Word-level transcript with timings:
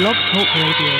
Blog 0.00 0.16
Talk 0.32 0.48
Radio. 0.54 0.94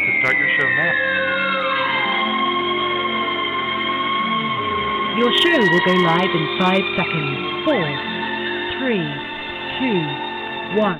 To 0.00 0.10
start 0.20 0.36
your 0.38 0.48
show 0.56 0.68
now. 0.80 0.92
Your 5.18 5.30
show 5.42 5.60
will 5.60 5.84
go 5.84 5.92
live 6.00 6.32
in 6.32 6.58
five 6.58 6.84
seconds. 6.96 7.36
Four, 7.66 7.84
three, 8.78 9.04
two, 9.78 10.00
one. 10.80 10.99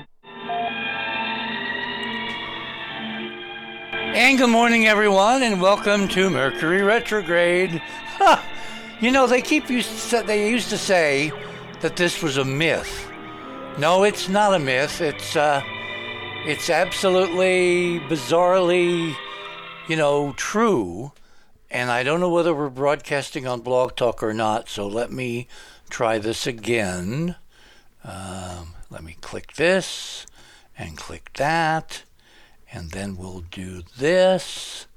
And 4.21 4.37
good 4.37 4.51
morning, 4.51 4.85
everyone, 4.85 5.41
and 5.41 5.59
welcome 5.59 6.07
to 6.09 6.29
Mercury 6.29 6.83
Retrograde. 6.83 7.81
You 9.01 9.09
know, 9.09 9.25
they 9.25 9.41
keep 9.41 9.67
used 9.67 10.11
to, 10.11 10.21
they 10.21 10.47
used 10.47 10.69
to 10.69 10.77
say 10.77 11.31
that 11.79 11.95
this 11.95 12.21
was 12.21 12.37
a 12.37 12.45
myth. 12.45 13.09
No, 13.79 14.03
it's 14.03 14.29
not 14.29 14.53
a 14.53 14.59
myth. 14.59 15.01
It's 15.01 15.35
uh, 15.35 15.63
it's 16.45 16.69
absolutely 16.69 17.99
bizarrely, 18.01 19.15
you 19.87 19.95
know, 19.95 20.33
true. 20.33 21.13
And 21.71 21.89
I 21.89 22.03
don't 22.03 22.19
know 22.19 22.29
whether 22.29 22.53
we're 22.53 22.69
broadcasting 22.69 23.47
on 23.47 23.61
Blog 23.61 23.95
Talk 23.95 24.21
or 24.21 24.35
not. 24.35 24.69
So 24.69 24.85
let 24.85 25.11
me 25.11 25.47
try 25.89 26.19
this 26.19 26.45
again. 26.45 27.37
Um, 28.03 28.75
let 28.91 29.03
me 29.03 29.17
click 29.19 29.53
this 29.53 30.27
and 30.77 30.95
click 30.95 31.31
that. 31.37 32.03
And 32.71 32.91
then 32.91 33.17
we'll 33.17 33.43
do 33.51 33.83
this 33.97 34.87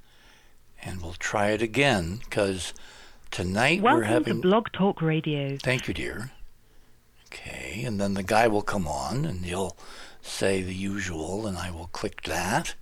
and 0.84 1.02
we'll 1.02 1.14
try 1.14 1.48
it 1.50 1.62
again 1.62 2.20
because 2.24 2.74
tonight 3.30 3.80
we're 3.82 4.00
Welcome 4.00 4.24
to. 4.24 4.34
Blog 4.42 4.66
Talk 4.72 5.02
Radio. 5.02 5.56
Thank 5.62 5.88
you, 5.88 5.94
dear. 5.94 6.30
Okay, 7.26 7.82
and 7.84 8.00
then 8.00 8.14
the 8.14 8.22
guy 8.22 8.46
will 8.46 8.62
come 8.62 8.86
on 8.86 9.24
and 9.24 9.44
he'll 9.44 9.76
say 10.22 10.62
the 10.62 10.74
usual, 10.74 11.46
and 11.46 11.58
I 11.58 11.70
will 11.70 11.88
click 11.88 12.22
that. 12.22 12.74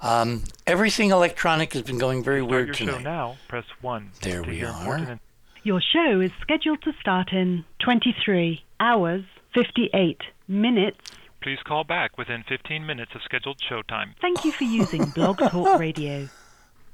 Um, 0.00 0.44
everything 0.66 1.10
electronic 1.10 1.72
has 1.72 1.82
been 1.82 1.98
going 1.98 2.22
very 2.22 2.40
Start 2.40 2.50
weird 2.50 2.66
your 2.80 2.88
show 2.92 2.98
now. 2.98 3.36
Press 3.48 3.64
one. 3.80 4.10
There 4.22 4.42
we 4.42 4.64
are. 4.64 5.18
Your 5.62 5.80
show 5.80 6.20
is 6.20 6.30
scheduled 6.40 6.82
to 6.82 6.92
start 7.00 7.32
in 7.32 7.64
23 7.80 8.62
hours 8.80 9.24
58 9.54 10.20
minutes. 10.46 10.98
Please 11.40 11.58
call 11.64 11.84
back 11.84 12.18
within 12.18 12.42
15 12.48 12.84
minutes 12.84 13.12
of 13.14 13.22
scheduled 13.22 13.60
show 13.60 13.82
time. 13.82 14.14
Thank 14.20 14.44
you 14.44 14.52
for 14.52 14.64
using 14.64 15.04
Blog 15.14 15.38
Talk 15.38 15.78
Radio. 15.78 16.28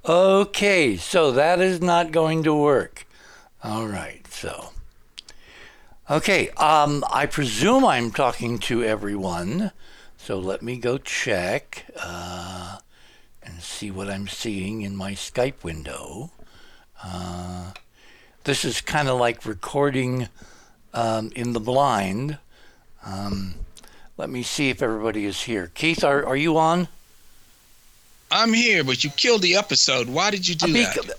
Okay, 0.04 0.96
so 0.96 1.32
that 1.32 1.60
is 1.60 1.80
not 1.80 2.12
going 2.12 2.42
to 2.42 2.54
work. 2.54 3.06
All 3.62 3.86
right, 3.86 4.26
so. 4.28 4.70
Okay, 6.10 6.50
um, 6.50 7.02
I 7.10 7.24
presume 7.24 7.86
I'm 7.86 8.10
talking 8.10 8.58
to 8.60 8.84
everyone. 8.84 9.72
So 10.18 10.38
let 10.38 10.60
me 10.60 10.76
go 10.76 10.98
check 10.98 11.86
uh, 11.98 12.78
and 13.42 13.62
see 13.62 13.90
what 13.90 14.10
I'm 14.10 14.28
seeing 14.28 14.82
in 14.82 14.94
my 14.94 15.12
Skype 15.12 15.64
window. 15.64 16.30
Uh, 17.02 17.72
this 18.44 18.64
is 18.66 18.82
kind 18.82 19.08
of 19.08 19.18
like 19.18 19.46
recording 19.46 20.28
um, 20.92 21.32
in 21.34 21.54
the 21.54 21.60
blind. 21.60 22.38
Um, 23.06 23.54
let 24.16 24.30
me 24.30 24.42
see 24.42 24.70
if 24.70 24.82
everybody 24.82 25.24
is 25.24 25.42
here. 25.42 25.70
Keith, 25.74 26.04
are, 26.04 26.24
are 26.24 26.36
you 26.36 26.56
on? 26.56 26.88
I'm 28.30 28.52
here, 28.52 28.84
but 28.84 29.04
you 29.04 29.10
killed 29.10 29.42
the 29.42 29.56
episode. 29.56 30.08
Why 30.08 30.30
did 30.30 30.48
you 30.48 30.54
do 30.54 30.72
Bec- 30.72 30.94
that? 30.94 31.16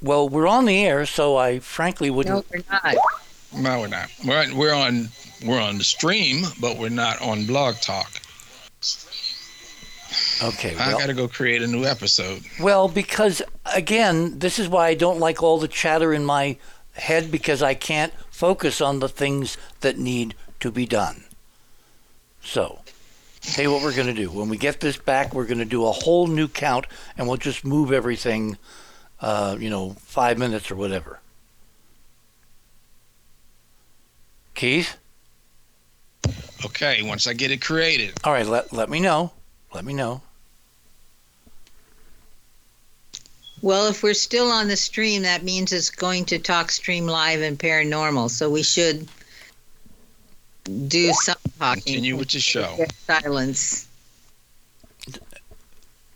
Well, 0.00 0.28
we're 0.28 0.46
on 0.46 0.64
the 0.64 0.84
air, 0.84 1.06
so 1.06 1.36
I 1.36 1.58
frankly 1.58 2.10
wouldn't. 2.10 2.50
No, 2.50 2.58
we're 2.58 2.64
not. 2.70 2.96
No, 3.54 3.80
we're 3.80 3.88
not. 3.88 4.10
We're 4.24 4.42
on, 4.42 4.56
we're 4.56 4.74
on 4.74 5.08
we're 5.44 5.60
on 5.60 5.78
the 5.78 5.84
stream, 5.84 6.44
but 6.60 6.78
we're 6.78 6.88
not 6.88 7.20
on 7.20 7.46
Blog 7.46 7.76
Talk. 7.76 8.10
Okay, 10.42 10.76
I 10.76 10.92
got 10.92 11.06
to 11.06 11.14
go 11.14 11.28
create 11.28 11.62
a 11.62 11.66
new 11.66 11.84
episode. 11.84 12.42
well, 12.60 12.88
because 12.88 13.42
again, 13.74 14.38
this 14.38 14.58
is 14.58 14.68
why 14.68 14.88
I 14.88 14.94
don't 14.94 15.18
like 15.18 15.42
all 15.42 15.58
the 15.58 15.68
chatter 15.68 16.12
in 16.12 16.24
my 16.24 16.56
head 16.94 17.30
because 17.30 17.62
I 17.62 17.74
can't 17.74 18.12
focus 18.30 18.80
on 18.80 19.00
the 19.00 19.08
things 19.08 19.56
that 19.80 19.98
need 19.98 20.34
to 20.60 20.70
be 20.70 20.84
done. 20.84 21.24
So, 22.44 22.80
tell 23.40 23.64
you 23.64 23.72
what 23.72 23.82
we're 23.82 23.94
going 23.94 24.08
to 24.08 24.14
do. 24.14 24.30
When 24.30 24.48
we 24.48 24.56
get 24.56 24.80
this 24.80 24.96
back, 24.96 25.32
we're 25.34 25.46
going 25.46 25.58
to 25.58 25.64
do 25.64 25.86
a 25.86 25.92
whole 25.92 26.26
new 26.26 26.48
count, 26.48 26.86
and 27.16 27.26
we'll 27.28 27.36
just 27.36 27.64
move 27.64 27.92
everything, 27.92 28.58
uh, 29.20 29.56
you 29.58 29.70
know, 29.70 29.90
five 30.00 30.38
minutes 30.38 30.70
or 30.70 30.76
whatever. 30.76 31.20
Keith, 34.54 34.96
Okay, 36.64 37.02
once 37.02 37.26
I 37.26 37.32
get 37.32 37.50
it 37.50 37.60
created. 37.60 38.12
all 38.22 38.32
right, 38.32 38.46
let 38.46 38.72
let 38.72 38.88
me 38.88 39.00
know. 39.00 39.32
Let 39.74 39.84
me 39.84 39.92
know. 39.92 40.22
Well, 43.62 43.88
if 43.88 44.02
we're 44.02 44.14
still 44.14 44.50
on 44.50 44.68
the 44.68 44.76
stream, 44.76 45.22
that 45.22 45.42
means 45.42 45.72
it's 45.72 45.90
going 45.90 46.24
to 46.26 46.38
talk 46.38 46.70
stream 46.70 47.06
live 47.06 47.40
and 47.40 47.58
paranormal. 47.58 48.30
So 48.30 48.50
we 48.50 48.62
should 48.62 49.08
do 50.64 51.12
some 51.12 51.36
talking. 51.58 51.82
Continue 51.82 52.16
with 52.16 52.30
the 52.30 52.40
show. 52.40 52.76
Silence. 53.06 53.86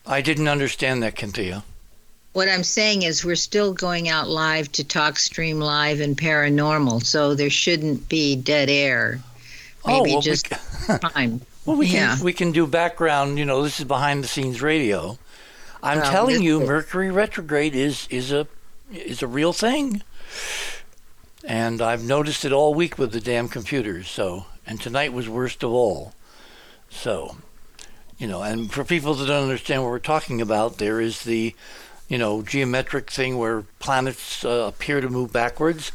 I 0.07 0.21
didn't 0.21 0.49
understand 0.49 1.03
that, 1.03 1.19
Cynthia. 1.19 1.65
What 2.33 2.49
I'm 2.49 2.63
saying 2.65 3.03
is 3.03 3.25
we're 3.25 3.35
still 3.35 3.73
going 3.73 4.09
out 4.09 4.29
live 4.29 4.71
to 4.73 4.85
talk 4.85 5.19
stream 5.19 5.59
live 5.59 6.01
and 6.01 6.17
paranormal. 6.17 7.05
So 7.05 7.35
there 7.35 7.51
shouldn't 7.51 8.09
be 8.09 8.37
dead 8.37 8.69
air. 8.69 9.21
Oh, 9.85 10.03
Maybe 10.03 10.11
well, 10.11 10.19
we 10.19 10.23
just 10.23 10.51
ca- 10.51 10.99
time. 11.15 11.41
Well, 11.67 11.77
we 11.77 11.89
can 11.89 12.21
we 12.23 12.33
can 12.33 12.53
do 12.53 12.65
background. 12.65 13.41
You 13.41 13.45
know, 13.45 13.65
this 13.65 13.81
is 13.81 13.87
behind 13.87 14.23
the 14.23 14.29
scenes 14.29 14.63
radio. 14.63 15.19
I'm 15.83 15.99
Well, 15.99 16.13
telling 16.13 16.41
you, 16.41 16.63
is- 16.63 16.69
Mercury 16.69 17.11
retrograde 17.11 17.75
is 17.75 18.07
is 18.09 18.31
a 18.31 18.47
is 18.93 19.21
a 19.21 19.27
real 19.27 19.53
thing, 19.53 20.03
and 21.47 21.81
I've 21.81 22.03
noticed 22.03 22.45
it 22.45 22.53
all 22.53 22.75
week 22.75 22.99
with 22.99 23.13
the 23.13 23.21
damn 23.21 23.49
computers. 23.49 24.09
So, 24.09 24.47
and 24.67 24.81
tonight 24.81 25.13
was 25.13 25.29
worst 25.29 25.63
of 25.63 25.71
all. 25.71 26.13
So, 26.91 27.37
you 28.19 28.27
know, 28.27 28.43
and 28.43 28.71
for 28.71 28.85
people 28.85 29.15
that 29.15 29.27
don't 29.27 29.45
understand 29.45 29.83
what 29.83 29.91
we're 29.91 30.01
talking 30.01 30.41
about, 30.41 30.79
there 30.79 31.01
is 31.01 31.23
the, 31.23 31.55
you 32.09 32.19
know, 32.19 32.43
geometric 32.43 33.11
thing 33.11 33.39
where 33.39 33.63
planets 33.79 34.45
uh, 34.45 34.65
appear 34.67 35.01
to 35.01 35.09
move 35.09 35.33
backwards. 35.33 35.93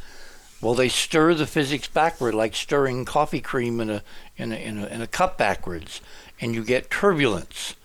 Well, 0.62 0.74
they 0.74 0.90
stir 0.90 1.34
the 1.34 1.48
physics 1.48 1.88
backward, 1.88 2.34
like 2.34 2.56
stirring 2.56 3.04
coffee 3.04 3.42
cream 3.42 3.82
in 3.82 3.90
a 3.90 4.04
in 4.38 4.54
a, 4.54 4.56
in 4.56 4.78
a, 4.78 4.88
in 4.88 5.02
a 5.02 5.08
cup 5.08 5.38
backwards, 5.38 6.02
and 6.40 6.56
you 6.56 6.64
get 6.64 6.92
turbulence, 6.92 7.76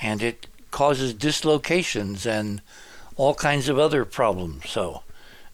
and 0.00 0.22
it 0.22 0.46
causes 0.70 1.14
dislocations 1.14 2.26
and 2.26 2.60
all 3.16 3.34
kinds 3.34 3.68
of 3.68 3.78
other 3.78 4.04
problems. 4.04 4.68
So 4.68 5.02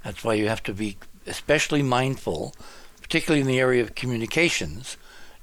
that's 0.03 0.25
why 0.25 0.35
you 0.35 0.49
have 0.49 0.63
to 0.65 0.75
be 0.75 0.97
especially 1.27 1.83
mindful, 1.83 2.55
particularly 3.03 3.41
in 3.41 3.47
the 3.47 3.61
area 3.61 3.83
of 3.83 3.95
communications, 3.95 4.97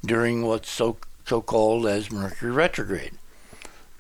during 0.05 0.43
what's 0.43 0.69
so 0.69 0.97
so 1.25 1.41
called 1.41 1.85
as 1.85 2.11
Mercury 2.11 2.51
retrograde. 2.51 3.13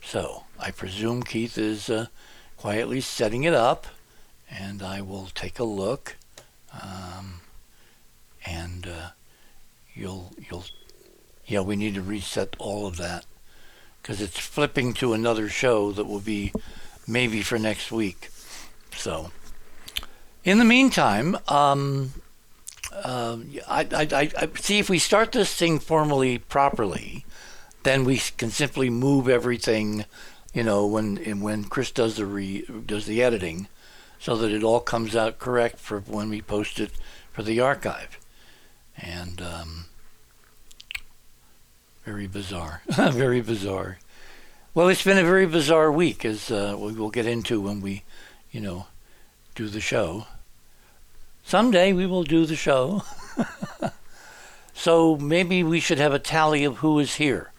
So 0.03 0.43
I 0.59 0.71
presume 0.71 1.23
Keith 1.23 1.57
is 1.57 1.89
uh, 1.89 2.07
quietly 2.57 3.01
setting 3.01 3.43
it 3.43 3.53
up, 3.53 3.87
and 4.49 4.81
I 4.81 5.01
will 5.01 5.29
take 5.33 5.59
a 5.59 5.63
look, 5.63 6.17
um, 6.73 7.41
and 8.45 8.87
uh, 8.87 9.09
you'll 9.93 10.31
you'll 10.49 10.65
yeah 11.45 11.61
we 11.61 11.75
need 11.75 11.95
to 11.95 12.01
reset 12.01 12.55
all 12.59 12.85
of 12.87 12.97
that 12.97 13.25
because 14.01 14.21
it's 14.21 14.39
flipping 14.39 14.93
to 14.93 15.13
another 15.13 15.47
show 15.47 15.91
that 15.91 16.07
will 16.07 16.19
be 16.19 16.51
maybe 17.07 17.41
for 17.41 17.59
next 17.59 17.91
week. 17.91 18.29
So 18.95 19.31
in 20.43 20.57
the 20.57 20.65
meantime, 20.65 21.37
um, 21.47 22.13
uh, 22.91 23.37
I, 23.67 23.87
I, 23.91 24.31
I, 24.37 24.49
see 24.55 24.79
if 24.79 24.89
we 24.89 24.99
start 24.99 25.31
this 25.31 25.53
thing 25.53 25.79
formally 25.79 26.37
properly, 26.39 27.25
then 27.83 28.03
we 28.03 28.17
can 28.37 28.49
simply 28.49 28.89
move 28.89 29.29
everything, 29.29 30.05
you 30.53 30.63
know, 30.63 30.85
when 30.85 31.17
when 31.41 31.63
Chris 31.65 31.91
does 31.91 32.17
the 32.17 32.25
re, 32.25 32.65
does 32.85 33.05
the 33.05 33.23
editing, 33.23 33.67
so 34.19 34.35
that 34.35 34.51
it 34.51 34.63
all 34.63 34.79
comes 34.79 35.15
out 35.15 35.39
correct 35.39 35.79
for 35.79 35.99
when 36.01 36.29
we 36.29 36.41
post 36.41 36.79
it 36.79 36.91
for 37.31 37.43
the 37.43 37.59
archive. 37.59 38.19
And 38.97 39.41
um, 39.41 39.85
very 42.03 42.27
bizarre, 42.27 42.81
very 42.87 43.41
bizarre. 43.41 43.99
Well, 44.73 44.89
it's 44.89 45.03
been 45.03 45.17
a 45.17 45.23
very 45.23 45.45
bizarre 45.45 45.91
week, 45.91 46.23
as 46.23 46.49
uh, 46.51 46.75
we 46.79 46.93
will 46.93 47.09
get 47.09 47.25
into 47.25 47.59
when 47.59 47.81
we, 47.81 48.03
you 48.51 48.61
know, 48.61 48.87
do 49.61 49.67
the 49.67 49.79
show. 49.79 50.25
Someday 51.43 51.93
we 51.93 52.07
will 52.07 52.23
do 52.23 52.47
the 52.47 52.55
show. 52.55 53.03
so 54.73 55.17
maybe 55.17 55.61
we 55.61 55.79
should 55.79 55.99
have 55.99 56.13
a 56.13 56.17
tally 56.17 56.63
of 56.63 56.77
who 56.77 56.97
is 56.97 57.13
here. 57.15 57.51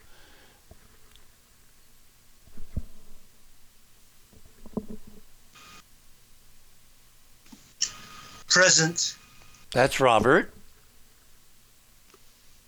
Present. 8.49 9.15
That's 9.71 10.01
Robert. 10.01 10.53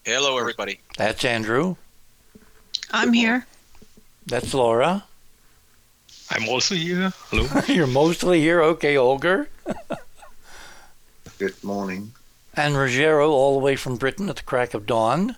Hello, 0.05 0.39
everybody. 0.39 0.79
That's 0.97 1.25
Andrew. 1.25 1.75
I'm 2.93 3.13
here. 3.13 3.45
That's 4.27 4.55
Laura. 4.55 5.03
I'm 6.35 6.49
also 6.49 6.75
here. 6.75 7.13
Hello. 7.31 7.63
You're 7.69 7.87
mostly 7.87 8.41
here. 8.41 8.61
Okay, 8.61 8.97
Holger. 8.97 9.49
Good 11.39 11.63
morning. 11.63 12.13
And 12.55 12.75
Ruggero, 12.75 13.29
all 13.29 13.59
the 13.59 13.65
way 13.65 13.77
from 13.77 13.97
Britain 13.97 14.29
at 14.29 14.37
the 14.37 14.43
crack 14.43 14.75
of 14.75 14.85
dawn. 14.85 15.37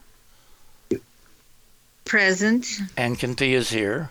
Present. 2.06 2.66
And 2.96 3.18
Cynthia's 3.18 3.70
here. 3.70 4.10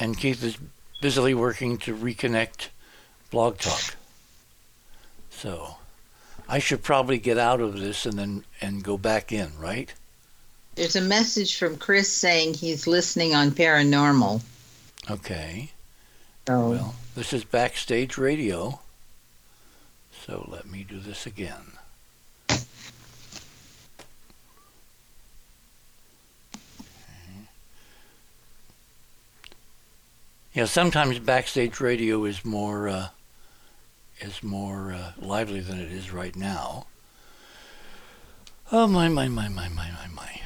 And 0.00 0.18
Keith 0.18 0.42
is 0.42 0.58
busily 1.00 1.34
working 1.34 1.78
to 1.78 1.94
reconnect 1.94 2.68
Blog 3.30 3.58
Talk. 3.58 3.94
So 5.30 5.76
I 6.48 6.58
should 6.58 6.82
probably 6.82 7.18
get 7.18 7.38
out 7.38 7.60
of 7.60 7.78
this 7.78 8.04
and 8.04 8.18
then 8.18 8.44
and 8.60 8.82
go 8.82 8.98
back 8.98 9.30
in, 9.30 9.56
right? 9.58 9.92
There's 10.78 10.94
a 10.94 11.00
message 11.00 11.58
from 11.58 11.76
Chris 11.76 12.08
saying 12.08 12.54
he's 12.54 12.86
listening 12.86 13.34
on 13.34 13.50
paranormal. 13.50 14.40
Okay. 15.10 15.72
So 16.46 16.70
Well, 16.70 16.94
this 17.16 17.32
is 17.32 17.42
backstage 17.42 18.16
radio. 18.16 18.78
So 20.24 20.46
let 20.48 20.70
me 20.70 20.84
do 20.88 21.00
this 21.00 21.26
again. 21.26 21.72
Yeah, 30.54 30.66
sometimes 30.66 31.18
backstage 31.18 31.80
radio 31.80 32.24
is 32.24 32.44
more 32.44 32.88
uh, 32.88 33.08
is 34.20 34.44
more 34.44 34.92
uh, 34.92 35.12
lively 35.18 35.58
than 35.58 35.80
it 35.80 35.90
is 35.90 36.12
right 36.12 36.36
now. 36.36 36.86
Oh 38.70 38.86
my 38.86 39.08
my 39.08 39.26
my 39.26 39.48
my 39.48 39.68
my 39.68 39.90
my 39.90 40.06
my! 40.14 40.40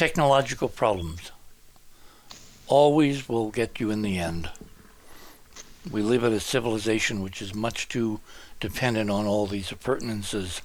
Technological 0.00 0.70
problems 0.70 1.30
always 2.68 3.28
will 3.28 3.50
get 3.50 3.80
you 3.80 3.90
in 3.90 4.00
the 4.00 4.18
end. 4.18 4.48
We 5.90 6.00
live 6.00 6.24
in 6.24 6.32
a 6.32 6.40
civilization 6.40 7.22
which 7.22 7.42
is 7.42 7.54
much 7.54 7.86
too 7.86 8.20
dependent 8.60 9.10
on 9.10 9.26
all 9.26 9.46
these 9.46 9.70
appurtenances, 9.70 10.62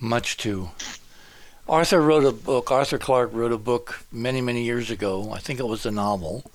much 0.00 0.36
too. 0.36 0.70
Arthur 1.68 2.00
wrote 2.00 2.24
a 2.24 2.32
book. 2.32 2.72
Arthur 2.72 2.98
Clarke 2.98 3.32
wrote 3.32 3.52
a 3.52 3.56
book 3.56 4.04
many 4.10 4.40
many 4.40 4.64
years 4.64 4.90
ago. 4.90 5.30
I 5.32 5.38
think 5.38 5.60
it 5.60 5.68
was 5.68 5.86
a 5.86 5.92
novel. 5.92 6.50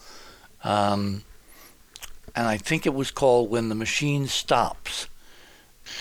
Um, 0.65 1.23
and 2.35 2.45
I 2.45 2.57
think 2.57 2.85
it 2.85 2.93
was 2.93 3.09
called 3.09 3.49
When 3.49 3.69
the 3.69 3.73
Machine 3.85 4.27
Stops. 4.27 5.07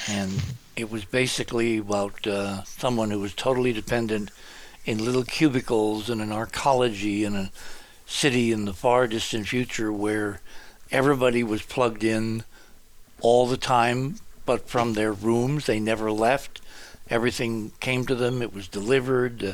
And 0.08 0.42
it 0.74 0.90
was 0.90 1.04
basically 1.04 1.76
about 1.76 2.26
uh, 2.26 2.64
someone 2.64 3.12
who 3.12 3.20
was 3.20 3.32
totally 3.32 3.72
dependent 3.72 4.32
in 4.84 5.04
little 5.04 5.24
cubicles 5.24 6.10
in 6.10 6.20
an 6.20 6.30
arcology 6.30 7.22
in 7.22 7.34
a 7.34 7.50
city 8.06 8.52
in 8.52 8.64
the 8.64 8.72
far 8.72 9.06
distant 9.06 9.48
future 9.48 9.92
where 9.92 10.40
everybody 10.90 11.42
was 11.42 11.62
plugged 11.62 12.04
in 12.04 12.44
all 13.20 13.46
the 13.46 13.56
time, 13.56 14.16
but 14.44 14.68
from 14.68 14.92
their 14.92 15.12
rooms. 15.12 15.66
They 15.66 15.80
never 15.80 16.12
left. 16.12 16.60
Everything 17.08 17.72
came 17.80 18.06
to 18.06 18.14
them, 18.14 18.42
it 18.42 18.54
was 18.54 18.68
delivered. 18.68 19.44
Uh, 19.44 19.52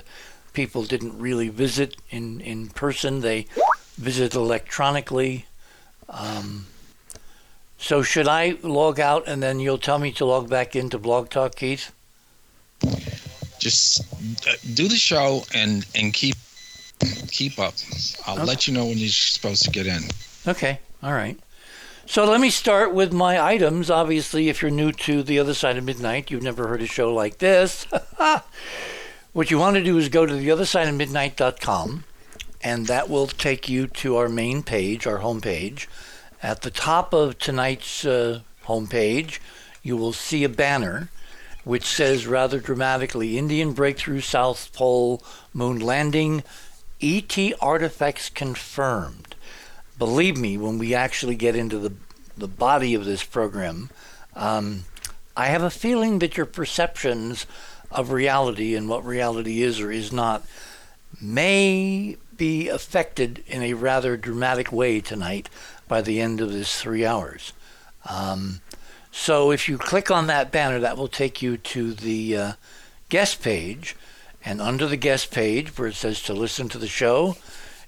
people 0.53 0.85
didn't 0.85 1.19
really 1.19 1.49
visit 1.49 1.97
in, 2.11 2.41
in 2.41 2.69
person. 2.69 3.21
They 3.21 3.47
visit 3.97 4.35
electronically. 4.35 5.47
Um, 6.09 6.67
so 7.79 8.03
should 8.03 8.29
I 8.29 8.57
log 8.63 9.01
out 9.01 9.27
and 9.27 9.43
then 9.43 9.61
you'll 9.61 9.79
tell 9.79 9.99
me 9.99 10.13
to 10.13 10.25
log 10.25 10.49
back 10.49 10.77
into 10.77 10.99
Blog 10.99 11.31
Talk, 11.31 11.55
Keith? 11.57 11.93
Just 13.61 14.01
uh, 14.49 14.53
do 14.75 14.89
the 14.89 14.97
show 14.97 15.45
and 15.55 15.87
and 15.95 16.13
keep 16.13 16.35
keep 17.31 17.59
up. 17.59 17.75
I'll 18.27 18.35
Okay. 18.37 18.45
let 18.45 18.67
you 18.67 18.75
know 18.75 18.87
when 18.87 18.99
you're 18.99 19.09
supposed 19.11 19.63
to 19.65 19.71
get 19.71 19.87
in. 19.87 20.03
Okay, 20.49 20.81
all 21.03 21.13
right. 21.13 21.39
So 22.07 22.25
let 22.25 22.41
me 22.41 22.51
start 22.51 22.93
with 22.93 23.13
my 23.13 23.41
items. 23.41 23.89
Obviously, 23.89 24.49
if 24.49 24.61
you're 24.63 24.71
new 24.73 24.91
to 24.93 25.23
the 25.23 25.39
other 25.39 25.55
side 25.55 25.77
of 25.77 25.85
midnight, 25.85 26.31
you've 26.31 26.43
never 26.43 26.67
heard 26.67 26.83
a 26.83 26.87
show 26.87 27.15
like 27.15 27.39
this. 27.39 27.85
what 29.33 29.51
you 29.51 29.59
want 29.59 29.77
to 29.77 29.85
do 29.85 29.97
is 29.97 30.09
go 30.09 30.27
to 30.27 30.33
theothersideofmidnight.com, 30.35 32.05
and 32.63 32.87
that 32.89 33.09
will 33.09 33.29
take 33.29 33.69
you 33.69 33.87
to 33.87 34.17
our 34.17 34.29
main 34.29 34.63
page, 34.65 35.07
our 35.07 35.19
homepage. 35.21 35.87
At 36.43 36.63
the 36.63 36.71
top 36.71 37.13
of 37.13 37.39
tonight's 37.39 38.05
uh, 38.05 38.41
homepage, 38.65 39.39
you 39.83 39.97
will 39.97 40.13
see 40.13 40.43
a 40.43 40.49
banner 40.49 41.11
which 41.65 41.85
says 41.85 42.27
rather 42.27 42.61
dramatically 42.61 43.37
Indian 43.37 43.73
Breakthrough 43.73 44.21
South 44.21 44.73
Pole 44.73 45.23
Moon 45.53 45.79
Landing, 45.79 46.43
ET 47.01 47.37
artifacts 47.61 48.29
confirmed. 48.29 49.35
Believe 49.99 50.37
me, 50.37 50.57
when 50.57 50.79
we 50.79 50.95
actually 50.95 51.37
get 51.37 51.57
into 51.57 51.79
the, 51.79 51.93
the 52.37 52.49
body 52.49 52.95
of 52.95 53.05
this 53.05 53.23
program, 53.23 53.91
um, 54.35 54.85
I 55.37 55.47
have 55.47 55.63
a 55.63 55.71
feeling 55.71 56.19
that 56.21 56.37
your 56.37 56.47
perceptions 56.47 57.47
of 57.91 58.13
reality 58.13 58.75
and 58.75 58.89
what 58.89 59.05
reality 59.05 59.63
is 59.63 59.81
or 59.81 59.91
is 59.91 60.13
not 60.13 60.43
may 61.21 62.17
be 62.37 62.69
affected 62.69 63.45
in 63.47 63.63
a 63.63 63.75
rather 63.75 64.17
dramatic 64.17 64.73
way 64.73 65.01
tonight 65.01 65.49
by 65.89 66.01
the 66.01 66.21
end 66.21 66.41
of 66.41 66.53
this 66.53 66.81
three 66.81 67.05
hours. 67.05 67.53
Um, 68.09 68.61
so 69.13 69.51
if 69.51 69.69
you 69.69 69.79
click 69.79 70.11
on 70.11 70.27
that 70.27 70.53
banner, 70.53 70.79
that 70.81 70.97
will 70.97 71.09
take 71.09 71.43
you 71.43 71.57
to 71.57 71.93
the 71.95 72.37
uh, 72.37 72.53
guest 73.09 73.43
page. 73.43 73.97
And 74.45 74.61
under 74.61 74.87
the 74.87 74.97
guest 74.97 75.31
page, 75.31 75.77
where 75.77 75.89
it 75.89 75.95
says 75.95 76.23
to 76.23 76.33
listen 76.33 76.69
to 76.71 76.79
the 76.79 76.89
show, 76.89 77.37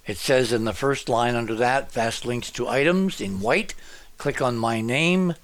it 0.06 0.18
says 0.18 0.52
in 0.52 0.64
the 0.64 0.72
first 0.72 1.08
line 1.08 1.34
under 1.34 1.54
that, 1.54 1.92
fast 1.92 2.26
links 2.26 2.50
to 2.52 2.68
items 2.68 3.20
in 3.20 3.40
white. 3.40 3.74
Click 4.18 4.42
on 4.42 4.58
my 4.58 4.80
name. 4.80 5.34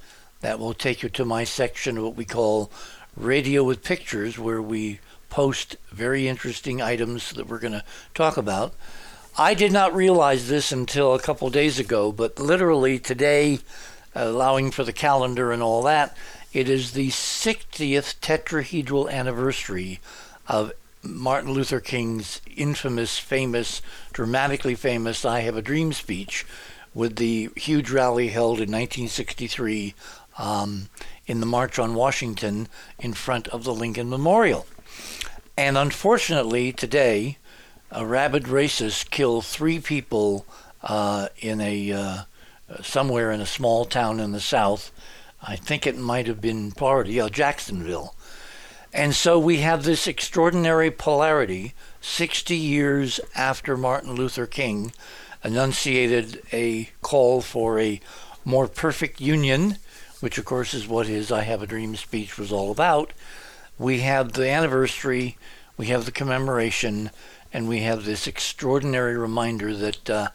That 0.41 0.59
will 0.59 0.75
take 0.75 1.03
you 1.03 1.09
to 1.11 1.25
my 1.25 1.45
section 1.45 1.97
of 1.97 2.05
what 2.05 2.17
we 2.17 2.25
call 2.25 2.71
Radio 3.17 3.65
with 3.65 3.83
Pictures, 3.83 4.39
where 4.39 4.63
we 4.63 5.01
post 5.31 5.77
very 5.91 6.29
interesting 6.29 6.81
items 6.81 7.33
that 7.33 7.49
we're 7.49 7.59
going 7.59 7.73
to 7.73 7.85
talk 8.15 8.37
about. 8.37 8.75
I 9.37 9.55
did 9.55 9.73
not 9.73 9.95
realize 9.95 10.49
this 10.49 10.73
until 10.73 11.15
a 11.15 11.21
couple 11.21 11.49
days 11.51 11.79
ago, 11.79 12.13
but 12.13 12.39
literally 12.39 12.99
today, 12.99 13.61
allowing 14.15 14.71
for 14.71 14.85
the 14.85 14.93
calendar 14.93 15.53
and 15.53 15.63
all 15.63 15.83
that, 15.83 16.17
it 16.53 16.69
is 16.69 16.93
the 16.93 17.09
60th 17.09 18.19
tetrahedral 18.21 19.11
anniversary 19.11 20.01
of 20.47 20.73
Martin 21.03 21.53
Luther 21.53 21.81
King's 21.81 22.41
infamous, 22.57 23.19
famous, 23.19 23.83
dramatically 24.13 24.75
famous 24.75 25.25
I 25.25 25.41
Have 25.41 25.57
a 25.57 25.63
Dream 25.63 25.93
speech 25.93 26.47
with 26.95 27.17
the 27.17 27.51
huge 27.57 27.91
rally 27.91 28.29
held 28.29 28.59
in 28.59 28.71
1963 28.73 29.95
um, 30.39 30.89
in 31.27 31.41
the 31.41 31.47
March 31.47 31.79
on 31.79 31.95
Washington 31.95 32.69
in 32.99 33.13
front 33.13 33.47
of 33.49 33.65
the 33.65 33.75
Lincoln 33.75 34.09
Memorial. 34.09 34.67
And 35.57 35.77
unfortunately, 35.77 36.73
today, 36.73 37.39
a 37.91 38.07
rabid 38.07 38.45
racist 38.45 39.11
killed 39.11 39.45
three 39.45 39.81
people 39.81 40.47
uh, 40.83 41.29
in 41.39 41.61
a 41.61 41.93
uh, 41.93 42.19
somewhere 42.83 43.31
in 43.31 43.41
a 43.41 43.47
small 43.47 43.85
town 43.85 44.21
in 44.21 44.33
the 44.33 44.41
South. 44.41 44.91
I 45.43 45.57
think 45.57 45.87
it 45.87 45.97
might 45.97 46.27
have 46.27 46.41
been 46.41 46.71
Florida, 46.71 47.11
yeah, 47.11 47.29
Jacksonville. 47.29 48.15
And 48.93 49.15
so 49.15 49.39
we 49.39 49.59
have 49.59 49.85
this 49.85 50.07
extraordinary 50.07 50.91
polarity 50.91 51.75
60 52.01 52.57
years 52.57 53.21
after 53.35 53.77
Martin 53.77 54.15
Luther 54.15 54.47
King 54.47 54.93
enunciated 55.45 56.43
a 56.53 56.91
call 57.03 57.41
for 57.41 57.79
a 57.79 58.01
more 58.45 58.67
perfect 58.67 59.21
union, 59.21 59.77
which 60.21 60.39
of 60.39 60.45
course 60.45 60.75
is 60.75 60.89
what 60.89 61.07
his 61.07 61.31
I 61.31 61.43
Have 61.43 61.63
a 61.63 61.67
Dream 61.67 61.97
speech 61.97 62.39
was 62.39 62.51
all 62.51 62.71
about. 62.71 63.13
We 63.79 64.01
have 64.01 64.33
the 64.33 64.49
anniversary, 64.49 65.37
we 65.77 65.87
have 65.87 66.05
the 66.05 66.11
commemoration, 66.11 67.11
and 67.53 67.69
we 67.69 67.81
have 67.81 68.05
this 68.05 68.27
extraordinary 68.27 69.17
reminder 69.17 69.75
that 69.75 70.11
uh, 70.11 70.29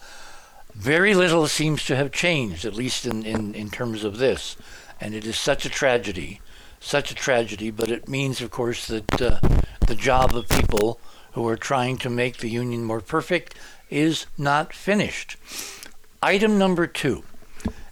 very 0.75 1.13
little 1.13 1.47
seems 1.47 1.85
to 1.85 1.95
have 1.95 2.11
changed, 2.11 2.65
at 2.65 2.73
least 2.73 3.05
in, 3.05 3.25
in, 3.25 3.53
in 3.53 3.69
terms 3.69 4.03
of 4.03 4.17
this. 4.17 4.57
And 4.99 5.13
it 5.13 5.25
is 5.25 5.37
such 5.37 5.65
a 5.65 5.69
tragedy, 5.69 6.41
such 6.79 7.11
a 7.11 7.15
tragedy, 7.15 7.71
but 7.71 7.91
it 7.91 8.07
means, 8.07 8.41
of 8.41 8.51
course, 8.51 8.87
that 8.87 9.21
uh, 9.21 9.39
the 9.87 9.95
job 9.95 10.35
of 10.35 10.49
people 10.49 10.99
who 11.33 11.47
are 11.47 11.57
trying 11.57 11.97
to 11.97 12.09
make 12.09 12.37
the 12.37 12.49
Union 12.49 12.83
more 12.83 13.01
perfect 13.01 13.55
is 13.89 14.25
not 14.37 14.73
finished. 14.73 15.35
Item 16.21 16.57
number 16.57 16.87
two. 16.87 17.23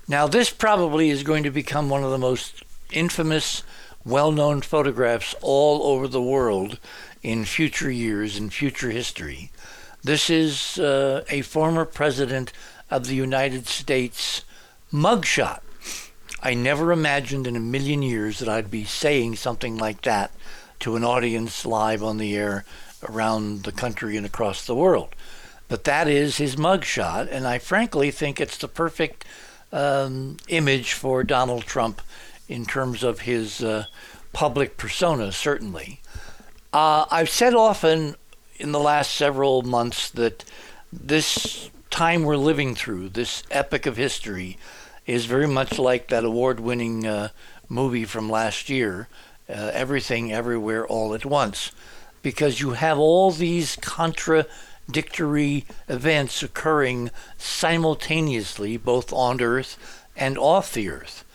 Now, 0.08 0.28
this 0.28 0.50
probably 0.50 1.10
is 1.10 1.24
going 1.24 1.44
to 1.44 1.52
become 1.52 1.90
one 1.90 2.04
of 2.04 2.12
the 2.12 2.18
most 2.18 2.64
infamous, 2.92 3.64
well 4.04 4.32
known 4.32 4.62
photographs 4.62 5.36
all 5.42 5.84
over 5.84 6.08
the 6.08 6.22
world 6.22 6.80
in 7.24 7.46
future 7.46 7.92
years, 7.92 8.38
in 8.38 8.50
future 8.50 8.90
history. 8.90 9.52
This 10.04 10.32
is 10.32 10.80
uh, 10.80 11.24
a 11.30 11.42
former 11.42 11.86
president 11.86 12.52
of 12.90 13.06
the 13.06 13.14
United 13.14 13.68
States 13.68 14.44
mugshot. 14.92 15.60
I 16.42 16.56
never 16.56 16.92
imagined 16.92 17.46
in 17.46 17.56
a 17.56 17.60
million 17.60 18.02
years 18.02 18.40
that 18.40 18.50
I'd 18.50 18.72
be 18.72 18.84
saying 18.84 19.36
something 19.36 19.78
like 19.78 20.02
that 20.02 20.32
to 20.80 20.96
an 20.96 21.04
audience 21.04 21.68
live 21.68 22.02
on 22.02 22.18
the 22.18 22.36
air 22.36 22.66
around 23.08 23.64
the 23.64 23.72
country 23.72 24.18
and 24.18 24.26
across 24.26 24.66
the 24.66 24.74
world. 24.74 25.10
But 25.68 25.84
that 25.84 26.08
is 26.08 26.38
his 26.38 26.56
mugshot, 26.56 27.32
and 27.32 27.48
I 27.48 27.60
frankly 27.60 28.10
think 28.10 28.42
it's 28.42 28.58
the 28.58 28.68
perfect 28.68 29.24
um, 29.72 30.38
image 30.48 30.94
for 30.94 31.24
Donald 31.24 31.66
Trump 31.66 32.02
in 32.50 32.66
terms 32.66 33.04
of 33.04 33.22
his 33.22 33.64
uh, 33.64 33.86
public 34.34 34.78
persona, 34.78 35.32
certainly. 35.32 36.02
Uh, 36.74 37.06
I've 37.12 37.30
said 37.30 37.54
often 37.54 38.16
in 38.62 38.72
the 38.72 38.80
last 38.80 39.16
several 39.16 39.64
months 39.64 40.10
that 40.12 40.46
this 40.94 41.70
time 41.90 42.24
we're 42.24 42.38
living 42.38 42.76
through, 42.76 43.10
this 43.10 43.44
epic 43.50 43.88
of 43.88 43.98
history, 43.98 44.58
is 45.08 45.26
very 45.26 45.48
much 45.48 45.80
like 45.80 46.08
that 46.08 46.24
award 46.24 46.60
winning 46.60 47.08
uh, 47.08 47.30
movie 47.68 48.06
from 48.06 48.30
last 48.30 48.70
year, 48.70 49.08
uh, 49.50 49.72
Everything 49.74 50.32
Everywhere 50.32 50.86
All 50.86 51.16
at 51.16 51.26
Once, 51.26 51.72
because 52.22 52.62
you 52.62 52.72
have 52.72 53.00
all 53.00 53.32
these 53.32 53.78
contradictory 53.78 55.66
events 55.90 56.44
occurring 56.44 57.10
simultaneously, 57.40 58.78
both 58.78 59.12
on 59.12 59.42
Earth 59.42 60.06
and 60.16 60.38
off 60.38 60.74
the 60.74 60.88
Earth. 60.88 61.26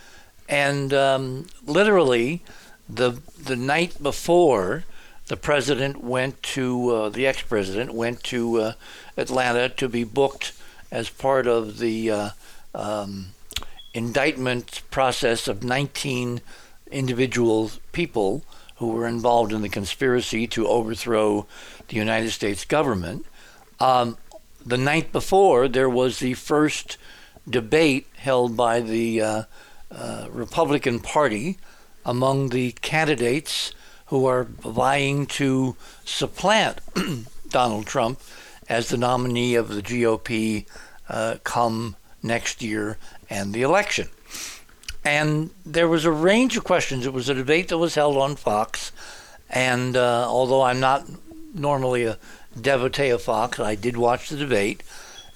And 0.48 0.94
um, 0.94 1.48
literally, 1.64 2.44
the, 2.88 3.20
the 3.42 3.56
night 3.56 4.00
before, 4.00 4.84
the 5.28 5.36
president 5.36 6.02
went 6.02 6.42
to, 6.42 6.90
uh, 6.90 7.08
the 7.08 7.26
ex 7.26 7.42
president 7.42 7.92
went 7.92 8.22
to 8.24 8.60
uh, 8.60 8.72
Atlanta 9.16 9.68
to 9.70 9.88
be 9.88 10.04
booked 10.04 10.52
as 10.90 11.10
part 11.10 11.46
of 11.46 11.78
the 11.78 12.10
uh, 12.10 12.30
um, 12.74 13.28
indictment 13.92 14.82
process 14.90 15.48
of 15.48 15.64
19 15.64 16.40
individual 16.90 17.70
people 17.92 18.44
who 18.76 18.88
were 18.88 19.06
involved 19.06 19.52
in 19.52 19.62
the 19.62 19.68
conspiracy 19.68 20.46
to 20.46 20.68
overthrow 20.68 21.46
the 21.88 21.96
United 21.96 22.30
States 22.30 22.64
government. 22.64 23.24
Um, 23.80 24.18
the 24.64 24.78
night 24.78 25.12
before, 25.12 25.66
there 25.66 25.88
was 25.88 26.18
the 26.18 26.34
first 26.34 26.98
debate 27.48 28.06
held 28.16 28.56
by 28.56 28.80
the 28.80 29.22
uh, 29.22 29.42
uh, 29.90 30.26
Republican 30.30 31.00
Party 31.00 31.56
among 32.04 32.50
the 32.50 32.72
candidates 32.72 33.72
who 34.06 34.26
are 34.26 34.44
vying 34.44 35.26
to 35.26 35.76
supplant 36.04 36.80
Donald 37.48 37.86
Trump 37.86 38.20
as 38.68 38.88
the 38.88 38.96
nominee 38.96 39.54
of 39.54 39.68
the 39.68 39.82
GOP 39.82 40.66
uh, 41.08 41.36
come 41.44 41.96
next 42.22 42.62
year 42.62 42.98
and 43.30 43.52
the 43.52 43.62
election. 43.62 44.08
And 45.04 45.50
there 45.64 45.88
was 45.88 46.04
a 46.04 46.10
range 46.10 46.56
of 46.56 46.64
questions. 46.64 47.06
It 47.06 47.12
was 47.12 47.28
a 47.28 47.34
debate 47.34 47.68
that 47.68 47.78
was 47.78 47.94
held 47.94 48.16
on 48.16 48.34
Fox. 48.34 48.90
And 49.48 49.96
uh, 49.96 50.26
although 50.28 50.62
I'm 50.62 50.80
not 50.80 51.04
normally 51.54 52.04
a 52.04 52.18
devotee 52.60 53.10
of 53.10 53.22
Fox, 53.22 53.60
I 53.60 53.76
did 53.76 53.96
watch 53.96 54.28
the 54.28 54.36
debate. 54.36 54.82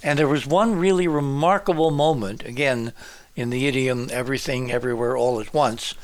And 0.03 0.19
there 0.19 0.27
was 0.27 0.47
one 0.47 0.77
really 0.77 1.07
remarkable 1.07 1.91
moment, 1.91 2.45
again, 2.45 2.93
in 3.37 3.51
the 3.51 3.67
idiom 3.67 4.09
everything, 4.11 4.73
everywhere, 4.73 5.17
all 5.17 5.41
at 5.41 5.55
once, 5.55 5.95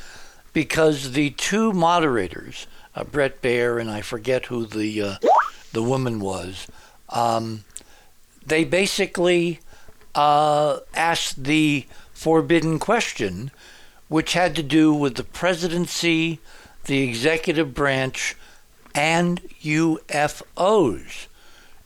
because 0.56 1.12
the 1.12 1.28
two 1.32 1.70
moderators, 1.70 2.66
uh, 2.94 3.04
Bret 3.04 3.42
Baier 3.42 3.78
and 3.78 3.90
I 3.90 4.00
forget 4.00 4.46
who 4.46 4.64
the, 4.64 5.02
uh, 5.02 5.14
the 5.74 5.82
woman 5.82 6.18
was, 6.18 6.66
um, 7.10 7.64
they 8.46 8.64
basically 8.64 9.60
uh, 10.14 10.78
asked 10.94 11.44
the 11.44 11.84
forbidden 12.14 12.78
question, 12.78 13.50
which 14.08 14.32
had 14.32 14.56
to 14.56 14.62
do 14.62 14.94
with 14.94 15.16
the 15.16 15.24
presidency, 15.24 16.40
the 16.86 17.02
executive 17.02 17.74
branch, 17.74 18.34
and 18.94 19.42
UFOs. 19.60 21.26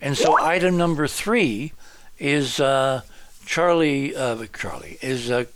And 0.01 0.17
so, 0.17 0.41
item 0.41 0.77
number 0.77 1.09
three 1.09 1.73
is 2.21 2.61
uh, 2.61 3.03
Charlie. 3.45 4.15
Uh, 4.15 4.47
Charlie 4.57 4.97
is 5.03 5.29
uh, 5.29 5.47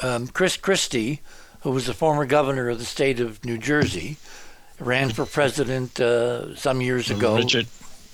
um, 0.00 0.28
Chris 0.28 0.56
Christie, 0.56 1.20
who 1.66 1.72
was 1.72 1.86
the 1.86 1.94
former 1.94 2.24
governor 2.24 2.68
of 2.68 2.78
the 2.78 2.84
state 2.84 3.18
of 3.18 3.44
New 3.44 3.58
Jersey, 3.58 4.16
ran 4.78 5.10
for 5.10 5.26
president 5.26 5.98
uh, 5.98 6.54
some 6.54 6.80
years 6.80 7.10
ago. 7.10 7.34
Richard, 7.34 7.66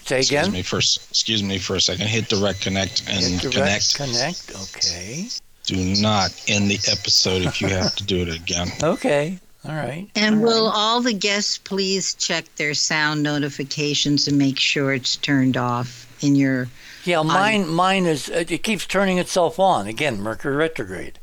Say 0.07 0.21
again. 0.21 0.45
excuse 0.47 0.51
me 0.53 0.63
first. 0.63 1.11
Excuse 1.11 1.43
me 1.43 1.59
for 1.59 1.77
a 1.77 1.81
second. 1.83 2.07
Hit 2.07 2.29
direct 2.29 2.63
connect 2.63 3.03
and 3.11 3.23
Hit 3.23 3.53
direct 3.53 3.95
connect. 3.95 4.49
Connect. 4.49 4.77
Okay. 4.79 5.27
Do 5.65 5.77
not 6.01 6.31
end 6.49 6.71
the 6.71 6.79
episode 6.91 7.43
if 7.43 7.61
you 7.61 7.69
have 7.69 7.95
to 7.97 8.05
do 8.05 8.23
it 8.23 8.35
again. 8.35 8.69
Okay. 8.83 9.39
All 9.69 9.75
right. 9.75 10.09
And 10.17 10.37
All 10.37 10.41
will 10.45 10.65
right. 10.69 10.75
all 10.75 11.03
the 11.03 11.13
guests 11.13 11.59
please 11.59 12.15
check 12.15 12.47
their 12.57 12.73
sound 12.73 13.23
notifications 13.23 14.27
and 14.29 14.39
make 14.39 14.59
sure 14.59 14.95
it's 14.95 15.17
turned 15.19 15.59
off 15.59 16.07
in 16.25 16.37
your 16.37 16.69
Yeah, 17.05 17.21
mine. 17.23 17.69
Mine 17.69 18.07
is. 18.07 18.31
uh, 18.31 18.45
It 18.49 18.63
keeps 18.63 18.87
turning 18.87 19.19
itself 19.19 19.61
on 19.61 19.87
again. 19.87 20.23
Mercury 20.23 20.57
retrograde. 20.57 21.19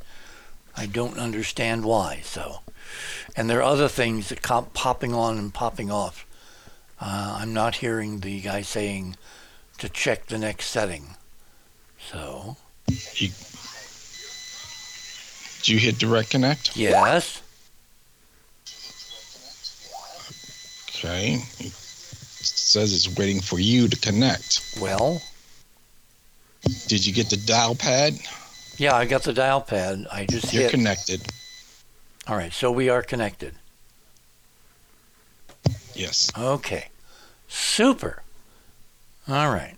I 0.76 0.86
don't 0.86 1.18
understand 1.18 1.84
why. 1.84 2.22
So, 2.24 2.60
and 3.36 3.50
there 3.50 3.60
are 3.60 3.64
other 3.64 3.88
things 3.88 4.30
that 4.30 4.42
come 4.42 4.66
popping 4.74 5.14
on 5.14 5.38
and 5.38 5.54
popping 5.54 5.92
off. 5.92 6.26
Uh, 7.02 7.38
I'm 7.42 7.54
not 7.54 7.76
hearing 7.76 8.20
the 8.20 8.42
guy 8.42 8.62
saying 8.62 9.16
to 9.78 9.88
check 9.90 10.28
the 10.28 10.38
next 10.38 10.66
setting. 10.68 11.16
So 12.12 12.58
You, 13.16 13.30
did 15.58 15.68
you 15.68 15.78
hit 15.80 15.98
direct 15.98 16.30
connect? 16.32 16.76
yes. 16.76 17.42
Okay. 20.90 21.36
It 21.60 21.72
says 21.72 22.94
it's 22.94 23.18
waiting 23.18 23.40
for 23.42 23.60
you 23.60 23.88
to 23.88 23.96
connect. 24.00 24.78
Well, 24.82 25.22
Did 26.88 27.06
you 27.06 27.14
get 27.14 27.30
the 27.30 27.38
dial 27.38 27.76
pad? 27.76 28.16
Yeah, 28.80 28.96
I 28.96 29.06
got 29.06 29.24
the 29.24 29.34
dial 29.34 29.62
pad. 29.62 30.08
I 30.12 30.26
just 30.26 30.54
You're 30.54 30.64
hit. 30.64 30.72
connected. 30.72 31.22
All 32.28 32.36
right, 32.36 32.54
so 32.54 32.72
we 32.72 32.90
are 32.90 33.02
connected. 33.02 33.56
Yes. 35.94 36.32
Okay. 36.38 36.88
Super. 37.48 38.24
All 39.28 39.50
right. 39.50 39.76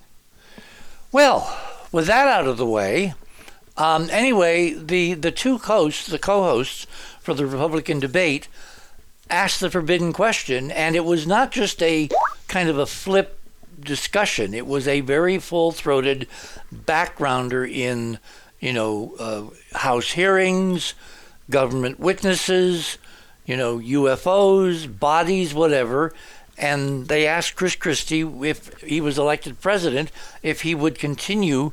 Well, 1.12 1.58
with 1.92 2.08
that 2.08 2.28
out 2.28 2.48
of 2.48 2.58
the 2.58 2.66
way, 2.66 3.14
um, 3.78 4.10
anyway, 4.12 4.74
the, 4.74 5.14
the 5.16 5.32
two 5.32 5.58
hosts, 5.58 6.08
the 6.08 6.20
co 6.20 6.44
hosts 6.44 6.86
for 7.20 7.34
the 7.34 7.46
Republican 7.46 8.00
debate, 8.00 8.48
asked 9.30 9.60
the 9.62 9.72
forbidden 9.72 10.14
question, 10.14 10.72
and 10.72 10.96
it 10.96 11.06
was 11.06 11.26
not 11.26 11.52
just 11.52 11.82
a 11.82 12.10
kind 12.48 12.70
of 12.70 12.78
a 12.78 12.86
flip 12.86 13.40
discussion, 13.80 14.54
it 14.54 14.68
was 14.68 14.88
a 14.88 15.02
very 15.02 15.40
full 15.40 15.72
throated 15.72 16.28
backgrounder 16.74 17.70
in, 17.70 18.20
you 18.62 18.72
know, 18.72 19.16
uh, 19.20 19.78
House 19.78 20.12
hearings, 20.12 20.94
government 21.50 22.00
witnesses, 22.00 22.98
you 23.46 23.58
know, 23.58 23.80
UFOs, 23.80 24.88
bodies, 25.00 25.54
whatever. 25.54 26.14
And 26.58 27.08
they 27.08 27.28
asked 27.28 27.56
Chris 27.56 27.76
Christie 27.76 28.22
if 28.22 28.82
he 28.82 29.02
was 29.02 29.18
elected 29.18 29.60
president, 29.60 30.12
if 30.44 30.62
he 30.62 30.76
would 30.76 31.00
continue 31.00 31.72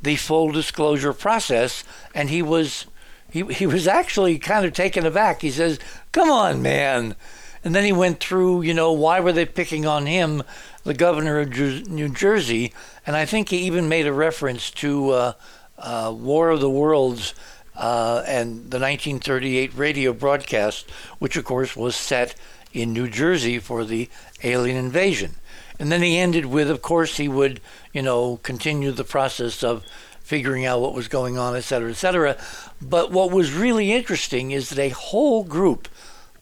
the 0.00 0.16
full 0.16 0.52
disclosure 0.52 1.12
process. 1.12 1.82
And 2.14 2.30
he 2.30 2.40
was, 2.40 2.86
he, 3.30 3.42
he 3.46 3.66
was 3.66 3.88
actually 3.88 4.38
kind 4.38 4.64
of 4.64 4.72
taken 4.72 5.04
aback. 5.04 5.42
He 5.42 5.50
says, 5.50 5.80
"Come 6.12 6.30
on, 6.30 6.62
man." 6.62 7.16
And 7.64 7.74
then 7.74 7.84
he 7.84 7.92
went 7.92 8.20
through, 8.20 8.62
you 8.62 8.72
know, 8.72 8.92
why 8.92 9.18
were 9.18 9.32
they 9.32 9.44
picking 9.44 9.84
on 9.84 10.06
him, 10.06 10.44
the 10.84 10.94
governor 10.94 11.40
of 11.40 11.50
New 11.88 12.08
Jersey? 12.08 12.72
And 13.04 13.16
I 13.16 13.24
think 13.24 13.48
he 13.48 13.58
even 13.58 13.88
made 13.88 14.06
a 14.06 14.12
reference 14.12 14.70
to 14.70 15.10
uh, 15.10 15.32
uh, 15.78 16.14
War 16.16 16.50
of 16.50 16.60
the 16.60 16.70
Worlds 16.70 17.34
uh, 17.76 18.22
and 18.26 18.70
the 18.70 18.78
1938 18.78 19.74
radio 19.74 20.12
broadcast, 20.12 20.90
which 21.18 21.36
of 21.36 21.44
course 21.44 21.76
was 21.76 21.94
set 21.94 22.34
in 22.72 22.92
New 22.92 23.08
Jersey 23.08 23.58
for 23.58 23.84
the 23.84 24.08
alien 24.42 24.76
invasion. 24.76 25.36
And 25.78 25.92
then 25.92 26.02
he 26.02 26.18
ended 26.18 26.46
with, 26.46 26.70
of 26.70 26.82
course, 26.82 27.16
he 27.16 27.28
would, 27.28 27.60
you 27.92 28.02
know, 28.02 28.38
continue 28.38 28.90
the 28.90 29.04
process 29.04 29.62
of 29.62 29.84
figuring 30.20 30.66
out 30.66 30.80
what 30.80 30.92
was 30.92 31.08
going 31.08 31.38
on, 31.38 31.56
et 31.56 31.62
cetera, 31.62 31.90
et 31.90 31.96
cetera. 31.96 32.36
But 32.82 33.10
what 33.10 33.30
was 33.30 33.52
really 33.52 33.92
interesting 33.92 34.50
is 34.50 34.70
that 34.70 34.78
a 34.78 34.88
whole 34.90 35.44
group 35.44 35.88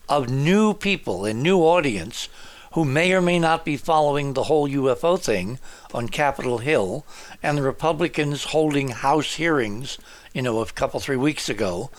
of 0.09 0.29
new 0.31 0.73
people 0.75 1.25
and 1.25 1.43
new 1.43 1.61
audience 1.61 2.29
who 2.77 2.85
may 2.85 3.11
or 3.15 3.23
may 3.23 3.39
not 3.39 3.65
be 3.65 3.75
following 3.75 4.35
the 4.35 4.43
whole 4.43 4.69
UFO 4.69 5.19
thing 5.19 5.59
on 5.95 6.11
Capitol 6.11 6.59
Hill 6.59 7.07
and 7.43 7.57
the 7.57 7.63
Republicans 7.63 8.45
holding 8.45 8.89
House 8.89 9.37
hearings, 9.37 9.97
you 10.35 10.43
know, 10.43 10.61
a 10.61 10.67
couple, 10.67 11.01
three 11.01 11.17
weeks 11.17 11.49
ago, 11.49 11.91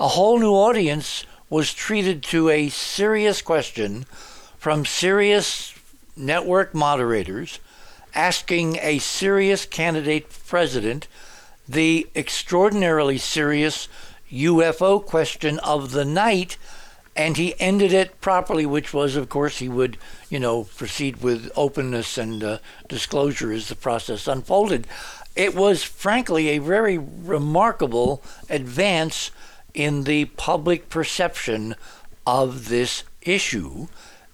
a 0.00 0.08
whole 0.08 0.40
new 0.40 0.50
audience 0.50 1.24
was 1.48 1.72
treated 1.72 2.20
to 2.24 2.48
a 2.48 2.68
serious 2.68 3.42
question 3.42 4.06
from 4.58 4.84
serious 4.84 5.72
network 6.16 6.74
moderators 6.74 7.60
asking 8.12 8.76
a 8.82 8.98
serious 8.98 9.64
candidate 9.64 10.26
president 10.48 11.06
the 11.68 12.08
extraordinarily 12.16 13.18
serious 13.18 13.86
UFO 14.32 15.06
question 15.06 15.60
of 15.60 15.92
the 15.92 16.04
night, 16.04 16.56
and 17.14 17.36
he 17.36 17.54
ended 17.60 17.92
it 17.92 18.20
properly, 18.20 18.66
which 18.66 18.92
was, 18.92 19.14
of 19.14 19.28
course, 19.28 19.58
he 19.58 19.68
would, 19.68 19.96
you 20.34 20.40
know, 20.40 20.64
proceed 20.64 21.18
with 21.18 21.48
openness 21.54 22.18
and 22.18 22.42
uh, 22.42 22.58
disclosure 22.88 23.52
as 23.52 23.68
the 23.68 23.76
process 23.76 24.26
unfolded. 24.26 24.84
It 25.36 25.54
was, 25.54 25.84
frankly, 25.84 26.48
a 26.48 26.58
very 26.58 26.98
remarkable 26.98 28.20
advance 28.50 29.30
in 29.74 30.02
the 30.02 30.24
public 30.24 30.88
perception 30.88 31.76
of 32.26 32.68
this 32.68 33.04
issue. 33.22 33.86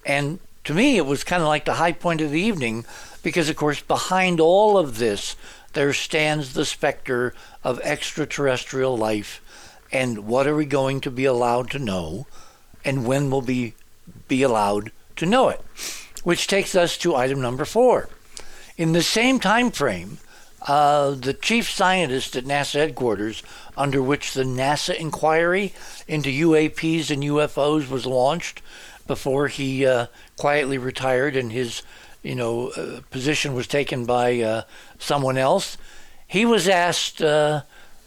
And 0.07 0.39
to 0.65 0.73
me, 0.73 0.97
it 0.97 1.05
was 1.05 1.23
kind 1.23 1.43
of 1.43 1.49
like 1.49 1.67
the 1.67 1.75
high 1.75 1.93
point 1.93 2.23
of 2.23 2.31
the 2.31 2.41
evening 2.41 2.87
because, 3.23 3.51
of 3.51 3.57
course, 3.57 3.83
behind 3.83 4.41
all 4.41 4.79
of 4.79 4.97
this, 4.97 5.37
there 5.75 5.93
stands 5.93 6.55
the 6.55 6.65
specter 6.65 7.35
of 7.63 7.79
extraterrestrial 7.81 8.97
life. 8.97 9.43
And 9.93 10.27
what 10.27 10.47
are 10.47 10.57
we 10.57 10.65
going 10.65 11.03
to 11.03 11.11
be 11.11 11.27
allowed 11.27 11.71
to 11.73 11.79
know? 11.79 12.27
And 12.87 13.05
when 13.05 13.31
will 13.31 13.43
we 13.43 13.75
be 14.29 14.43
allowed 14.43 14.93
to 15.21 15.27
know 15.27 15.49
it? 15.49 15.61
Which 16.25 16.47
takes 16.47 16.75
us 16.75 16.99
to 16.99 17.15
item 17.15 17.41
number 17.41 17.65
four. 17.65 18.09
In 18.77 18.93
the 18.93 19.03
same 19.03 19.41
time 19.41 19.71
frame, 19.71 20.19
uh, 20.67 21.13
the 21.13 21.33
chief 21.33 21.71
scientist 21.71 22.37
at 22.37 22.45
NASA 22.45 22.75
headquarters, 22.75 23.43
under 23.77 24.03
which 24.03 24.35
the 24.35 24.43
NASA 24.43 24.95
inquiry 24.95 25.73
into 26.07 26.29
UAPs 26.29 27.11
and 27.11 27.23
UFOs 27.23 27.89
was 27.89 28.05
launched, 28.05 28.61
before 29.07 29.49
he 29.49 29.85
uh, 29.85 30.07
quietly 30.37 30.79
retired 30.79 31.35
and 31.35 31.51
his, 31.51 31.83
you 32.23 32.35
know, 32.35 32.69
uh, 32.69 33.01
position 33.11 33.55
was 33.55 33.67
taken 33.67 34.05
by 34.05 34.41
uh, 34.41 34.63
someone 35.01 35.37
else. 35.37 35.77
He 36.29 36.45
was 36.47 36.69
asked 36.69 37.21
uh, 37.21 37.63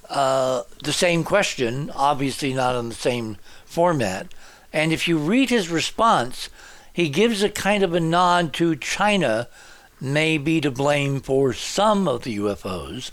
uh, 0.09 0.63
the 0.81 0.93
same 0.93 1.25
question, 1.25 1.91
obviously 1.93 2.53
not 2.53 2.77
in 2.77 2.87
the 2.87 2.95
same 2.95 3.35
format. 3.65 4.33
And 4.71 4.93
if 4.93 5.07
you 5.07 5.17
read 5.17 5.49
his 5.49 5.67
response, 5.69 6.47
he 6.93 7.09
gives 7.09 7.41
a 7.41 7.49
kind 7.49 7.83
of 7.83 7.93
a 7.93 7.99
nod 7.99 8.53
to 8.53 8.75
China 8.75 9.49
may 9.99 10.37
be 10.37 10.61
to 10.61 10.69
blame 10.69 11.19
for 11.19 11.53
some 11.53 12.07
of 12.07 12.23
the 12.23 12.37
UFOs. 12.37 13.11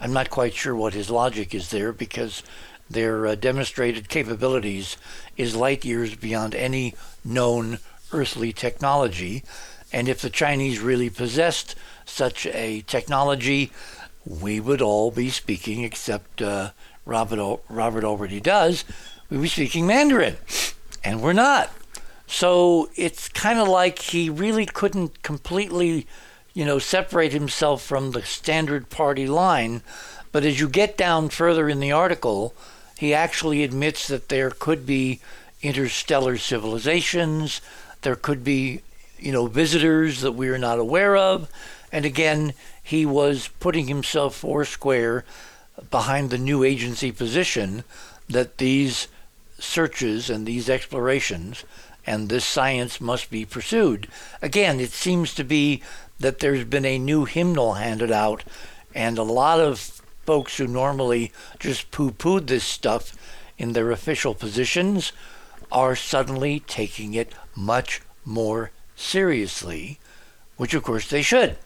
I'm 0.00 0.12
not 0.12 0.30
quite 0.30 0.54
sure 0.54 0.76
what 0.76 0.94
his 0.94 1.10
logic 1.10 1.54
is 1.54 1.70
there 1.70 1.92
because 1.92 2.42
their 2.90 3.26
uh, 3.26 3.34
demonstrated 3.34 4.08
capabilities 4.08 4.96
is 5.36 5.56
light 5.56 5.84
years 5.84 6.14
beyond 6.14 6.54
any 6.54 6.94
known 7.24 7.78
earthly 8.12 8.52
technology. 8.52 9.44
And 9.92 10.08
if 10.08 10.20
the 10.20 10.30
Chinese 10.30 10.80
really 10.80 11.08
possessed 11.08 11.74
such 12.04 12.46
a 12.46 12.82
technology, 12.82 13.72
we 14.26 14.60
would 14.60 14.82
all 14.82 15.10
be 15.10 15.30
speaking, 15.30 15.84
except 15.84 16.42
uh, 16.42 16.70
Robert, 17.06 17.60
Robert 17.68 18.04
already 18.04 18.40
does, 18.40 18.84
we'd 19.30 19.42
be 19.42 19.48
speaking 19.48 19.86
Mandarin. 19.86 20.36
And 21.04 21.22
we're 21.22 21.32
not. 21.32 21.70
So 22.32 22.88
it's 22.96 23.28
kind 23.28 23.58
of 23.58 23.68
like 23.68 23.98
he 23.98 24.30
really 24.30 24.64
couldn't 24.64 25.22
completely 25.22 26.06
you 26.54 26.64
know, 26.64 26.78
separate 26.78 27.32
himself 27.32 27.82
from 27.82 28.10
the 28.10 28.22
standard 28.22 28.90
party 28.90 29.26
line. 29.26 29.82
But 30.32 30.44
as 30.44 30.60
you 30.60 30.68
get 30.68 30.96
down 30.96 31.28
further 31.28 31.68
in 31.68 31.80
the 31.80 31.92
article, 31.92 32.54
he 32.98 33.14
actually 33.14 33.62
admits 33.62 34.06
that 34.08 34.28
there 34.28 34.50
could 34.50 34.86
be 34.86 35.20
interstellar 35.62 36.36
civilizations, 36.36 37.60
there 38.02 38.16
could 38.16 38.42
be, 38.44 38.80
you 39.18 39.32
know, 39.32 39.46
visitors 39.46 40.20
that 40.22 40.32
we 40.32 40.48
are 40.48 40.58
not 40.58 40.78
aware 40.78 41.16
of. 41.16 41.50
And 41.90 42.04
again, 42.04 42.52
he 42.82 43.06
was 43.06 43.48
putting 43.60 43.86
himself 43.88 44.36
foursquare 44.36 45.24
behind 45.90 46.30
the 46.30 46.38
new 46.38 46.64
agency 46.64 47.12
position 47.12 47.84
that 48.28 48.58
these 48.58 49.08
searches 49.58 50.28
and 50.28 50.46
these 50.46 50.68
explorations 50.68 51.64
and 52.06 52.28
this 52.28 52.44
science 52.44 53.00
must 53.00 53.30
be 53.30 53.44
pursued. 53.44 54.08
Again, 54.40 54.80
it 54.80 54.90
seems 54.90 55.34
to 55.34 55.44
be 55.44 55.82
that 56.18 56.38
there's 56.38 56.64
been 56.64 56.84
a 56.84 56.98
new 56.98 57.24
hymnal 57.24 57.74
handed 57.74 58.10
out, 58.10 58.44
and 58.94 59.18
a 59.18 59.22
lot 59.22 59.60
of 59.60 60.00
folks 60.24 60.56
who 60.56 60.66
normally 60.66 61.32
just 61.58 61.90
poo 61.90 62.10
pooed 62.10 62.46
this 62.46 62.64
stuff 62.64 63.12
in 63.58 63.72
their 63.72 63.90
official 63.90 64.34
positions 64.34 65.12
are 65.70 65.96
suddenly 65.96 66.60
taking 66.60 67.14
it 67.14 67.32
much 67.56 68.02
more 68.24 68.70
seriously, 68.94 69.98
which 70.56 70.74
of 70.74 70.82
course 70.82 71.08
they 71.08 71.22
should. 71.22 71.56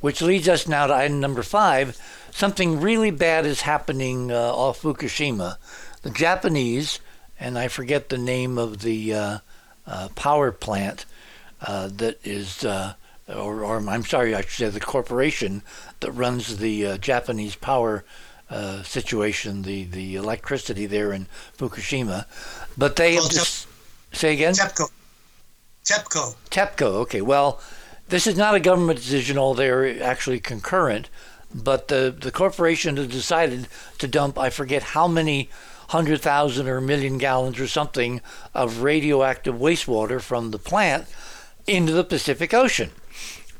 Which 0.00 0.22
leads 0.22 0.48
us 0.48 0.66
now 0.66 0.86
to 0.86 0.94
item 0.94 1.20
number 1.20 1.42
five. 1.42 1.98
Something 2.30 2.80
really 2.80 3.10
bad 3.10 3.44
is 3.44 3.62
happening 3.62 4.32
uh, 4.32 4.34
off 4.34 4.82
Fukushima. 4.82 5.56
The 6.02 6.10
Japanese, 6.10 7.00
and 7.38 7.58
I 7.58 7.68
forget 7.68 8.08
the 8.08 8.18
name 8.18 8.56
of 8.56 8.80
the 8.80 9.14
uh, 9.14 9.38
power 10.14 10.52
plant 10.52 11.04
uh, 11.62 11.88
that 11.92 12.18
is 12.24 12.64
uh, 12.64 12.94
or, 13.34 13.64
or 13.64 13.88
I'm 13.88 14.04
sorry, 14.04 14.34
I 14.34 14.42
should 14.42 14.50
say 14.50 14.68
the 14.68 14.80
corporation 14.80 15.62
that 16.00 16.12
runs 16.12 16.58
the 16.58 16.86
uh, 16.86 16.96
Japanese 16.98 17.54
power 17.54 18.04
uh, 18.48 18.82
situation, 18.82 19.62
the, 19.62 19.84
the 19.84 20.16
electricity 20.16 20.86
there 20.86 21.12
in 21.12 21.26
Fukushima. 21.56 22.26
But 22.76 22.96
they 22.96 23.14
have 23.14 23.30
just, 23.30 23.68
say 24.12 24.32
again? 24.34 24.54
TEPCO. 24.54 24.90
TEPCO. 25.84 26.34
TEPCO, 26.50 26.82
okay. 27.02 27.20
Well, 27.20 27.60
this 28.08 28.26
is 28.26 28.36
not 28.36 28.54
a 28.54 28.60
government 28.60 28.98
decision, 28.98 29.38
although 29.38 29.62
they're 29.62 30.02
actually 30.02 30.40
concurrent. 30.40 31.08
But 31.54 31.88
the, 31.88 32.14
the 32.16 32.30
corporation 32.30 32.96
has 32.96 33.08
decided 33.08 33.68
to 33.98 34.08
dump, 34.08 34.38
I 34.38 34.50
forget 34.50 34.82
how 34.82 35.08
many 35.08 35.50
hundred 35.90 36.20
thousand 36.20 36.68
or 36.68 36.76
a 36.76 36.82
million 36.82 37.18
gallons 37.18 37.58
or 37.58 37.66
something 37.66 38.20
of 38.54 38.82
radioactive 38.82 39.56
wastewater 39.56 40.20
from 40.20 40.50
the 40.50 40.58
plant 40.58 41.04
into 41.66 41.92
the 41.92 42.04
Pacific 42.04 42.54
Ocean. 42.54 42.90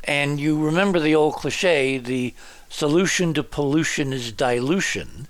And 0.05 0.39
you 0.39 0.65
remember 0.65 1.01
the 1.01 1.15
old 1.15 1.35
cliche 1.35 1.99
the 1.99 2.33
solution 2.69 3.35
to 3.35 3.43
pollution 3.43 4.13
is 4.13 4.31
dilution. 4.31 5.27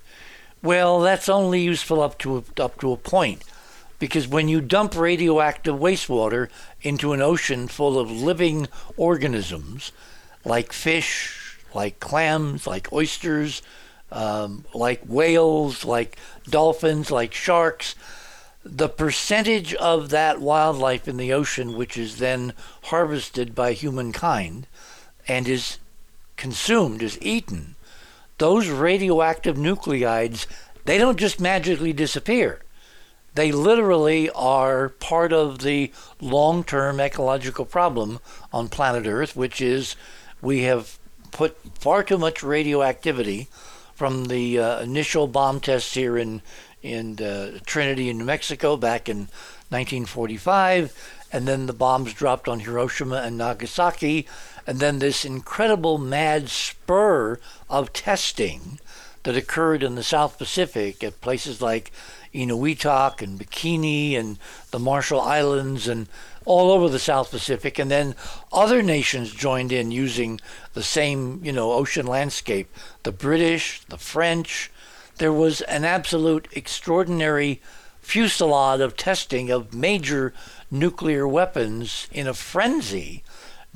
Well, 0.63 1.01
that's 1.01 1.29
only 1.29 1.63
useful 1.63 2.03
up 2.03 2.19
to 2.19 2.37
a, 2.39 2.63
up 2.63 2.79
to 2.81 2.93
a 2.93 2.99
point. 2.99 3.45
Because 3.99 4.29
when 4.29 4.49
you 4.49 4.61
dump 4.61 4.95
radioactive 4.95 5.77
wastewater 5.77 6.49
into 6.83 7.15
an 7.15 7.23
ocean 7.23 7.67
full 7.67 7.99
of 7.99 8.11
living 8.11 8.69
organisms, 8.99 9.93
like 10.45 10.73
fish, 10.73 11.59
like 11.75 11.99
clams, 11.99 12.67
like 12.67 12.93
oysters, 12.93 13.63
um, 14.13 14.65
like 14.75 15.03
whales, 15.07 15.85
like 15.85 16.17
dolphins, 16.49 17.11
like 17.11 17.33
sharks, 17.35 17.95
the 18.65 18.89
percentage 18.89 19.75
of 19.75 20.11
that 20.11 20.41
wildlife 20.41 21.09
in 21.09 21.17
the 21.17 21.33
ocean 21.33 21.77
which 21.77 21.97
is 21.97 22.19
then 22.19 22.53
harvested 22.85 23.55
by 23.55 23.73
humankind 23.73 24.67
and 25.27 25.49
is 25.49 25.79
consumed, 26.37 27.03
is 27.03 27.19
eaten, 27.21 27.77
those 28.39 28.69
radioactive 28.69 29.57
nuclides, 29.57 30.47
they 30.87 30.97
don't 30.99 31.19
just 31.19 31.41
magically 31.41 31.93
disappear. 31.93 32.63
They 33.35 33.53
literally 33.53 34.31
are 34.31 34.89
part 34.89 35.33
of 35.33 35.61
the 35.61 35.93
long 36.21 36.65
term 36.65 36.99
ecological 36.99 37.65
problem 37.65 38.19
on 38.53 38.69
planet 38.69 39.07
Earth, 39.07 39.37
which 39.37 39.61
is 39.61 39.95
we 40.43 40.63
have 40.63 40.99
put 41.31 41.57
far 41.79 42.03
too 42.03 42.19
much 42.19 42.43
radioactivity 42.43 43.49
from 44.01 44.29
the 44.29 44.59
uh, 44.59 44.81
initial 44.81 45.27
bomb 45.27 45.61
tests 45.61 45.93
here 45.93 46.17
in 46.17 46.41
in 46.81 47.23
uh, 47.23 47.59
Trinity 47.67 48.09
in 48.09 48.17
New 48.17 48.25
Mexico 48.25 48.75
back 48.75 49.11
in 49.11 49.29
1945, 49.69 51.27
and 51.31 51.47
then 51.47 51.67
the 51.67 51.75
bombs 51.75 52.15
dropped 52.15 52.49
on 52.49 52.61
Hiroshima 52.61 53.17
and 53.17 53.37
Nagasaki, 53.37 54.27
and 54.67 54.81
then 54.81 55.01
this 55.01 55.27
incredible 55.27 55.99
mad 55.99 56.49
spur 56.49 57.39
of 57.69 57.93
testing 57.93 58.81
that 59.25 59.37
occurred 59.37 59.83
in 59.83 59.97
the 59.97 60.03
South 60.03 60.39
Pacific 60.39 61.05
at 61.05 61.21
places 61.21 61.61
like 61.61 61.93
Enewetak 62.35 63.21
and 63.21 63.39
Bikini 63.39 64.19
and 64.19 64.39
the 64.71 64.79
Marshall 64.79 65.21
Islands 65.21 65.87
and 65.87 66.09
all 66.45 66.71
over 66.71 66.89
the 66.89 66.99
South 66.99 67.31
Pacific, 67.31 67.79
and 67.79 67.91
then 67.91 68.15
other 68.53 68.83
nations 68.83 69.33
joined 69.33 69.73
in 69.73 69.91
using 69.91 70.41
the 70.73 70.83
same, 70.83 71.41
you 71.45 71.53
know, 71.53 71.73
ocean 71.73 72.07
landscape. 72.07 72.69
The 73.03 73.13
British, 73.13 73.83
the 73.89 73.99
French, 73.99 74.71
there 75.19 75.33
was 75.33 75.61
an 75.63 75.85
absolute 75.85 76.49
extraordinary 76.53 77.61
fusillade 78.01 78.81
of 78.81 78.97
testing 78.97 79.51
of 79.51 79.75
major 79.75 80.33
nuclear 80.71 81.29
weapons 81.29 82.09
in 82.11 82.27
a 82.27 82.35
frenzy 82.35 83.23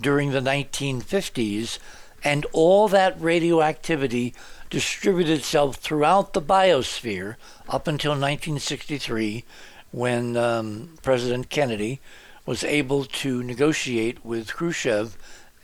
during 0.01 0.31
the 0.31 0.41
1950s, 0.41 1.79
and 2.23 2.47
all 2.53 2.89
that 2.89 3.21
radioactivity 3.21 4.35
distributed 4.71 5.39
itself 5.39 5.77
throughout 5.77 6.33
the 6.33 6.43
biosphere 6.43 7.37
up 7.69 7.87
until 7.87 8.13
1963 8.13 9.45
when 9.93 10.37
um, 10.37 10.99
President 11.03 11.49
Kennedy 11.49 12.01
was 12.47 12.65
able 12.65 13.05
to 13.05 13.43
negotiate 13.43 14.25
with 14.25 14.55
Khrushchev 14.55 15.17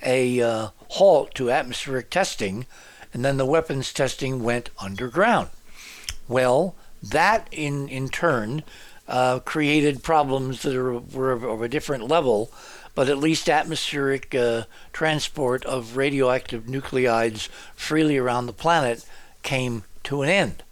a 0.02 0.40
uh, 0.40 0.68
halt 0.90 1.34
to 1.34 1.50
atmospheric 1.50 2.10
testing, 2.10 2.66
and 3.12 3.24
then 3.24 3.36
the 3.36 3.46
weapons 3.46 3.92
testing 3.92 4.42
went 4.42 4.70
underground. 4.78 5.50
Well, 6.28 6.74
That, 7.02 7.48
in, 7.50 7.88
in 7.88 8.08
turn, 8.08 8.62
uh, 9.08 9.40
created 9.40 10.02
problems 10.02 10.62
that 10.62 10.76
are, 10.76 10.98
were 10.98 11.32
of, 11.32 11.42
of 11.42 11.62
a 11.62 11.68
different 11.68 12.08
level, 12.08 12.50
but 12.94 13.08
at 13.08 13.18
least 13.18 13.48
atmospheric 13.48 14.34
uh, 14.34 14.64
transport 14.92 15.64
of 15.64 15.96
radioactive 15.96 16.64
nuclides 16.64 17.48
freely 17.74 18.18
around 18.18 18.46
the 18.46 18.52
planet 18.52 19.04
came 19.42 19.84
to 20.04 20.22
an 20.22 20.28
end. 20.28 20.62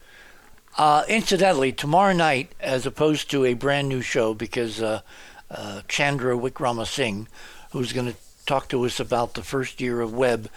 Uh, 0.76 1.02
incidentally, 1.08 1.72
tomorrow 1.72 2.12
night, 2.12 2.52
as 2.60 2.86
opposed 2.86 3.30
to 3.30 3.44
a 3.44 3.54
brand 3.54 3.88
new 3.88 4.02
show, 4.02 4.34
because 4.34 4.80
uh, 5.50 5.82
Chandra 5.88 6.36
Wickramasinghe, 6.36 7.26
who's 7.70 7.92
going 7.92 8.12
to 8.12 8.18
talk 8.46 8.68
to 8.68 8.84
us 8.84 9.00
about 9.00 9.34
the 9.34 9.42
first 9.42 9.80
year 9.80 10.00
of 10.00 10.14
Webb, 10.14 10.48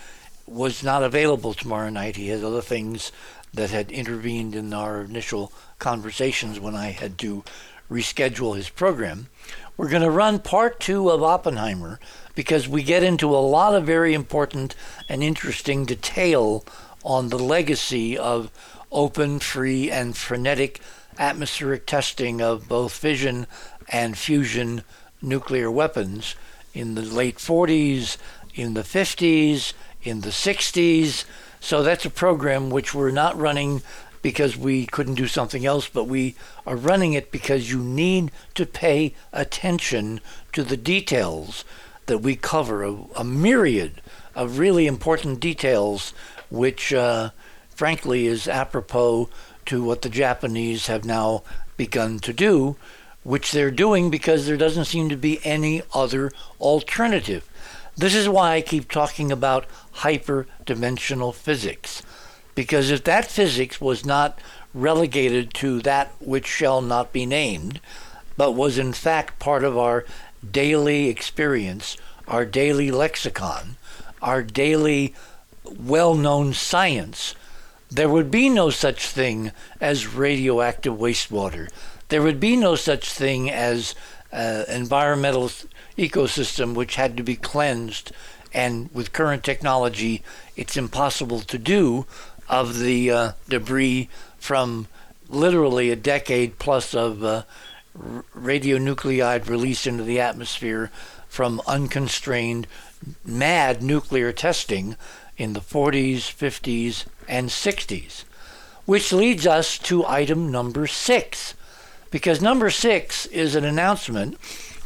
was 0.47 0.83
not 0.83 1.03
available 1.03 1.53
tomorrow 1.53 1.89
night. 1.89 2.15
He 2.15 2.29
had 2.29 2.43
other 2.43 2.61
things 2.61 3.11
that 3.53 3.69
had 3.69 3.91
intervened 3.91 4.55
in 4.55 4.73
our 4.73 5.01
initial 5.01 5.51
conversations 5.79 6.59
when 6.59 6.75
I 6.75 6.91
had 6.91 7.17
to 7.19 7.43
reschedule 7.89 8.55
his 8.55 8.69
program. 8.69 9.27
We're 9.75 9.89
going 9.89 10.03
to 10.03 10.11
run 10.11 10.39
part 10.39 10.79
two 10.79 11.09
of 11.09 11.23
Oppenheimer 11.23 11.99
because 12.35 12.67
we 12.67 12.83
get 12.83 13.03
into 13.03 13.35
a 13.35 13.37
lot 13.37 13.75
of 13.75 13.85
very 13.85 14.13
important 14.13 14.75
and 15.09 15.21
interesting 15.21 15.85
detail 15.85 16.65
on 17.03 17.29
the 17.29 17.39
legacy 17.39 18.17
of 18.17 18.49
open, 18.91 19.39
free, 19.39 19.91
and 19.91 20.15
frenetic 20.15 20.79
atmospheric 21.17 21.85
testing 21.85 22.41
of 22.41 22.67
both 22.67 22.93
fission 22.93 23.47
and 23.91 24.17
fusion 24.17 24.83
nuclear 25.21 25.69
weapons 25.69 26.35
in 26.73 26.95
the 26.95 27.01
late 27.01 27.37
40s, 27.37 28.17
in 28.55 28.73
the 28.73 28.81
50s, 28.81 29.73
in 30.03 30.21
the 30.21 30.29
60s. 30.29 31.25
So 31.59 31.83
that's 31.83 32.05
a 32.05 32.09
program 32.09 32.69
which 32.69 32.93
we're 32.93 33.11
not 33.11 33.37
running 33.37 33.81
because 34.21 34.55
we 34.55 34.85
couldn't 34.85 35.15
do 35.15 35.27
something 35.27 35.65
else, 35.65 35.87
but 35.87 36.05
we 36.05 36.35
are 36.65 36.75
running 36.75 37.13
it 37.13 37.31
because 37.31 37.71
you 37.71 37.79
need 37.79 38.31
to 38.55 38.65
pay 38.65 39.13
attention 39.33 40.21
to 40.53 40.63
the 40.63 40.77
details 40.77 41.65
that 42.05 42.19
we 42.19 42.35
cover, 42.35 42.83
a, 42.83 42.95
a 43.15 43.23
myriad 43.23 44.01
of 44.35 44.59
really 44.59 44.87
important 44.87 45.39
details, 45.39 46.13
which 46.49 46.93
uh, 46.93 47.31
frankly 47.69 48.27
is 48.27 48.47
apropos 48.47 49.29
to 49.65 49.83
what 49.83 50.01
the 50.01 50.09
Japanese 50.09 50.87
have 50.87 51.05
now 51.05 51.43
begun 51.77 52.19
to 52.19 52.33
do, 52.33 52.75
which 53.23 53.51
they're 53.51 53.71
doing 53.71 54.09
because 54.09 54.45
there 54.45 54.57
doesn't 54.57 54.85
seem 54.85 55.09
to 55.09 55.15
be 55.15 55.39
any 55.43 55.81
other 55.93 56.31
alternative. 56.59 57.47
This 57.95 58.15
is 58.15 58.27
why 58.27 58.53
I 58.53 58.61
keep 58.61 58.89
talking 58.89 59.31
about 59.31 59.65
hyperdimensional 59.97 61.33
physics. 61.33 62.01
Because 62.55 62.89
if 62.89 63.03
that 63.03 63.29
physics 63.29 63.79
was 63.79 64.05
not 64.05 64.39
relegated 64.73 65.53
to 65.55 65.81
that 65.81 66.11
which 66.19 66.47
shall 66.47 66.81
not 66.81 67.13
be 67.13 67.25
named, 67.25 67.79
but 68.37 68.51
was 68.51 68.77
in 68.77 68.93
fact 68.93 69.39
part 69.39 69.63
of 69.63 69.77
our 69.77 70.05
daily 70.49 71.09
experience, 71.09 71.97
our 72.27 72.45
daily 72.45 72.91
lexicon, 72.91 73.77
our 74.21 74.41
daily 74.41 75.13
well 75.63 76.15
known 76.15 76.53
science, 76.53 77.35
there 77.89 78.09
would 78.09 78.31
be 78.31 78.49
no 78.49 78.69
such 78.69 79.07
thing 79.07 79.51
as 79.79 80.07
radioactive 80.07 80.93
wastewater. 80.93 81.69
There 82.11 82.21
would 82.21 82.41
be 82.41 82.57
no 82.57 82.75
such 82.75 83.09
thing 83.09 83.49
as 83.49 83.95
uh, 84.33 84.65
environmental 84.67 85.49
ecosystem 85.97 86.73
which 86.73 86.97
had 86.97 87.15
to 87.15 87.23
be 87.23 87.37
cleansed. 87.37 88.11
And 88.53 88.93
with 88.93 89.13
current 89.13 89.45
technology, 89.45 90.21
it's 90.57 90.75
impossible 90.75 91.39
to 91.39 91.57
do 91.57 92.05
of 92.49 92.79
the 92.79 93.09
uh, 93.09 93.31
debris 93.47 94.09
from 94.37 94.89
literally 95.29 95.89
a 95.89 95.95
decade 95.95 96.59
plus 96.59 96.93
of 96.93 97.23
uh, 97.23 97.43
radionuclide 97.97 99.47
release 99.47 99.87
into 99.87 100.03
the 100.03 100.19
atmosphere 100.19 100.91
from 101.29 101.61
unconstrained 101.65 102.67
mad 103.23 103.81
nuclear 103.81 104.33
testing 104.33 104.97
in 105.37 105.53
the 105.53 105.61
40s, 105.61 106.23
50s, 106.23 107.05
and 107.29 107.47
60s. 107.47 108.25
Which 108.83 109.13
leads 109.13 109.47
us 109.47 109.77
to 109.77 110.05
item 110.05 110.51
number 110.51 110.87
six. 110.87 111.53
Because 112.11 112.41
number 112.41 112.69
six 112.69 113.25
is 113.27 113.55
an 113.55 113.65
announcement. 113.65 114.37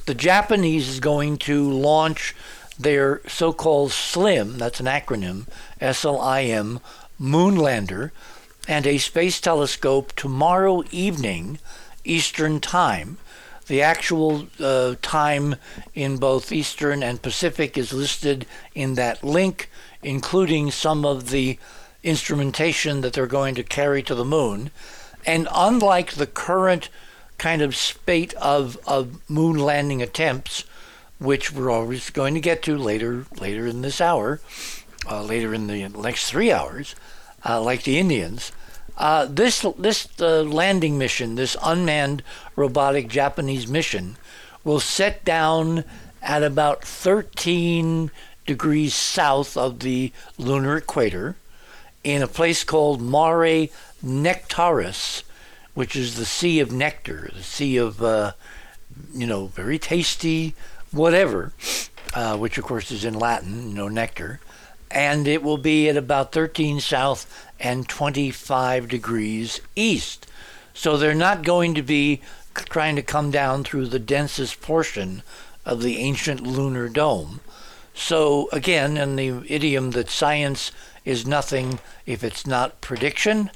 The 0.05 0.13
Japanese 0.13 0.87
is 0.87 0.99
going 0.99 1.37
to 1.39 1.69
launch 1.69 2.35
their 2.77 3.21
so 3.27 3.51
called 3.51 3.91
SLIM, 3.91 4.57
that's 4.57 4.79
an 4.79 4.85
acronym, 4.85 5.47
S 5.81 6.05
L 6.05 6.21
I 6.21 6.43
M, 6.43 6.79
Moonlander 7.19 8.11
and 8.67 8.87
a 8.87 8.97
space 8.97 9.39
telescope 9.39 10.13
tomorrow 10.15 10.83
evening, 10.91 11.59
Eastern 12.03 12.59
Time. 12.59 13.17
The 13.67 13.81
actual 13.81 14.47
uh, 14.59 14.95
time 15.01 15.55
in 15.93 16.17
both 16.17 16.51
Eastern 16.51 17.01
and 17.01 17.21
Pacific 17.21 17.77
is 17.77 17.93
listed 17.93 18.45
in 18.73 18.95
that 18.95 19.23
link, 19.23 19.69
including 20.03 20.71
some 20.71 21.05
of 21.05 21.29
the 21.29 21.57
instrumentation 22.03 23.01
that 23.01 23.13
they're 23.13 23.25
going 23.25 23.55
to 23.55 23.63
carry 23.63 24.03
to 24.03 24.15
the 24.15 24.25
moon. 24.25 24.69
And 25.25 25.47
unlike 25.51 26.13
the 26.13 26.27
current 26.27 26.89
kind 27.37 27.61
of 27.61 27.75
spate 27.75 28.33
of, 28.35 28.77
of 28.87 29.19
moon 29.29 29.57
landing 29.57 30.01
attempts, 30.01 30.63
which 31.19 31.51
we're 31.51 31.69
always 31.69 32.09
going 32.09 32.33
to 32.33 32.39
get 32.39 32.61
to 32.63 32.77
later 32.77 33.25
later 33.39 33.67
in 33.67 33.81
this 33.81 34.01
hour, 34.01 34.41
uh, 35.09 35.23
later 35.23 35.53
in 35.53 35.67
the 35.67 35.87
next 35.89 36.29
three 36.29 36.51
hours, 36.51 36.95
uh, 37.45 37.61
like 37.61 37.83
the 37.83 37.99
Indians. 37.99 38.51
Uh, 38.97 39.25
this 39.25 39.65
this 39.77 40.07
uh, 40.21 40.41
landing 40.43 40.97
mission, 40.97 41.35
this 41.35 41.57
unmanned 41.61 42.23
robotic 42.55 43.09
Japanese 43.09 43.67
mission, 43.67 44.17
will 44.63 44.79
set 44.79 45.25
down 45.25 45.83
at 46.21 46.43
about 46.43 46.83
13 46.83 48.09
degrees 48.45 48.93
south 48.93 49.57
of 49.57 49.79
the 49.79 50.11
lunar 50.37 50.77
equator 50.77 51.35
in 52.03 52.21
a 52.21 52.27
place 52.27 52.63
called 52.63 53.01
Mare 53.01 53.67
Nectaris, 54.03 55.23
which 55.75 55.95
is 55.95 56.15
the 56.15 56.25
Sea 56.25 56.59
of 56.59 56.71
Nectar, 56.71 57.29
the 57.35 57.43
Sea 57.43 57.77
of, 57.77 58.01
uh, 58.01 58.31
you 59.13 59.27
know, 59.27 59.47
very 59.47 59.77
tasty, 59.77 60.55
whatever, 60.91 61.53
uh, 62.15 62.35
which 62.35 62.57
of 62.57 62.63
course 62.63 62.89
is 62.91 63.05
in 63.05 63.13
Latin, 63.13 63.69
you 63.69 63.75
know, 63.75 63.87
nectar 63.87 64.39
and 64.95 65.27
it 65.27 65.43
will 65.43 65.57
be 65.57 65.89
at 65.89 65.97
about 65.97 66.31
13 66.31 66.79
south 66.79 67.45
and 67.59 67.87
25 67.89 68.87
degrees 68.87 69.59
east. 69.75 70.25
So 70.73 70.95
they're 70.95 71.13
not 71.13 71.43
going 71.43 71.75
to 71.75 71.81
be 71.81 72.21
trying 72.53 72.95
to 72.95 73.01
come 73.01 73.29
down 73.29 73.63
through 73.63 73.87
the 73.87 73.99
densest 73.99 74.61
portion 74.61 75.21
of 75.65 75.81
the 75.81 75.97
ancient 75.97 76.41
lunar 76.41 76.87
dome. 76.87 77.41
So, 77.93 78.49
again, 78.51 78.97
in 78.97 79.15
the 79.15 79.43
idiom 79.51 79.91
that 79.91 80.09
science 80.09 80.71
is 81.03 81.25
nothing 81.25 81.79
if 82.05 82.23
it's 82.23 82.45
not 82.45 82.81
prediction, 82.81 83.51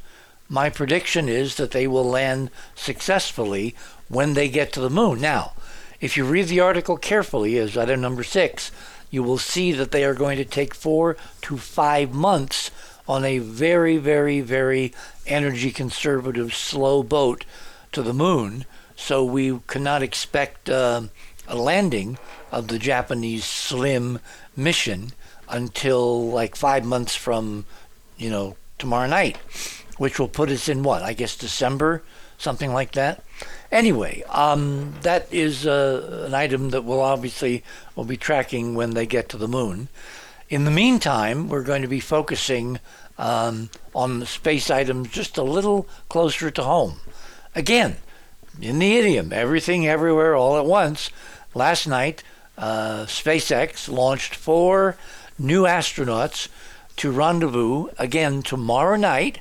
my 0.50 0.70
prediction 0.70 1.30
is 1.30 1.56
that 1.56 1.72
they 1.72 1.88
will 1.88 2.04
land 2.04 2.50
successfully 2.76 3.76
when 4.08 4.34
they 4.34 4.50
get 4.50 4.74
to 4.74 4.82
the 4.82 4.90
moon. 4.90 5.22
Now, 5.22 5.54
if 6.02 6.18
you 6.18 6.26
read 6.26 6.48
the 6.48 6.60
article 6.60 6.98
carefully, 6.98 7.58
as 7.58 7.78
item 7.78 8.02
number 8.02 8.24
six, 8.24 8.72
you 9.12 9.22
will 9.22 9.38
see 9.38 9.72
that 9.74 9.92
they 9.92 10.04
are 10.04 10.14
going 10.14 10.38
to 10.38 10.46
take 10.46 10.74
four 10.74 11.16
to 11.44 11.58
five 11.58 12.14
months 12.14 12.72
on 13.08 13.26
a 13.26 13.40
very, 13.40 13.98
very, 13.98 14.42
very 14.42 14.94
energy 15.26 15.72
conservative, 15.72 16.54
slow 16.54 17.04
boat 17.04 17.46
to 17.92 18.02
the 18.02 18.14
moon. 18.14 18.66
So 18.96 19.24
we 19.24 19.60
cannot 19.68 20.04
expect 20.04 20.70
uh, 20.70 21.04
a 21.48 21.56
landing 21.56 22.18
of 22.52 22.68
the 22.68 22.80
Japanese 22.80 23.46
SLIM 23.46 24.20
mission 24.56 25.12
until 25.48 26.30
like 26.30 26.56
five 26.56 26.86
months 26.86 27.16
from, 27.16 27.66
you 28.18 28.30
know, 28.30 28.56
tomorrow 28.78 29.08
night, 29.08 29.38
which 30.00 30.18
will 30.18 30.28
put 30.28 30.50
us 30.50 30.68
in 30.68 30.82
what? 30.82 31.04
I 31.04 31.14
guess 31.14 31.36
December, 31.36 32.02
something 32.40 32.74
like 32.74 32.94
that. 32.94 33.24
Anyway, 33.72 34.24
um, 34.30 34.96
that 35.04 35.32
is 35.32 35.68
uh, 35.68 36.24
an 36.26 36.34
item 36.34 36.72
that 36.72 36.84
we'll 36.84 37.02
obviously 37.02 37.64
will 37.96 38.06
be 38.06 38.18
tracking 38.18 38.74
when 38.74 38.92
they 38.92 39.06
get 39.06 39.30
to 39.30 39.38
the 39.38 39.48
moon. 39.48 39.90
In 40.50 40.66
the 40.66 40.72
meantime, 40.72 41.50
we're 41.50 41.64
going 41.64 41.84
to 41.84 41.88
be 41.88 42.00
focusing 42.00 42.80
um, 43.20 43.70
on 43.94 44.26
space 44.26 44.72
items 44.72 45.10
just 45.10 45.38
a 45.38 45.44
little 45.44 45.88
closer 46.08 46.50
to 46.50 46.64
home. 46.64 47.02
Again, 47.54 47.98
in 48.62 48.80
the 48.80 48.98
idiom, 48.98 49.32
everything, 49.32 49.86
everywhere, 49.88 50.36
all 50.36 50.58
at 50.58 50.66
once. 50.66 51.12
Last 51.54 51.88
night, 51.88 52.24
uh, 52.58 53.06
SpaceX 53.06 53.90
launched 53.90 54.34
four 54.34 54.98
new 55.38 55.64
astronauts 55.64 56.48
to 56.98 57.12
rendezvous 57.12 57.88
again 57.98 58.42
tomorrow 58.42 58.96
night, 58.96 59.40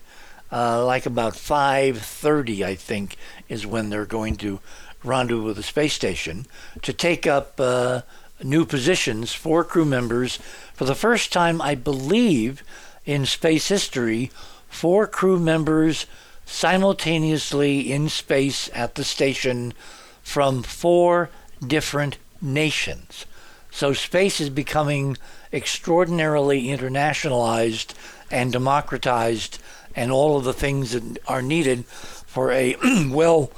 uh, 0.51 0.85
like 0.85 1.07
about 1.07 1.35
5:30, 1.35 2.65
I 2.65 2.75
think, 2.75 3.17
is 3.49 3.67
when 3.67 3.91
they're 3.91 4.07
going 4.07 4.37
to 4.37 4.61
rendezvous 5.05 5.43
with 5.43 5.57
the 5.57 5.63
space 5.63 5.95
station 5.95 6.47
to 6.83 6.93
take 6.93 7.27
up 7.27 7.55
uh, 7.59 8.03
new 8.43 8.65
positions 8.65 9.33
for 9.33 9.65
crew 9.65 9.85
members 9.85 10.39
for 10.75 10.85
the 10.85 10.95
first 10.95 11.33
time, 11.33 11.61
I 11.61 11.75
believe, 11.75 12.63
in 13.05 13.27
space 13.27 13.69
history. 13.69 14.31
Four 14.69 15.07
crew 15.07 15.39
members 15.39 16.07
simultaneously 16.45 17.93
in 17.93 18.09
space 18.09 18.71
at 18.75 18.95
the 18.95 19.05
station 19.05 19.75
from 20.23 20.63
four 20.63 21.31
different 21.67 22.19
nations. 22.41 23.27
So 23.71 23.93
space 23.93 24.41
is 24.41 24.51
becoming 24.51 25.17
extraordinarily 25.53 26.65
internationalized 26.65 27.95
and 28.31 28.53
democratized, 28.53 29.59
and 29.95 30.13
all 30.13 30.37
of 30.37 30.45
the 30.45 30.53
things 30.53 30.93
that 30.93 31.19
are 31.27 31.43
needed 31.43 31.87
for 31.87 32.53
a 32.53 32.77
well 33.09 33.51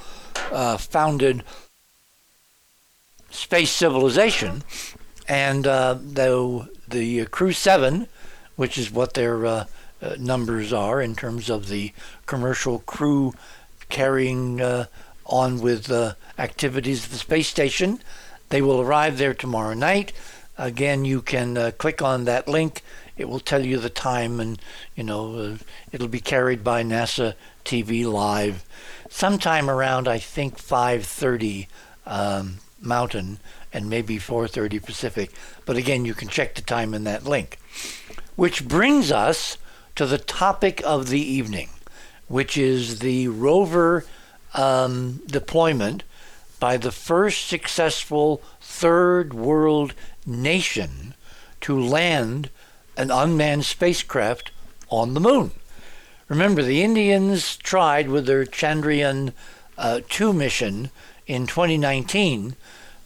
uh, 0.51 0.77
founded 0.77 1.43
space 3.29 3.71
civilization. 3.71 4.63
And 5.27 5.65
uh, 5.65 5.93
the, 5.93 6.69
the 6.87 7.25
Crew 7.27 7.53
7, 7.53 8.07
which 8.55 8.77
is 8.77 8.91
what 8.91 9.13
their 9.13 9.45
uh, 9.45 9.65
uh, 10.01 10.15
numbers 10.19 10.73
are 10.73 11.01
in 11.01 11.15
terms 11.15 11.49
of 11.49 11.67
the 11.67 11.93
commercial 12.25 12.79
crew 12.79 13.33
carrying 13.89 14.59
uh, 14.59 14.85
on 15.25 15.61
with 15.61 15.91
uh, 15.91 16.13
activities 16.37 17.05
of 17.05 17.11
the 17.11 17.17
space 17.17 17.47
station, 17.47 17.99
they 18.49 18.61
will 18.61 18.81
arrive 18.81 19.17
there 19.17 19.33
tomorrow 19.33 19.73
night. 19.73 20.11
Again, 20.57 21.05
you 21.05 21.21
can 21.21 21.57
uh, 21.57 21.71
click 21.77 22.01
on 22.01 22.25
that 22.25 22.47
link. 22.47 22.83
It 23.21 23.29
will 23.29 23.39
tell 23.39 23.63
you 23.63 23.77
the 23.77 23.91
time, 23.91 24.39
and 24.39 24.59
you 24.95 25.03
know 25.03 25.35
uh, 25.35 25.57
it'll 25.91 26.07
be 26.07 26.19
carried 26.19 26.63
by 26.63 26.81
NASA 26.81 27.35
TV 27.63 28.03
Live, 28.03 28.65
sometime 29.11 29.69
around 29.69 30.07
I 30.07 30.17
think 30.17 30.57
5:30 30.57 31.67
um, 32.07 32.57
Mountain 32.81 33.39
and 33.71 33.87
maybe 33.87 34.17
4:30 34.17 34.83
Pacific. 34.83 35.31
But 35.65 35.77
again, 35.77 36.03
you 36.03 36.15
can 36.15 36.29
check 36.29 36.55
the 36.55 36.63
time 36.63 36.95
in 36.95 37.03
that 37.03 37.23
link. 37.23 37.59
Which 38.35 38.67
brings 38.67 39.11
us 39.11 39.59
to 39.97 40.07
the 40.07 40.17
topic 40.17 40.81
of 40.83 41.09
the 41.09 41.21
evening, 41.21 41.69
which 42.27 42.57
is 42.57 42.99
the 42.99 43.27
rover 43.27 44.03
um, 44.55 45.21
deployment 45.27 46.01
by 46.59 46.77
the 46.77 46.91
first 46.91 47.47
successful 47.47 48.41
third 48.59 49.35
world 49.35 49.93
nation 50.25 51.13
to 51.61 51.79
land 51.79 52.49
an 52.97 53.11
unmanned 53.11 53.65
spacecraft 53.65 54.51
on 54.89 55.13
the 55.13 55.19
moon. 55.19 55.51
Remember, 56.27 56.61
the 56.63 56.81
Indians 56.81 57.57
tried 57.57 58.09
with 58.09 58.25
their 58.25 58.45
Chandrayaan 58.45 59.33
uh, 59.77 60.01
2 60.09 60.31
mission 60.31 60.89
in 61.27 61.47
2019, 61.47 62.55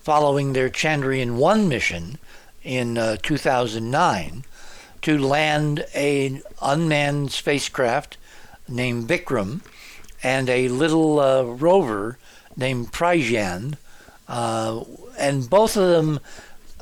following 0.02 0.54
their 0.54 0.69
Chandrayaan 0.69 1.38
1 1.38 1.67
mission 1.67 2.19
in 2.63 2.98
uh, 2.98 3.17
2009, 3.21 4.43
to 5.02 5.17
land 5.17 5.86
an 5.93 6.41
unmanned 6.62 7.32
spacecraft 7.32 8.17
named 8.67 9.08
Vikram 9.08 9.62
and 10.24 10.50
a 10.50 10.67
little 10.67 11.19
uh, 11.19 11.43
rover 11.43 12.17
named 12.58 12.91
Pragyan. 12.91 13.78
Uh, 14.28 14.84
and 15.17 15.50
both 15.50 15.78
of 15.78 15.89
them 15.89 16.19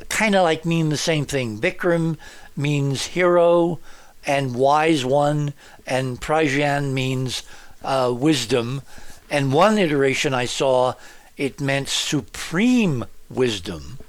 kind 0.09 0.35
of 0.35 0.43
like 0.43 0.65
mean 0.65 0.89
the 0.89 0.97
same 0.97 1.25
thing. 1.25 1.59
Vikram 1.59 2.17
means 2.55 3.07
hero 3.07 3.79
and 4.25 4.55
wise 4.55 5.03
one, 5.03 5.53
and 5.85 6.19
Pragyan 6.21 6.93
means 6.93 7.43
uh, 7.83 8.13
wisdom. 8.15 8.81
And 9.29 9.51
one 9.51 9.77
iteration 9.77 10.33
I 10.33 10.45
saw, 10.45 10.93
it 11.37 11.59
meant 11.59 11.89
supreme 11.89 13.05
wisdom. 13.29 13.99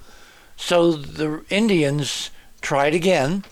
So 0.56 0.92
the 0.92 1.44
Indians 1.50 2.30
tried 2.60 2.94
again, 2.94 3.44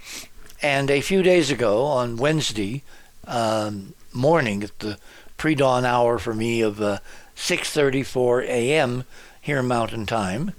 and 0.62 0.90
a 0.90 1.00
few 1.00 1.22
days 1.22 1.50
ago, 1.50 1.84
on 1.84 2.16
Wednesday 2.16 2.82
um, 3.26 3.94
morning, 4.12 4.62
at 4.62 4.78
the 4.78 4.98
pre-dawn 5.36 5.84
hour 5.84 6.18
for 6.18 6.34
me 6.34 6.60
of 6.60 6.80
uh, 6.80 6.98
6:34 7.36 8.44
a.m. 8.44 9.04
here 9.40 9.62
Mountain 9.62 10.06
Time, 10.06 10.52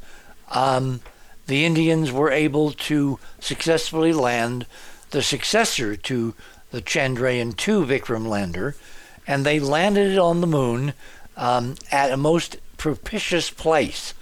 um, 0.52 1.00
the 1.48 1.66
Indians 1.66 2.12
were 2.12 2.32
able 2.32 2.72
to 2.72 3.20
successfully 3.40 4.14
land 4.14 4.66
the 5.12 5.22
successor 5.22 5.96
to 5.96 6.34
the 6.72 6.82
Chandrayaan 6.82 7.56
2 7.56 7.86
Vikram 7.86 8.28
lander, 8.28 8.76
and 9.28 9.46
they 9.46 9.60
landed 9.60 10.12
it 10.12 10.18
on 10.18 10.42
the 10.42 10.48
moon 10.48 10.94
um, 11.38 11.76
at 11.92 12.12
a 12.12 12.18
most 12.18 12.58
propitious 12.78 13.50
place. 13.50 14.14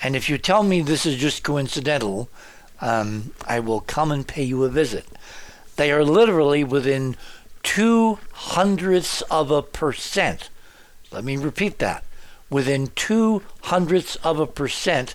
And 0.00 0.14
if 0.14 0.30
you 0.30 0.38
tell 0.38 0.62
me 0.62 0.80
this 0.80 1.04
is 1.04 1.16
just 1.16 1.42
coincidental, 1.42 2.28
um, 2.80 3.32
I 3.46 3.60
will 3.60 3.80
come 3.80 4.12
and 4.12 4.26
pay 4.26 4.44
you 4.44 4.64
a 4.64 4.68
visit. 4.68 5.06
They 5.76 5.90
are 5.90 6.04
literally 6.04 6.64
within 6.64 7.16
two 7.62 8.18
hundredths 8.32 9.22
of 9.22 9.50
a 9.50 9.62
percent. 9.62 10.50
Let 11.10 11.24
me 11.24 11.36
repeat 11.36 11.78
that. 11.80 12.04
Within 12.50 12.88
two 12.94 13.42
hundredths 13.62 14.16
of 14.16 14.38
a 14.38 14.46
percent, 14.46 15.14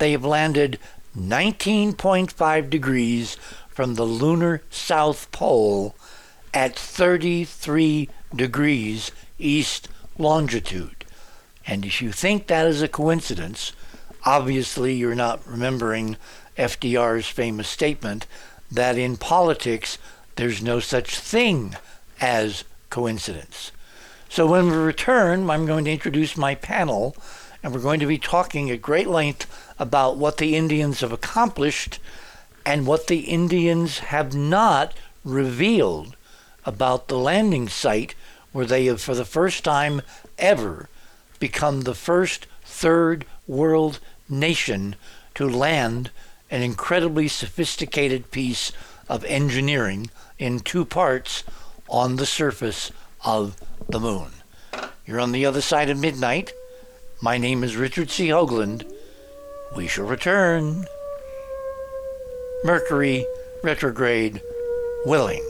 they 0.00 0.12
have 0.12 0.24
landed 0.24 0.78
19.5 1.16 2.70
degrees 2.70 3.36
from 3.68 3.94
the 3.94 4.04
lunar 4.04 4.62
south 4.70 5.30
pole 5.30 5.94
at 6.52 6.74
33 6.74 8.08
degrees 8.34 9.12
east 9.38 9.88
longitude. 10.18 11.04
And 11.66 11.84
if 11.84 12.02
you 12.02 12.12
think 12.12 12.46
that 12.46 12.66
is 12.66 12.82
a 12.82 12.88
coincidence, 12.88 13.72
obviously 14.24 14.94
you're 14.94 15.14
not 15.14 15.46
remembering 15.46 16.16
FDR's 16.56 17.28
famous 17.28 17.68
statement 17.68 18.26
that 18.70 18.98
in 18.98 19.16
politics 19.16 19.98
there's 20.36 20.62
no 20.62 20.80
such 20.80 21.18
thing 21.18 21.76
as 22.20 22.64
coincidence. 22.88 23.72
So 24.28 24.46
when 24.46 24.70
we 24.70 24.76
return, 24.76 25.50
I'm 25.50 25.66
going 25.66 25.84
to 25.84 25.92
introduce 25.92 26.36
my 26.36 26.54
panel, 26.54 27.16
and 27.62 27.74
we're 27.74 27.80
going 27.80 28.00
to 28.00 28.06
be 28.06 28.18
talking 28.18 28.70
at 28.70 28.80
great 28.80 29.08
length 29.08 29.46
about 29.80 30.18
what 30.18 30.36
the 30.36 30.54
Indians 30.54 31.00
have 31.00 31.10
accomplished 31.10 31.98
and 32.64 32.86
what 32.86 33.06
the 33.06 33.20
Indians 33.20 33.98
have 33.98 34.34
not 34.34 34.92
revealed 35.24 36.14
about 36.66 37.08
the 37.08 37.18
landing 37.18 37.68
site 37.68 38.14
where 38.52 38.66
they 38.66 38.84
have, 38.84 39.00
for 39.00 39.14
the 39.14 39.24
first 39.24 39.64
time 39.64 40.02
ever, 40.38 40.88
become 41.38 41.80
the 41.80 41.94
first 41.94 42.46
third 42.62 43.24
world 43.48 43.98
nation 44.28 44.94
to 45.34 45.48
land 45.48 46.10
an 46.50 46.62
incredibly 46.62 47.26
sophisticated 47.26 48.30
piece 48.30 48.72
of 49.08 49.24
engineering 49.24 50.10
in 50.38 50.60
two 50.60 50.84
parts 50.84 51.42
on 51.88 52.16
the 52.16 52.26
surface 52.26 52.92
of 53.24 53.56
the 53.88 54.00
moon. 54.00 54.28
You're 55.06 55.20
on 55.20 55.32
the 55.32 55.46
other 55.46 55.62
side 55.62 55.88
of 55.88 55.98
midnight. 55.98 56.52
My 57.22 57.38
name 57.38 57.64
is 57.64 57.76
Richard 57.76 58.10
C. 58.10 58.28
Hoagland. 58.28 58.84
We 59.76 59.86
shall 59.86 60.06
return. 60.06 60.86
Mercury 62.64 63.26
retrograde 63.62 64.42
willing. 65.04 65.49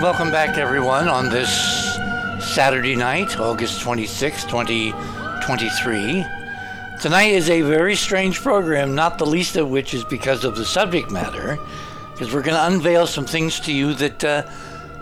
Welcome 0.00 0.30
back, 0.30 0.58
everyone, 0.58 1.08
on 1.08 1.28
this 1.28 1.50
Saturday 2.54 2.94
night, 2.94 3.36
August 3.40 3.80
26, 3.80 4.44
2023. 4.44 6.24
Tonight 7.00 7.32
is 7.32 7.50
a 7.50 7.62
very 7.62 7.96
strange 7.96 8.40
program, 8.40 8.94
not 8.94 9.18
the 9.18 9.26
least 9.26 9.56
of 9.56 9.68
which 9.68 9.94
is 9.94 10.04
because 10.04 10.44
of 10.44 10.54
the 10.54 10.64
subject 10.64 11.10
matter, 11.10 11.58
because 12.12 12.32
we're 12.32 12.42
going 12.42 12.56
to 12.56 12.66
unveil 12.66 13.08
some 13.08 13.26
things 13.26 13.58
to 13.58 13.72
you 13.72 13.92
that 13.94 14.24
uh, 14.24 14.48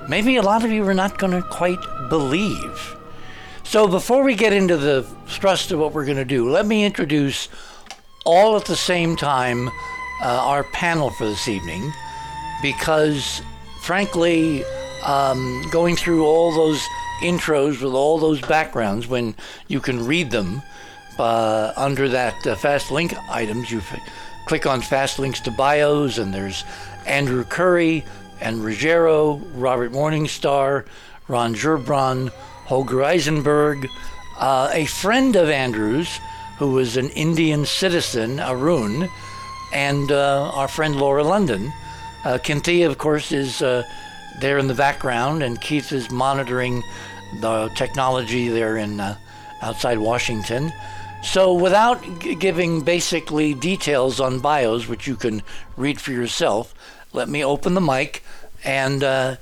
maybe 0.09 0.37
a 0.37 0.43
lot 0.43 0.65
of 0.65 0.71
you 0.71 0.83
are 0.89 0.95
not 0.95 1.19
going 1.19 1.35
to 1.35 1.43
quite 1.47 1.85
believe. 2.09 2.97
So, 3.65 3.87
before 3.87 4.23
we 4.23 4.35
get 4.35 4.55
into 4.55 4.79
the 4.79 5.03
thrust 5.27 5.73
of 5.73 5.79
what 5.79 5.93
we're 5.93 6.07
going 6.07 6.17
to 6.17 6.25
do, 6.25 6.49
let 6.49 6.65
me 6.65 6.87
introduce 6.87 7.51
all 8.25 8.57
at 8.57 8.65
the 8.65 8.77
same 8.77 9.15
time 9.15 9.69
uh, 10.23 10.41
our 10.41 10.65
panel 10.65 11.11
for 11.11 11.27
this 11.27 11.49
evening 11.49 11.93
because 12.63 13.43
frankly, 13.87 14.65
um, 15.07 15.63
going 15.71 15.97
through 15.97 16.27
all 16.27 16.53
those 16.53 16.83
intros 17.23 17.81
with 17.81 17.95
all 17.95 18.19
those 18.19 18.41
backgrounds, 18.43 19.07
when 19.07 19.35
you 19.69 19.81
can 19.81 20.05
read 20.05 20.31
them 20.31 20.61
uh, 21.19 21.73
under 21.77 22.09
that 22.09 22.47
uh, 22.47 22.55
fast 22.57 22.91
link 22.91 23.15
items, 23.31 23.71
you 23.71 23.79
f- 23.79 24.01
click 24.47 24.67
on 24.67 24.81
fast 24.83 25.19
links 25.19 25.41
to 25.41 25.51
bios, 25.53 26.19
and 26.19 26.35
there's 26.35 26.65
Andrew 27.07 27.45
Curry 27.45 28.05
and 28.41 28.59
Ruggero, 28.59 29.41
Robert 29.55 29.93
Morningstar, 29.93 30.85
Ron 31.29 31.55
Gerbron, 31.55 32.29
Holger 32.67 32.99
Isenberg, 32.99 33.89
uh, 34.39 34.71
a 34.73 34.87
friend 34.87 35.37
of 35.37 35.49
Andrew's 35.49 36.19
who 36.59 36.73
was 36.73 36.97
an 36.97 37.11
Indian 37.11 37.65
citizen, 37.65 38.41
Arun, 38.41 39.09
and 39.73 40.11
uh, 40.11 40.51
our 40.55 40.69
friend 40.69 40.97
Laura 40.97 41.23
London. 41.23 41.73
Uh, 42.25 42.39
of 42.39 42.99
course, 42.99 43.31
is 43.31 43.63
uh, 43.63 43.83
there 44.41 44.59
in 44.59 44.67
the 44.67 44.75
background, 44.75 45.43
and 45.43 45.61
Keith 45.61 45.93
is 45.93 46.11
monitoring 46.11 46.83
the 47.41 47.71
technology 47.77 48.49
there 48.49 48.77
in 48.77 49.01
uh, 49.01 49.17
outside 49.63 49.99
Washington. 49.99 50.73
So, 51.23 51.55
without 51.55 52.03
g- 52.21 52.35
giving 52.35 52.83
basically 52.83 53.55
details 53.55 54.21
on 54.21 54.39
bios, 54.39 54.87
which 54.87 55.07
you 55.07 55.17
can 55.17 55.43
read 55.77 56.01
for 56.01 56.13
yourself, 56.13 56.75
let 57.13 57.29
me 57.29 57.45
open 57.45 57.75
the 57.75 57.81
mic 57.81 58.23
and 58.65 59.03
uh, 59.03 59.37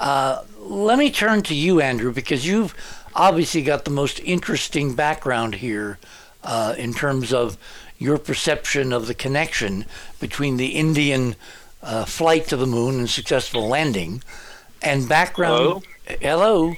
uh, 0.00 0.42
let 0.60 0.98
me 0.98 1.10
turn 1.10 1.42
to 1.42 1.54
you, 1.54 1.80
Andrew, 1.80 2.12
because 2.12 2.46
you've 2.46 2.74
obviously 3.14 3.62
got 3.62 3.84
the 3.84 3.90
most 3.90 4.20
interesting 4.20 4.94
background 4.94 5.56
here 5.56 5.98
uh, 6.44 6.74
in 6.76 6.92
terms 6.92 7.32
of 7.32 7.56
your 7.98 8.18
perception 8.18 8.92
of 8.92 9.06
the 9.06 9.14
connection 9.14 9.84
between 10.20 10.56
the 10.58 10.68
Indian 10.68 11.34
uh, 11.86 12.04
flight 12.04 12.46
to 12.48 12.56
the 12.56 12.66
moon 12.66 12.98
and 12.98 13.08
successful 13.08 13.66
landing, 13.68 14.22
and 14.82 15.08
background. 15.08 15.84
Hello. 16.20 16.74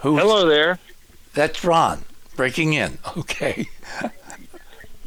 Who? 0.00 0.16
Hello 0.18 0.48
there. 0.48 0.78
That's 1.34 1.62
Ron 1.64 2.04
breaking 2.36 2.72
in. 2.74 2.98
Okay. 3.18 3.66
yeah, 4.02 4.10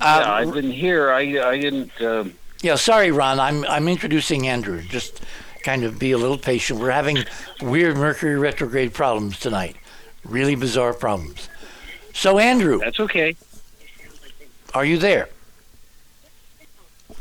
Uh, 0.01 0.23
I've 0.27 0.53
been 0.53 0.71
here. 0.71 1.11
I 1.11 1.21
I 1.49 1.59
didn't. 1.59 1.91
Um, 2.01 2.33
Yeah, 2.61 2.75
sorry, 2.75 3.11
Ron. 3.11 3.39
I'm 3.39 3.65
I'm 3.65 3.87
introducing 3.87 4.47
Andrew. 4.47 4.81
Just 4.81 5.21
kind 5.63 5.83
of 5.83 5.99
be 5.99 6.11
a 6.11 6.17
little 6.17 6.37
patient. 6.37 6.79
We're 6.79 6.91
having 6.91 7.25
weird 7.61 7.97
Mercury 7.97 8.37
retrograde 8.37 8.93
problems 8.93 9.39
tonight. 9.39 9.75
Really 10.23 10.55
bizarre 10.55 10.93
problems. 10.93 11.49
So, 12.13 12.39
Andrew, 12.39 12.79
that's 12.79 12.99
okay. 12.99 13.35
are 14.73 14.85
you 14.85 14.97
there? 14.97 15.29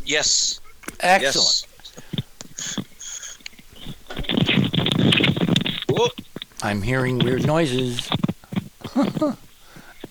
Yes. 0.05 0.61
Excellent. 1.01 1.67
Whoop. 5.89 6.13
I'm 6.63 6.83
hearing 6.83 7.19
weird 7.19 7.47
noises. 7.47 8.09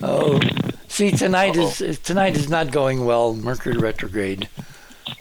oh, 0.02 0.40
see, 0.88 1.12
tonight 1.12 1.58
is 1.58 2.00
tonight 2.00 2.36
is 2.36 2.50
not 2.50 2.72
going 2.72 3.06
well. 3.06 3.34
Mercury 3.34 3.78
retrograde. 3.78 4.50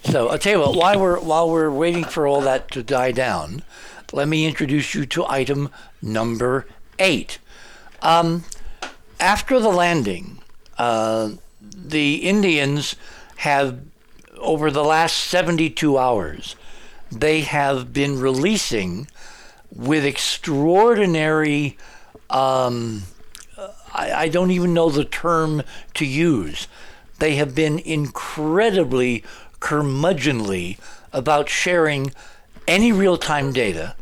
So 0.05 0.29
I'll 0.29 0.39
tell 0.39 0.53
you 0.53 0.61
what. 0.61 0.77
While 0.77 1.01
we're 1.01 1.21
while 1.21 1.51
we're 1.51 1.71
waiting 1.71 2.05
for 2.05 2.27
all 2.27 2.41
that 2.43 2.71
to 2.73 2.83
die 2.83 3.13
down, 3.13 3.63
let 4.13 4.29
me 4.29 4.47
introduce 4.47 4.95
you 4.95 5.05
to 5.07 5.27
item 5.27 5.71
number 6.01 6.67
eight. 6.99 7.39
Um, 8.03 8.45
after 9.19 9.59
the 9.59 9.71
landing, 9.71 10.39
uh, 10.79 11.31
the 11.61 12.17
Indians 12.17 12.97
have, 13.37 13.81
over 14.39 14.71
the 14.71 14.85
last 14.85 15.17
72 15.17 15.99
hours, 15.99 16.57
they 17.11 17.43
have 17.43 17.93
been 17.93 18.21
releasing 18.21 19.09
with 19.75 20.05
extraordinary, 20.05 21.77
um, 22.31 23.03
I, 23.93 24.13
I 24.13 24.29
don't 24.29 24.51
even 24.51 24.75
know 24.75 24.91
the 24.91 25.05
term 25.05 25.63
to 25.95 26.07
use. 26.07 26.69
They 27.19 27.37
have 27.37 27.55
been 27.55 27.79
incredibly 27.79 29.25
curmudgeonly 29.61 30.79
about 31.13 31.49
sharing 31.49 32.13
any 32.69 32.93
real 32.93 33.17
time 33.17 33.53
data. 33.53 33.95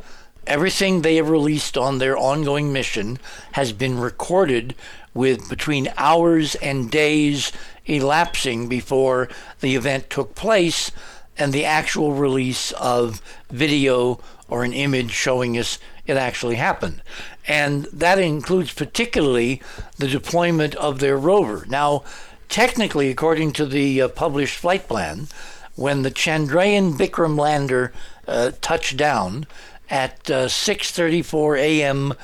Everything 0.46 1.00
they 1.00 1.16
have 1.16 1.30
released 1.30 1.78
on 1.78 1.98
their 1.98 2.18
ongoing 2.18 2.72
mission 2.72 3.18
has 3.52 3.72
been 3.72 3.98
recorded 3.98 4.74
with 5.14 5.48
between 5.48 5.92
hours 5.96 6.54
and 6.56 6.90
days 6.90 7.52
elapsing 7.86 8.68
before 8.68 9.28
the 9.60 9.74
event 9.76 10.10
took 10.10 10.34
place 10.34 10.90
and 11.36 11.52
the 11.52 11.64
actual 11.64 12.12
release 12.12 12.72
of 12.72 13.20
video 13.50 14.20
or 14.48 14.64
an 14.64 14.72
image 14.72 15.10
showing 15.10 15.58
us 15.58 15.78
it 16.06 16.16
actually 16.16 16.56
happened. 16.56 17.02
And 17.46 17.84
that 17.86 18.18
includes 18.18 18.72
particularly 18.72 19.62
the 19.98 20.08
deployment 20.08 20.74
of 20.76 20.98
their 20.98 21.16
rover. 21.16 21.66
Now, 21.68 22.04
technically, 22.48 23.10
according 23.10 23.52
to 23.54 23.66
the 23.66 24.02
uh, 24.02 24.08
published 24.08 24.58
flight 24.58 24.86
plan, 24.86 25.28
when 25.76 26.02
the 26.02 26.10
Chandrayaan 26.10 26.96
Vikram 26.96 27.38
lander 27.38 27.92
uh, 28.28 28.52
touched 28.60 28.96
down 28.96 29.46
at 29.90 30.30
uh, 30.30 30.46
6:34 30.46 31.58
a.m. 31.58 32.14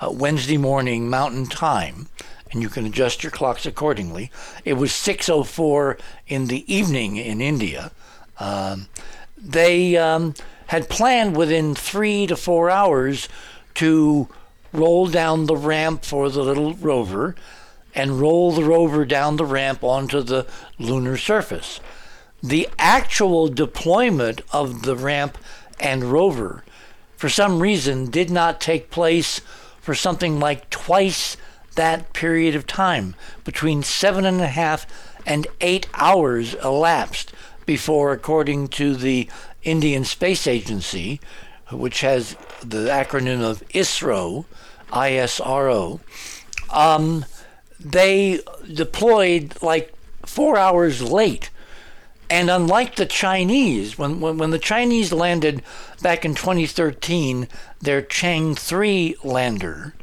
Uh, 0.00 0.10
Wednesday 0.12 0.56
morning 0.56 1.08
Mountain 1.08 1.46
Time, 1.46 2.08
and 2.52 2.62
you 2.62 2.68
can 2.68 2.86
adjust 2.86 3.22
your 3.22 3.30
clocks 3.30 3.66
accordingly. 3.66 4.30
It 4.64 4.74
was 4.74 4.92
6:04 4.92 5.98
in 6.26 6.46
the 6.46 6.72
evening 6.72 7.16
in 7.16 7.40
India. 7.40 7.90
Um, 8.38 8.88
they 9.36 9.96
um, 9.96 10.34
had 10.68 10.88
planned 10.88 11.36
within 11.36 11.74
three 11.74 12.26
to 12.26 12.36
four 12.36 12.70
hours 12.70 13.28
to 13.74 14.28
roll 14.72 15.06
down 15.06 15.46
the 15.46 15.56
ramp 15.56 16.04
for 16.04 16.28
the 16.28 16.42
little 16.42 16.74
rover 16.74 17.34
and 17.94 18.20
roll 18.20 18.52
the 18.52 18.64
rover 18.64 19.04
down 19.04 19.36
the 19.36 19.44
ramp 19.44 19.82
onto 19.82 20.22
the 20.22 20.46
lunar 20.78 21.16
surface. 21.16 21.80
The 22.42 22.68
actual 22.78 23.48
deployment 23.48 24.42
of 24.52 24.82
the 24.82 24.94
ramp 24.94 25.38
and 25.80 26.04
rover, 26.04 26.64
for 27.16 27.28
some 27.28 27.60
reason, 27.60 28.10
did 28.10 28.30
not 28.30 28.60
take 28.60 28.90
place 28.90 29.40
for 29.80 29.94
something 29.94 30.38
like 30.38 30.70
twice 30.70 31.36
that 31.78 32.12
period 32.12 32.56
of 32.56 32.66
time. 32.66 33.14
Between 33.44 33.84
seven 33.84 34.26
and 34.26 34.40
a 34.40 34.48
half 34.48 34.84
and 35.24 35.46
eight 35.60 35.86
hours 35.94 36.54
elapsed 36.54 37.32
before, 37.66 38.12
according 38.12 38.68
to 38.68 38.96
the 38.96 39.28
Indian 39.62 40.04
Space 40.04 40.48
Agency, 40.48 41.20
which 41.70 42.00
has 42.00 42.34
the 42.64 42.88
acronym 42.88 43.42
of 43.42 43.62
ISRO, 43.68 44.44
ISRO, 44.90 46.00
um, 46.70 47.24
they 47.78 48.40
deployed 48.72 49.54
like 49.62 49.94
four 50.26 50.58
hours 50.58 51.00
late. 51.00 51.50
And 52.28 52.50
unlike 52.50 52.96
the 52.96 53.06
Chinese, 53.06 53.96
when, 53.96 54.20
when, 54.20 54.36
when 54.36 54.50
the 54.50 54.58
Chinese 54.58 55.12
landed 55.12 55.62
back 56.02 56.24
in 56.24 56.34
2013, 56.34 57.46
their 57.80 58.02
Chang'e 58.02 58.58
3 58.58 59.14
lander, 59.22 59.94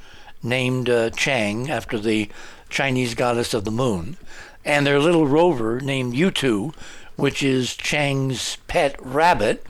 named 0.45 0.89
uh, 0.89 1.09
Chang'e 1.09 1.69
after 1.69 1.99
the 1.99 2.29
Chinese 2.69 3.15
goddess 3.15 3.53
of 3.53 3.65
the 3.65 3.71
moon, 3.71 4.17
and 4.63 4.85
their 4.85 4.99
little 4.99 5.27
rover 5.27 5.79
named 5.79 6.13
Yutu, 6.13 6.73
which 7.15 7.43
is 7.43 7.75
Chang'e's 7.75 8.57
pet 8.67 8.95
rabbit. 8.99 9.65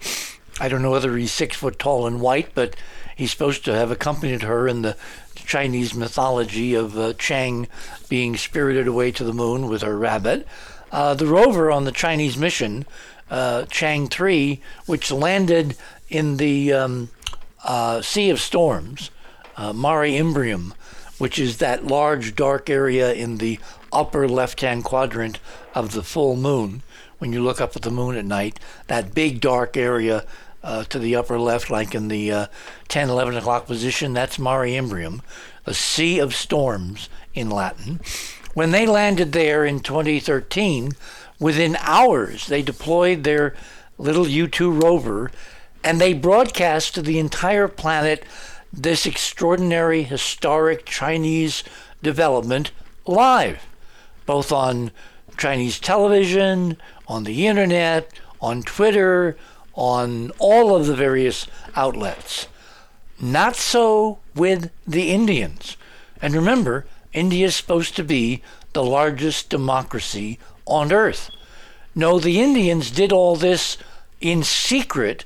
I 0.60 0.70
don't 0.70 0.82
know 0.82 0.92
whether 0.92 1.16
he's 1.18 1.32
six 1.32 1.58
foot 1.58 1.80
tall 1.80 2.08
and 2.08 2.22
white, 2.22 2.54
but 2.54 2.76
he's 3.16 3.32
supposed 3.32 3.66
to 3.66 3.76
have 3.76 3.92
accompanied 3.92 4.44
her 4.44 4.68
in 4.68 4.82
the 4.82 4.96
Chinese 5.36 5.94
mythology 5.94 6.74
of 6.74 6.98
uh, 6.98 7.14
Chang'e 7.14 7.68
being 8.10 8.36
spirited 8.36 8.88
away 8.88 9.12
to 9.12 9.24
the 9.24 9.34
moon 9.34 9.68
with 9.68 9.82
her 9.82 9.98
rabbit. 9.98 10.48
Uh, 10.92 11.14
the 11.14 11.28
rover 11.28 11.72
on 11.72 11.86
the 11.86 11.92
Chinese 11.92 12.38
mission, 12.38 12.86
uh, 13.30 13.66
Chang'e 13.70 14.10
3, 14.10 14.62
which 14.86 15.12
landed 15.12 15.76
in 16.10 16.38
the 16.38 16.74
um, 16.74 17.10
uh, 17.64 18.02
Sea 18.02 18.30
of 18.30 18.40
Storms, 18.40 19.12
uh, 19.58 19.74
Mare 19.74 20.04
Imbrium, 20.04 20.74
which 21.18 21.40
is 21.40 21.58
that 21.58 21.86
large 21.86 22.36
dark 22.36 22.70
area 22.70 23.14
in 23.14 23.38
the 23.38 23.60
upper 23.92 24.28
left 24.28 24.62
hand 24.62 24.84
quadrant 24.84 25.40
of 25.74 25.94
the 25.94 26.04
full 26.04 26.36
moon. 26.36 26.82
When 27.18 27.32
you 27.32 27.42
look 27.42 27.62
up 27.62 27.76
at 27.76 27.82
the 27.82 27.92
moon 27.92 28.16
at 28.18 28.26
night, 28.26 28.60
that 28.88 29.16
big 29.16 29.40
dark 29.40 29.78
area 29.78 30.26
uh, 30.64 30.84
to 30.86 31.00
the 31.00 31.16
upper 31.16 31.40
left, 31.40 31.70
like 31.70 31.96
in 31.96 32.08
the 32.10 32.32
uh, 32.32 32.48
10, 32.88 33.10
11 33.10 33.38
o'clock 33.38 33.68
position, 33.68 34.14
that's 34.14 34.40
Mare 34.40 34.66
Imbrium, 34.66 35.22
the 35.64 35.74
Sea 35.74 36.20
of 36.20 36.36
Storms 36.36 37.08
in 37.34 37.50
Latin. 37.50 38.00
When 38.54 38.72
they 38.72 38.86
landed 38.86 39.32
there 39.32 39.66
in 39.66 39.80
2013, 39.80 40.94
within 41.40 41.78
hours, 41.80 42.48
they 42.48 42.62
deployed 42.62 43.24
their 43.24 43.56
little 43.98 44.26
Yutu 44.26 44.82
rover 44.82 45.32
and 45.84 46.02
they 46.02 46.14
broadcast 46.14 46.96
to 46.96 47.02
the 47.02 47.20
entire 47.20 47.68
planet 47.68 48.24
this 48.76 49.06
extraordinary 49.06 50.04
historic 50.04 50.86
Chinese 50.86 51.64
development 52.04 52.72
live, 53.06 53.66
both 54.26 54.52
on 54.52 54.92
Chinese 55.38 55.80
television, 55.80 56.78
on 57.08 57.24
the 57.24 57.48
internet, 57.48 58.12
on 58.42 58.62
Twitter, 58.64 59.38
on 59.74 60.32
all 60.40 60.76
of 60.76 60.88
the 60.88 60.96
various 60.96 61.48
outlets. 61.76 62.48
Not 63.20 63.56
so 63.56 64.20
with 64.36 64.72
the 64.86 65.12
Indians. 65.12 65.78
And 66.22 66.34
remember, 66.34 66.86
India 67.14 67.48
is 67.48 67.56
supposed 67.56 67.96
to 67.96 68.04
be 68.04 68.42
the 68.74 68.84
largest 68.84 69.50
democracy 69.50 70.38
on 70.66 70.92
earth. 70.92 71.30
No, 71.94 72.20
the 72.20 72.42
Indians 72.42 72.92
did 72.92 73.14
all 73.14 73.38
this 73.38 73.78
in 74.20 74.44
secret, 74.44 75.24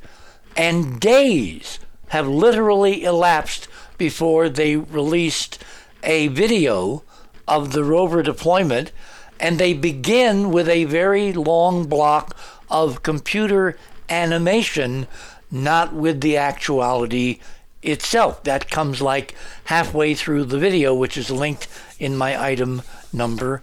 and 0.56 1.00
days 1.00 1.80
have 2.10 2.28
literally 2.28 3.04
elapsed 3.04 3.68
before 3.98 4.50
they 4.50 4.76
released 4.76 5.64
a 6.04 6.28
video 6.28 7.04
of 7.48 7.74
the 7.74 7.84
rover 7.84 8.22
deployment, 8.22 8.92
and 9.40 9.58
they 9.58 9.74
begin 9.74 10.52
with 10.52 10.68
a 10.70 10.86
very 10.86 11.34
long 11.34 11.88
block 11.88 12.36
of 12.70 13.04
computer 13.04 13.78
animation, 14.10 15.08
not 15.52 15.94
with 15.94 16.22
the 16.22 16.38
actuality 16.38 17.40
itself. 17.82 18.44
That 18.44 18.70
comes 18.70 19.02
like 19.02 19.36
halfway 19.66 20.14
through 20.14 20.46
the 20.46 20.60
video, 20.60 20.94
which 20.94 21.18
is 21.18 21.32
linked 21.32 21.68
in 22.00 22.16
my 22.16 22.42
item 22.42 22.82
number 23.12 23.62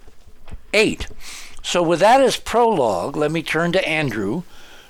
eight. 0.72 1.06
So, 1.62 1.82
with 1.82 2.00
that 2.00 2.20
as 2.20 2.36
prologue, 2.36 3.16
let 3.16 3.32
me 3.32 3.42
turn 3.42 3.72
to 3.72 3.88
Andrew, 3.88 4.44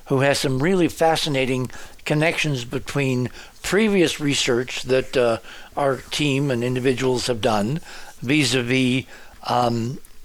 who 0.06 0.20
has 0.20 0.38
some 0.38 0.62
really 0.62 0.88
fascinating 0.88 1.70
connections 2.06 2.64
between 2.64 3.28
previous 3.62 4.20
research 4.20 4.84
that 4.84 5.16
uh, 5.16 5.38
our 5.76 5.96
team 5.96 6.50
and 6.50 6.64
individuals 6.64 7.26
have 7.26 7.40
done 7.40 7.80
vis 8.22 8.54
a 8.54 8.62
vis 8.62 9.04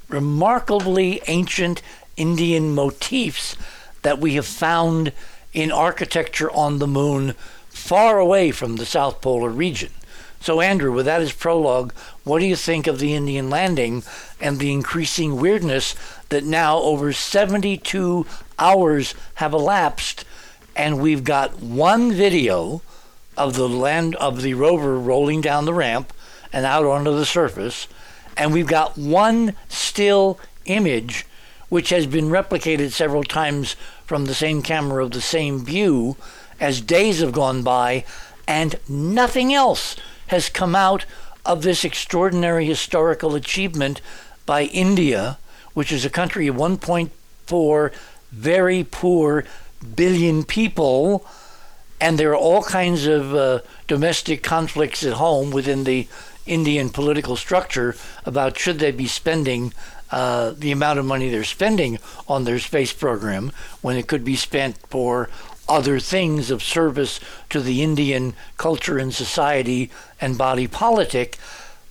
remarkably 0.08 1.22
ancient 1.28 1.82
Indian 2.18 2.74
motifs 2.74 3.56
that 4.02 4.20
we 4.20 4.36
have 4.36 4.46
found 4.46 5.12
in 5.54 5.72
architecture 5.72 6.52
on 6.52 6.80
the 6.80 6.88
moon 6.88 7.34
far 7.70 8.20
away 8.20 8.52
from 8.52 8.76
the 8.76 8.86
South 8.86 9.22
Polar 9.22 9.50
region. 9.50 9.92
So, 10.42 10.60
Andrew, 10.60 10.92
with 10.92 11.06
that 11.06 11.22
as 11.22 11.32
prologue, 11.32 11.94
what 12.24 12.40
do 12.40 12.46
you 12.46 12.56
think 12.56 12.88
of 12.88 13.00
the 13.00 13.14
Indian 13.14 13.50
landing 13.50 14.04
and 14.40 14.58
the 14.58 14.72
increasing 14.72 15.40
weirdness 15.40 15.96
that 16.30 16.44
now 16.44 16.80
over 16.80 17.14
72 17.14 18.26
hours 18.58 19.14
have 19.36 19.54
elapsed 19.54 20.26
and 20.76 21.02
we've 21.02 21.24
got 21.24 21.62
one 21.62 22.12
video 22.12 22.82
of 23.38 23.56
the 23.56 23.70
land 23.70 24.16
of 24.16 24.42
the 24.42 24.54
rover 24.54 24.98
rolling 24.98 25.42
down 25.42 25.66
the 25.66 25.74
ramp 25.74 26.14
and 26.54 26.66
out 26.66 26.86
onto 26.86 27.16
the 27.16 27.26
surface, 27.26 27.88
and 28.38 28.54
we've 28.54 28.68
got 28.68 28.98
one 28.98 29.56
still 29.70 30.40
image 30.66 31.26
which 31.70 31.90
has 31.90 32.06
been 32.06 32.26
replicated 32.26 32.92
several 32.92 33.24
times 33.24 33.78
from 34.06 34.26
the 34.26 34.34
same 34.34 34.62
camera 34.62 35.04
of 35.04 35.12
the 35.12 35.22
same 35.22 35.64
view 35.64 36.18
as 36.60 36.82
days 36.82 37.22
have 37.22 37.32
gone 37.32 37.64
by, 37.64 38.04
and 38.46 38.76
nothing 38.90 39.54
else 39.54 39.96
has 40.28 40.50
come 40.50 40.76
out 40.76 41.06
of 41.46 41.64
this 41.64 41.86
extraordinary 41.86 42.66
historical 42.66 43.36
achievement 43.36 44.02
by 44.46 44.64
India, 44.64 45.38
which 45.74 45.94
is 45.94 46.04
a 46.04 46.10
country 46.10 46.48
of 46.48 46.56
1.4 46.56 47.92
very 48.32 48.84
poor 48.84 49.46
billion 49.96 50.44
people, 50.44 51.26
and 52.00 52.18
there 52.18 52.32
are 52.32 52.38
all 52.38 52.64
kinds 52.64 53.06
of 53.06 53.34
uh, 53.34 53.60
domestic 53.88 54.44
conflicts 54.44 55.04
at 55.04 55.14
home 55.14 55.52
within 55.52 55.84
the 55.84 56.08
Indian 56.46 56.90
political 56.90 57.36
structure 57.36 57.96
about 58.26 58.58
should 58.58 58.80
they 58.80 58.92
be 58.92 59.08
spending 59.08 59.74
uh, 60.12 60.54
the 60.58 60.72
amount 60.72 61.00
of 61.00 61.06
money 61.06 61.30
they're 61.30 61.44
spending 61.44 61.98
on 62.28 62.44
their 62.44 62.60
space 62.60 62.92
program 62.92 63.52
when 63.82 63.96
it 63.96 64.08
could 64.08 64.26
be 64.26 64.36
spent 64.36 64.78
for 64.90 65.30
other 65.70 66.00
things 66.00 66.52
of 66.52 66.62
service 66.62 67.20
to 67.50 67.62
the 67.62 67.82
Indian 67.82 68.34
culture 68.58 68.98
and 68.98 69.14
society 69.14 69.90
and 70.20 70.38
body 70.38 70.68
politic. 70.68 71.38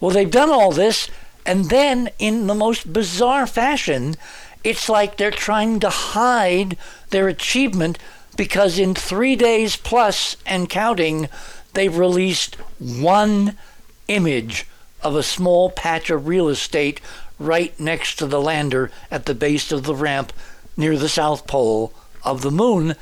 Well, 0.00 0.10
they've 0.10 0.30
done 0.30 0.50
all 0.50 0.72
this, 0.72 1.08
and 1.46 1.70
then 1.70 2.10
in 2.18 2.46
the 2.46 2.54
most 2.54 2.92
bizarre 2.92 3.46
fashion, 3.46 4.16
it's 4.62 4.88
like 4.88 5.16
they're 5.16 5.30
trying 5.30 5.80
to 5.80 5.90
hide 5.90 6.76
their 7.10 7.28
achievement 7.28 7.98
because 8.36 8.78
in 8.78 8.94
three 8.94 9.36
days 9.36 9.76
plus 9.76 10.36
and 10.46 10.68
counting, 10.68 11.28
they've 11.74 11.96
released 11.96 12.54
one 12.78 13.56
image 14.08 14.66
of 15.02 15.14
a 15.14 15.22
small 15.22 15.70
patch 15.70 16.10
of 16.10 16.26
real 16.26 16.48
estate 16.48 17.00
right 17.38 17.78
next 17.78 18.16
to 18.16 18.26
the 18.26 18.40
lander 18.40 18.90
at 19.10 19.26
the 19.26 19.34
base 19.34 19.72
of 19.72 19.84
the 19.84 19.94
ramp 19.94 20.32
near 20.76 20.96
the 20.96 21.08
South 21.08 21.46
Pole 21.46 21.92
of 22.22 22.42
the 22.42 22.50
moon. 22.50 22.94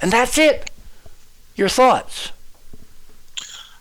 And 0.00 0.12
that's 0.12 0.38
it. 0.38 0.70
Your 1.56 1.68
thoughts? 1.68 2.32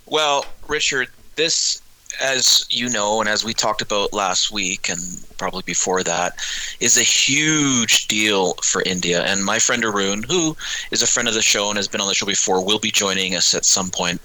Well, 0.05 0.45
Richard, 0.67 1.09
this, 1.35 1.81
as 2.21 2.65
you 2.69 2.89
know, 2.89 3.19
and 3.19 3.29
as 3.29 3.43
we 3.43 3.53
talked 3.53 3.81
about 3.81 4.13
last 4.13 4.51
week 4.51 4.89
and 4.89 4.99
probably 5.37 5.63
before 5.65 6.03
that, 6.03 6.33
is 6.79 6.97
a 6.97 7.03
huge 7.03 8.07
deal 8.07 8.53
for 8.63 8.81
India. 8.83 9.23
And 9.23 9.43
my 9.43 9.59
friend 9.59 9.83
Arun, 9.83 10.23
who 10.23 10.55
is 10.91 11.01
a 11.01 11.07
friend 11.07 11.27
of 11.27 11.33
the 11.33 11.41
show 11.41 11.69
and 11.69 11.77
has 11.77 11.87
been 11.87 12.01
on 12.01 12.07
the 12.07 12.13
show 12.13 12.25
before, 12.25 12.63
will 12.63 12.79
be 12.79 12.91
joining 12.91 13.35
us 13.35 13.53
at 13.53 13.65
some 13.65 13.89
point 13.89 14.21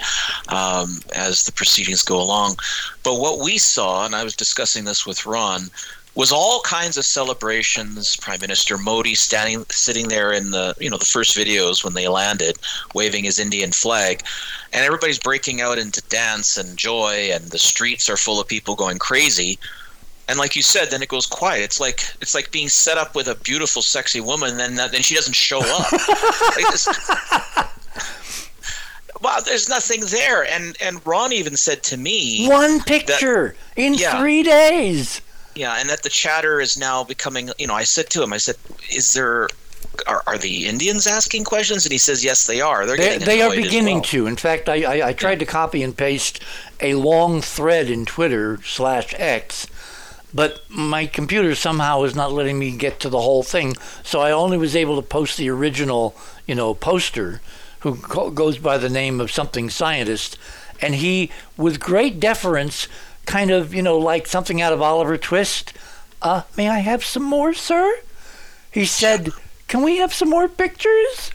um, 0.49 1.01
as 1.15 1.45
the 1.45 1.53
proceedings 1.53 2.03
go 2.03 2.21
along. 2.21 2.57
But 3.03 3.21
what 3.21 3.41
we 3.41 3.59
saw, 3.59 4.05
and 4.05 4.15
I 4.15 4.25
was 4.25 4.37
discussing 4.37 4.85
this 4.85 5.07
with 5.07 5.27
Ron, 5.27 5.71
was 6.19 6.33
all 6.33 6.61
kinds 6.63 6.99
of 6.99 7.05
celebrations. 7.05 8.17
Prime 8.17 8.41
Minister 8.41 8.77
Modi 8.77 9.15
standing, 9.15 9.65
sitting 9.71 10.09
there 10.09 10.33
in 10.33 10.51
the, 10.51 10.75
you 10.81 10.91
know, 10.91 10.99
the 10.99 11.05
first 11.05 11.37
videos 11.37 11.85
when 11.85 11.95
they 11.95 12.09
landed, 12.09 12.59
waving 12.93 13.23
his 13.23 13.39
Indian 13.39 13.71
flag, 13.71 14.25
and 14.73 14.85
everybody's 14.85 15.21
breaking 15.21 15.61
out 15.61 15.79
into 15.79 16.03
dance 16.09 16.57
and 16.57 16.77
joy, 16.77 17.31
and 17.33 17.45
the 17.45 17.59
streets 17.59 18.11
are 18.11 18.17
full 18.17 18.41
of 18.41 18.49
people 18.49 18.75
going 18.75 18.99
crazy. 18.99 19.61
And 20.29 20.41
like 20.41 20.57
you 20.57 20.63
said, 20.63 20.91
then 20.91 21.03
it 21.03 21.09
goes 21.09 21.25
quiet. 21.25 21.63
It's 21.63 21.79
like 21.79 22.01
it's 22.21 22.35
like 22.35 22.51
being 22.51 22.69
set 22.69 22.99
up 22.99 23.15
with 23.15 23.29
a 23.29 23.37
beautiful, 23.37 23.81
sexy 23.81 24.21
woman, 24.21 24.57
then 24.57 24.75
then 24.75 25.03
she 25.03 25.15
doesn't 25.15 25.37
show 25.37 25.61
up. 25.61 25.93
like 26.57 26.73
this, 26.73 26.89
wow, 29.23 29.39
there's 29.45 29.69
nothing 29.69 30.01
there. 30.07 30.45
And 30.45 30.77
and 30.83 31.05
Ron 31.07 31.33
even 31.33 31.57
said 31.57 31.85
to 31.85 31.97
me, 31.97 32.49
One 32.49 32.81
picture 32.81 33.55
in 33.77 33.95
Yeah. 33.95 34.19
three 34.19 34.43
days. 34.43 35.21
Yeah, 35.59 35.75
and 35.79 35.89
that 35.91 36.05
the 36.05 36.09
chatter 36.09 36.61
is 36.61 36.79
now 36.79 37.03
becoming. 37.03 37.51
You 37.59 37.67
know, 37.67 37.75
I 37.75 37.83
said 37.83 38.11
to 38.11 38.23
him, 38.23 38.33
I 38.33 38.39
said, 38.39 38.57
"Is 38.95 39.13
there? 39.13 39.49
Are, 40.07 40.23
are 40.29 40.39
the 40.39 40.69
Indians 40.69 41.09
asking 41.09 41.45
questions?" 41.45 41.85
And 41.85 41.93
he 41.93 41.99
says, 41.99 42.25
"Yes, 42.25 42.47
they 42.47 42.61
are. 42.61 42.87
They're 42.87 42.97
They, 42.97 43.09
getting 43.09 43.27
they 43.27 43.43
are 43.43 43.51
beginning 43.51 43.97
well." 43.97 44.05
to. 44.05 44.27
In 44.29 44.37
fact, 44.37 44.69
I, 44.69 44.85
I, 45.01 45.09
I 45.09 45.13
tried 45.13 45.41
to 45.41 45.47
copy 45.47 45.83
and 45.83 45.97
paste 45.97 46.41
a 46.81 46.95
long 46.95 47.41
thread 47.43 47.91
in 47.91 48.07
Twitter 48.07 48.61
slash 48.63 49.13
X 49.19 49.67
but 50.33 50.61
my 50.69 51.07
computer 51.07 51.55
somehow 51.55 52.03
is 52.03 52.15
not 52.15 52.31
letting 52.33 52.59
me 52.59 52.77
get 52.77 53.01
to 53.01 53.09
the 53.09 53.21
whole 53.21 53.43
thing. 53.43 53.75
So 54.03 54.21
I 54.21 54.31
only 54.31 54.59
was 54.59 54.77
able 54.77 54.97
to 54.97 55.07
post 55.07 55.39
the 55.39 55.49
original, 55.49 56.15
you 56.47 56.55
know, 56.55 56.75
poster, 56.75 57.41
who 57.81 57.97
co- 57.97 58.31
goes 58.31 58.59
by 58.59 58.79
the 58.79 58.91
name 58.91 59.21
of 59.21 59.31
something 59.31 59.71
scientist, 59.71 60.37
and 60.81 60.97
he, 60.97 61.31
with 61.57 61.81
great 61.81 62.21
deference, 62.21 62.89
kind 63.29 63.51
of, 63.51 63.75
you 63.75 63.83
know, 63.83 63.99
like 63.99 64.27
something 64.27 64.61
out 64.63 64.73
of 64.73 64.81
Oliver 64.81 65.19
Twist. 65.19 65.75
Uh, 66.23 66.43
may 66.57 66.69
I 66.69 66.79
have 66.79 67.05
some 67.05 67.23
more, 67.23 67.53
sir? 67.53 68.01
He 68.73 68.87
said, 68.87 69.33
"Can 69.69 69.83
we 69.83 69.99
have 69.99 70.13
some 70.15 70.31
more 70.31 70.49
pictures?" 70.49 71.31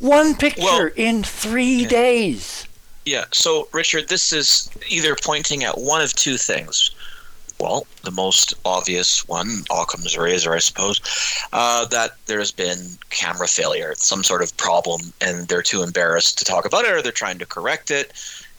One 0.00 0.34
picture 0.34 0.62
Well- 0.62 0.90
in 0.96 1.22
three 1.22 1.82
Yeah. 1.82 1.88
days. 1.88 2.66
Yeah. 3.04 3.24
So, 3.32 3.68
Richard, 3.72 4.08
this 4.08 4.32
is 4.32 4.68
either 4.88 5.14
pointing 5.14 5.62
at 5.64 5.78
one 5.78 6.02
of 6.02 6.12
two 6.14 6.36
things. 6.36 6.90
Well, 7.58 7.86
the 8.02 8.10
most 8.10 8.54
obvious 8.64 9.26
one, 9.28 9.64
Occam's 9.70 10.18
razor, 10.18 10.52
I 10.52 10.58
suppose, 10.58 11.00
uh, 11.52 11.84
that 11.86 12.16
there's 12.26 12.50
been 12.50 12.98
camera 13.10 13.46
failure, 13.46 13.94
some 13.96 14.24
sort 14.24 14.42
of 14.42 14.56
problem, 14.56 15.12
and 15.20 15.46
they're 15.46 15.62
too 15.62 15.84
embarrassed 15.84 16.38
to 16.38 16.44
talk 16.44 16.64
about 16.64 16.84
it, 16.84 16.90
or 16.90 17.00
they're 17.00 17.12
trying 17.12 17.38
to 17.38 17.46
correct 17.46 17.92
it 17.92 18.12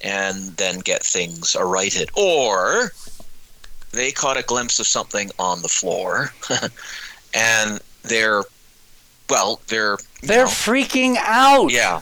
and 0.03 0.55
then 0.57 0.79
get 0.79 1.03
things 1.03 1.55
righted. 1.59 2.09
Or 2.15 2.91
they 3.91 4.11
caught 4.11 4.37
a 4.37 4.43
glimpse 4.43 4.79
of 4.79 4.87
something 4.87 5.31
on 5.39 5.61
the 5.61 5.69
floor, 5.69 6.33
and 7.33 7.79
they're, 8.03 8.43
well, 9.29 9.61
they're 9.67 9.97
They're 10.21 10.45
know, 10.45 10.51
freaking 10.51 11.15
out. 11.19 11.71
yeah, 11.71 12.01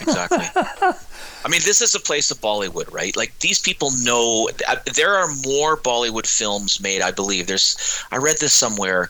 exactly. 0.00 0.46
I 1.44 1.48
mean, 1.48 1.60
this 1.64 1.80
is 1.80 1.94
a 1.94 2.00
place 2.00 2.30
of 2.32 2.40
Bollywood, 2.40 2.92
right? 2.92 3.16
Like 3.16 3.38
these 3.38 3.60
people 3.60 3.90
know. 4.02 4.50
uh, 4.66 4.76
There 4.96 5.14
are 5.14 5.28
more 5.46 5.76
Bollywood 5.76 6.26
films 6.26 6.80
made, 6.80 7.00
I 7.00 7.12
believe. 7.12 7.46
There's, 7.46 7.76
I 8.10 8.16
read 8.16 8.36
this 8.40 8.52
somewhere. 8.52 9.08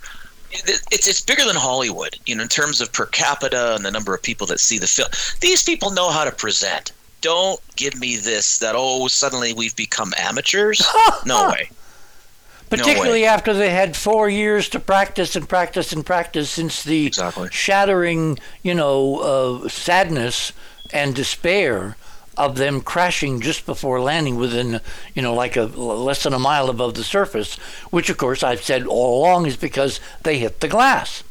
It's 0.50 1.08
it's 1.08 1.20
bigger 1.20 1.44
than 1.44 1.56
Hollywood, 1.56 2.16
you 2.26 2.34
know, 2.36 2.42
in 2.42 2.48
terms 2.48 2.80
of 2.80 2.92
per 2.92 3.06
capita 3.06 3.74
and 3.74 3.84
the 3.84 3.90
number 3.90 4.14
of 4.14 4.22
people 4.22 4.46
that 4.48 4.60
see 4.60 4.78
the 4.78 4.86
film. 4.86 5.08
These 5.40 5.62
people 5.62 5.90
know 5.90 6.10
how 6.10 6.24
to 6.24 6.30
present. 6.32 6.92
Don't 7.20 7.60
give 7.76 7.98
me 7.98 8.16
this 8.16 8.58
that 8.58 8.74
oh 8.76 9.08
suddenly 9.08 9.52
we've 9.52 9.74
become 9.76 10.12
amateurs. 10.16 10.86
No 11.26 11.48
way. 11.50 11.70
Particularly 12.70 13.24
after 13.24 13.54
they 13.54 13.70
had 13.70 13.96
four 13.96 14.28
years 14.28 14.68
to 14.70 14.78
practice 14.80 15.34
and 15.34 15.48
practice 15.48 15.90
and 15.92 16.04
practice 16.04 16.50
since 16.50 16.82
the 16.84 17.06
Exactly. 17.06 17.48
shattering, 17.50 18.38
you 18.62 18.74
know, 18.74 19.62
uh, 19.64 19.68
sadness 19.68 20.52
and 20.92 21.14
despair 21.14 21.96
of 22.36 22.56
them 22.56 22.80
crashing 22.82 23.40
just 23.40 23.64
before 23.66 24.00
landing 24.00 24.36
within, 24.36 24.80
you 25.14 25.22
know, 25.22 25.32
like 25.34 25.56
a 25.56 25.62
less 25.64 26.22
than 26.24 26.34
a 26.34 26.38
mile 26.38 26.68
above 26.68 26.94
the 26.94 27.02
surface, 27.04 27.54
which 27.90 28.10
of 28.10 28.18
course 28.18 28.42
I've 28.42 28.62
said 28.62 28.86
all 28.86 29.18
along 29.22 29.46
is 29.46 29.56
because 29.56 29.98
they 30.22 30.38
hit 30.38 30.60
the 30.60 30.68
glass, 30.68 31.24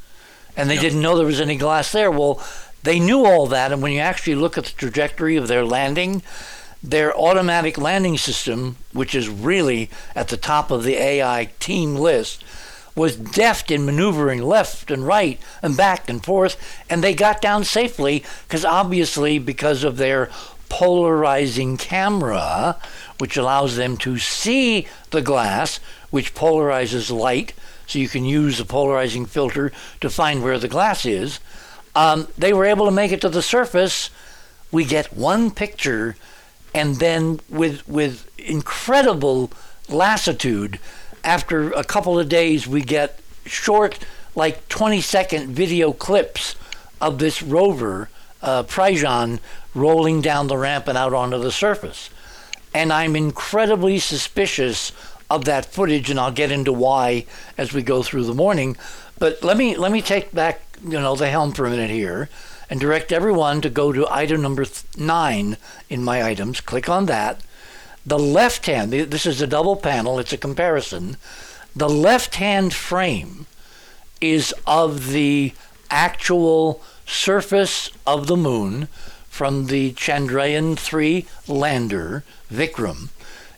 and 0.58 0.70
they 0.70 0.76
Yeah. 0.76 0.82
didn't 0.82 1.02
know 1.02 1.16
there 1.16 1.26
was 1.26 1.40
any 1.40 1.56
glass 1.56 1.92
there. 1.92 2.10
Well, 2.12 2.44
they 2.88 3.00
knew 3.00 3.26
all 3.26 3.48
that, 3.48 3.74
and 3.74 3.82
when 3.82 3.92
you 3.92 4.00
actually 4.00 4.36
look 4.36 4.58
at 4.58 4.64
the 4.64 4.72
trajectory 4.72 5.36
of 5.36 5.50
their 5.50 5.66
landing, 5.66 6.22
their 6.82 7.14
automatic 7.18 7.78
landing 7.78 8.18
system, 8.18 8.78
which 8.94 9.14
is 9.14 9.28
really 9.28 9.90
at 10.16 10.30
the 10.30 10.38
top 10.38 10.72
of 10.72 10.84
the 10.84 10.96
AI 10.96 11.50
team 11.60 11.96
list, 11.96 12.46
was 12.96 13.18
deft 13.18 13.70
in 13.72 13.86
maneuvering 13.86 14.42
left 14.42 14.90
and 14.90 15.06
right 15.06 15.40
and 15.62 15.76
back 15.76 16.10
and 16.10 16.24
forth, 16.24 16.56
and 16.90 17.04
they 17.04 17.14
got 17.14 17.42
down 17.42 17.66
safely 17.66 18.24
because 18.48 18.64
obviously, 18.64 19.38
because 19.38 19.84
of 19.84 19.98
their 19.98 20.30
polarizing 20.70 21.76
camera, 21.76 22.78
which 23.20 23.36
allows 23.36 23.76
them 23.76 23.98
to 23.98 24.18
see 24.18 24.88
the 25.12 25.22
glass, 25.22 25.80
which 26.10 26.34
polarizes 26.34 27.12
light, 27.12 27.54
so 27.86 28.00
you 28.00 28.08
can 28.08 28.24
use 28.24 28.58
the 28.58 28.66
polarizing 28.66 29.26
filter 29.26 29.72
to 30.00 30.10
find 30.10 30.42
where 30.42 30.58
the 30.58 30.68
glass 30.68 31.06
is. 31.06 31.40
Um, 31.98 32.28
they 32.38 32.54
were 32.54 32.66
able 32.66 32.86
to 32.86 32.92
make 32.92 33.12
it 33.12 33.22
to 33.22 33.30
the 33.30 33.42
surface. 33.42 34.12
We 34.72 34.86
get 34.86 35.14
one 35.14 35.50
picture 35.50 36.16
and 36.76 36.98
then 36.98 37.40
with 37.50 37.88
with 37.88 38.30
incredible 38.38 39.50
lassitude 39.90 40.80
after 41.24 41.72
a 41.72 41.84
couple 41.84 42.20
of 42.20 42.30
days 42.30 42.68
we 42.68 42.82
get 42.82 43.20
short 43.46 43.98
like 44.36 44.68
20 44.70 45.02
second 45.02 45.50
video 45.50 45.92
clips 45.92 46.56
of 47.02 47.18
this 47.18 47.42
rover 47.42 48.10
uh, 48.44 48.62
Pragyan 48.62 49.40
rolling 49.74 50.22
down 50.22 50.48
the 50.48 50.58
ramp 50.58 50.88
and 50.88 50.98
out 50.98 51.14
onto 51.14 51.40
the 51.40 51.52
surface 51.52 52.12
and 52.76 52.94
I'm 52.94 53.16
incredibly 53.16 53.98
suspicious 53.98 54.92
of 55.32 55.46
that 55.46 55.66
footage 55.66 56.12
and 56.12 56.20
I'll 56.20 56.32
get 56.32 56.52
into 56.52 56.74
why 56.74 57.26
as 57.58 57.74
we 57.74 57.82
go 57.82 58.04
through 58.04 58.26
the 58.26 58.36
morning 58.36 58.78
but 59.18 59.42
let 59.42 59.58
me 59.58 59.76
let 59.76 59.92
me 59.92 60.02
take 60.02 60.32
back 60.32 60.62
you 60.84 61.00
know 61.00 61.16
the 61.16 61.30
helm 61.30 61.52
for 61.52 61.66
a 61.66 61.70
minute 61.70 61.90
here 61.90 62.30
and 62.70 62.80
direct 62.80 63.12
everyone 63.12 63.62
to 63.62 63.70
go 63.70 63.92
to 63.92 64.12
item 64.12 64.42
number 64.42 64.66
th- 64.66 64.84
nine 64.98 65.58
in 65.90 66.04
my 66.04 66.24
items. 66.24 66.62
Click 66.62 66.90
on 66.90 67.06
that. 67.06 67.42
The 68.06 68.20
left 68.20 68.66
hand, 68.66 68.92
this 68.92 69.26
is 69.26 69.42
a 69.42 69.48
double 69.48 69.76
panel, 69.76 70.20
it's 70.20 70.34
a 70.34 70.38
comparison. 70.38 71.18
The 71.76 71.90
left 71.90 72.36
hand 72.36 72.74
frame 72.74 73.46
is 74.22 74.54
of 74.66 75.12
the 75.12 75.54
actual 75.90 76.82
surface 77.06 77.92
of 78.06 78.28
the 78.28 78.38
moon 78.38 78.88
from 79.30 79.68
the 79.68 79.94
Chandrayaan 79.94 80.78
3 80.78 81.26
lander, 81.48 82.24
Vikram. 82.52 83.10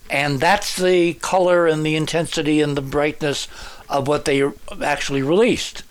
And 0.10 0.40
that's 0.40 0.76
the 0.76 1.14
color 1.16 1.68
and 1.68 1.86
the 1.86 1.96
intensity 1.96 2.62
and 2.62 2.76
the 2.76 2.82
brightness 2.82 3.48
of 3.88 4.08
what 4.08 4.26
they 4.26 4.44
actually 4.82 5.22
released. 5.22 5.84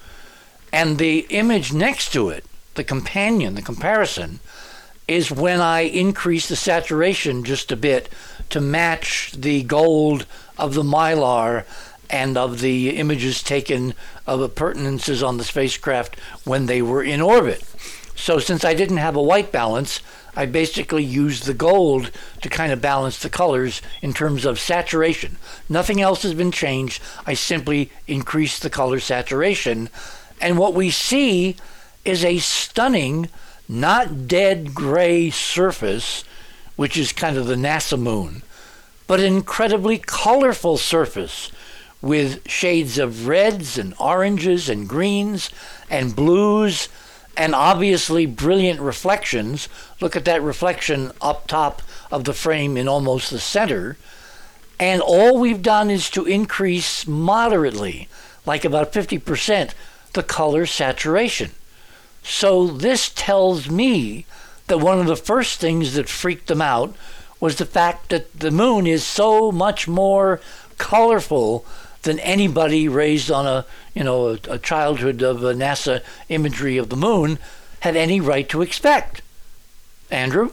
And 0.73 0.99
the 0.99 1.27
image 1.31 1.73
next 1.73 2.13
to 2.13 2.29
it, 2.31 2.45
the 2.75 2.85
companion, 2.85 3.55
the 3.55 3.63
comparison, 3.63 4.41
is 5.07 5.31
when 5.31 5.61
I 5.61 5.81
increase 5.81 6.49
the 6.49 6.57
saturation 6.57 7.43
just 7.43 7.73
a 7.73 7.77
bit 7.77 8.09
to 8.51 8.61
match 8.61 9.33
the 9.33 9.63
gold 9.63 10.27
of 10.59 10.75
the 10.75 10.83
mylar 10.83 11.65
and 12.11 12.37
of 12.37 12.61
the 12.61 12.97
images 12.97 13.43
taken 13.43 13.95
of 14.27 14.41
appurtenances 14.41 15.23
on 15.23 15.39
the 15.39 15.45
spacecraft 15.45 16.19
when 16.45 16.67
they 16.67 16.83
were 16.83 17.03
in 17.03 17.21
orbit. 17.21 17.63
So 18.15 18.39
since 18.39 18.65
I 18.65 18.75
didn't 18.75 18.97
have 18.99 19.17
a 19.17 19.23
white 19.23 19.53
balance, 19.53 20.01
I 20.37 20.47
basically 20.47 21.05
used 21.05 21.45
the 21.45 21.55
gold 21.55 22.11
to 22.43 22.49
kind 22.49 22.73
of 22.73 22.81
balance 22.81 23.19
the 23.19 23.31
colors 23.31 23.83
in 24.03 24.13
terms 24.13 24.45
of 24.45 24.61
saturation. 24.61 25.37
Nothing 25.69 26.01
else 26.01 26.23
has 26.23 26.35
been 26.35 26.53
changed. 26.53 27.03
I 27.27 27.35
simply 27.35 27.91
increased 28.07 28.63
the 28.63 28.71
color 28.71 29.01
saturation. 29.01 29.89
And 30.41 30.59
what 30.59 30.75
we 30.75 30.91
see 30.91 31.57
is 32.05 32.25
a 32.25 32.39
stunning, 32.39 33.29
not 33.69 34.29
dead 34.29 34.75
gray 34.75 35.31
surface, 35.31 36.25
which 36.77 36.97
is 36.97 37.13
kind 37.13 37.37
of 37.37 37.47
the 37.47 37.55
NASA 37.55 37.99
moon, 37.99 38.43
but 39.07 39.21
an 39.21 39.27
incredibly 39.27 39.99
colorful 39.99 40.77
surface 40.77 41.51
with 42.01 42.49
shades 42.49 42.99
of 42.99 43.27
reds 43.27 43.77
and 43.77 43.95
oranges 43.99 44.69
and 44.69 44.89
greens 44.89 45.51
and 45.91 46.15
blues 46.15 46.89
and 47.37 47.55
obviously 47.55 48.27
brilliant 48.27 48.81
reflections. 48.81 49.69
Look 50.01 50.17
at 50.17 50.25
that 50.25 50.43
reflection 50.43 51.13
up 51.21 51.47
top 51.47 51.83
of 52.11 52.25
the 52.25 52.33
frame 52.33 52.77
in 52.77 52.89
almost 52.89 53.31
the 53.31 53.39
center. 53.39 53.97
And 54.79 55.01
all 55.01 55.39
we've 55.39 55.63
done 55.63 55.91
is 55.91 56.11
to 56.11 56.25
increase 56.25 57.07
moderately, 57.07 58.09
like 58.47 58.65
about 58.65 58.93
50%, 58.93 59.73
the 60.13 60.23
color 60.23 60.67
saturation. 60.67 61.51
So 62.23 62.67
this 62.67 63.11
tells 63.11 63.71
me 63.71 64.27
that 64.67 64.79
one 64.79 65.01
of 65.01 65.07
the 65.07 65.17
first 65.17 65.61
things 65.61 65.95
that 65.95 66.09
freaked 66.09 66.49
them 66.49 66.61
out 66.61 66.95
was 67.41 67.57
the 67.57 67.67
fact 67.67 68.11
that 68.11 68.39
the 68.39 68.51
moon 68.51 68.87
is 68.87 69.05
so 69.05 69.51
much 69.53 69.89
more 69.89 70.41
colorful 70.77 71.65
than 72.03 72.19
anybody 72.21 72.89
raised 72.89 73.31
on 73.31 73.47
a 73.47 73.65
you 73.95 74.05
know 74.05 74.29
a, 74.29 74.39
a 74.49 74.59
childhood 74.59 75.23
of 75.23 75.43
a 75.43 75.55
NASA 75.55 76.03
imagery 76.29 76.77
of 76.77 76.89
the 76.89 76.97
moon 76.97 77.39
had 77.81 77.97
any 77.97 78.21
right 78.21 78.49
to 78.49 78.63
expect. 78.63 79.23
Andrew, 80.11 80.53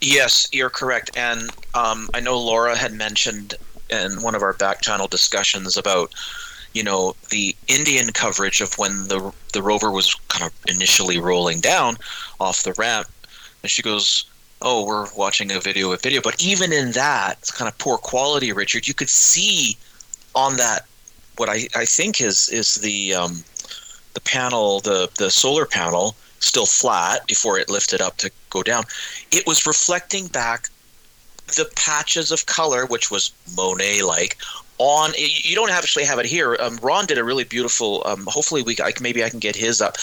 Yes, 0.00 0.48
you're 0.52 0.70
correct. 0.70 1.10
And 1.16 1.50
um, 1.74 2.08
I 2.14 2.20
know 2.20 2.38
Laura 2.38 2.76
had 2.76 2.92
mentioned 2.92 3.54
in 3.90 4.22
one 4.22 4.34
of 4.34 4.42
our 4.42 4.52
back 4.52 4.80
channel 4.80 5.08
discussions 5.08 5.76
about, 5.76 6.14
you 6.74 6.82
know, 6.82 7.14
the 7.30 7.56
Indian 7.68 8.12
coverage 8.12 8.60
of 8.60 8.76
when 8.78 9.08
the 9.08 9.32
the 9.52 9.62
rover 9.62 9.90
was 9.90 10.14
kind 10.28 10.44
of 10.44 10.52
initially 10.68 11.18
rolling 11.18 11.60
down 11.60 11.96
off 12.40 12.64
the 12.64 12.74
ramp, 12.76 13.08
and 13.62 13.70
she 13.70 13.80
goes, 13.80 14.24
"Oh, 14.60 14.84
we're 14.84 15.06
watching 15.14 15.52
a 15.52 15.60
video, 15.60 15.92
of 15.92 16.02
video." 16.02 16.20
But 16.20 16.42
even 16.42 16.72
in 16.72 16.92
that 16.92 17.38
it's 17.38 17.52
kind 17.52 17.68
of 17.68 17.78
poor 17.78 17.96
quality, 17.96 18.52
Richard, 18.52 18.86
you 18.88 18.94
could 18.94 19.08
see 19.08 19.76
on 20.34 20.56
that 20.56 20.86
what 21.36 21.48
I, 21.48 21.68
I 21.76 21.84
think 21.84 22.20
is 22.20 22.48
is 22.48 22.74
the 22.74 23.14
um, 23.14 23.44
the 24.14 24.20
panel, 24.20 24.80
the 24.80 25.08
the 25.16 25.30
solar 25.30 25.66
panel, 25.66 26.16
still 26.40 26.66
flat 26.66 27.26
before 27.26 27.58
it 27.58 27.70
lifted 27.70 28.00
up 28.00 28.16
to 28.18 28.30
go 28.50 28.62
down. 28.62 28.84
It 29.30 29.46
was 29.46 29.66
reflecting 29.66 30.26
back 30.28 30.68
the 31.46 31.70
patches 31.76 32.30
of 32.32 32.46
color, 32.46 32.86
which 32.86 33.10
was 33.10 33.32
Monet 33.56 34.02
like, 34.02 34.38
on 34.78 35.12
you 35.16 35.54
don't 35.54 35.70
actually 35.70 36.04
have 36.04 36.18
it 36.18 36.26
here 36.26 36.56
um, 36.60 36.78
ron 36.82 37.06
did 37.06 37.18
a 37.18 37.24
really 37.24 37.44
beautiful 37.44 38.02
um, 38.06 38.24
hopefully 38.26 38.62
we 38.62 38.76
I, 38.82 38.92
maybe 39.00 39.22
i 39.22 39.28
can 39.28 39.38
get 39.38 39.54
his 39.54 39.80
up 39.80 39.96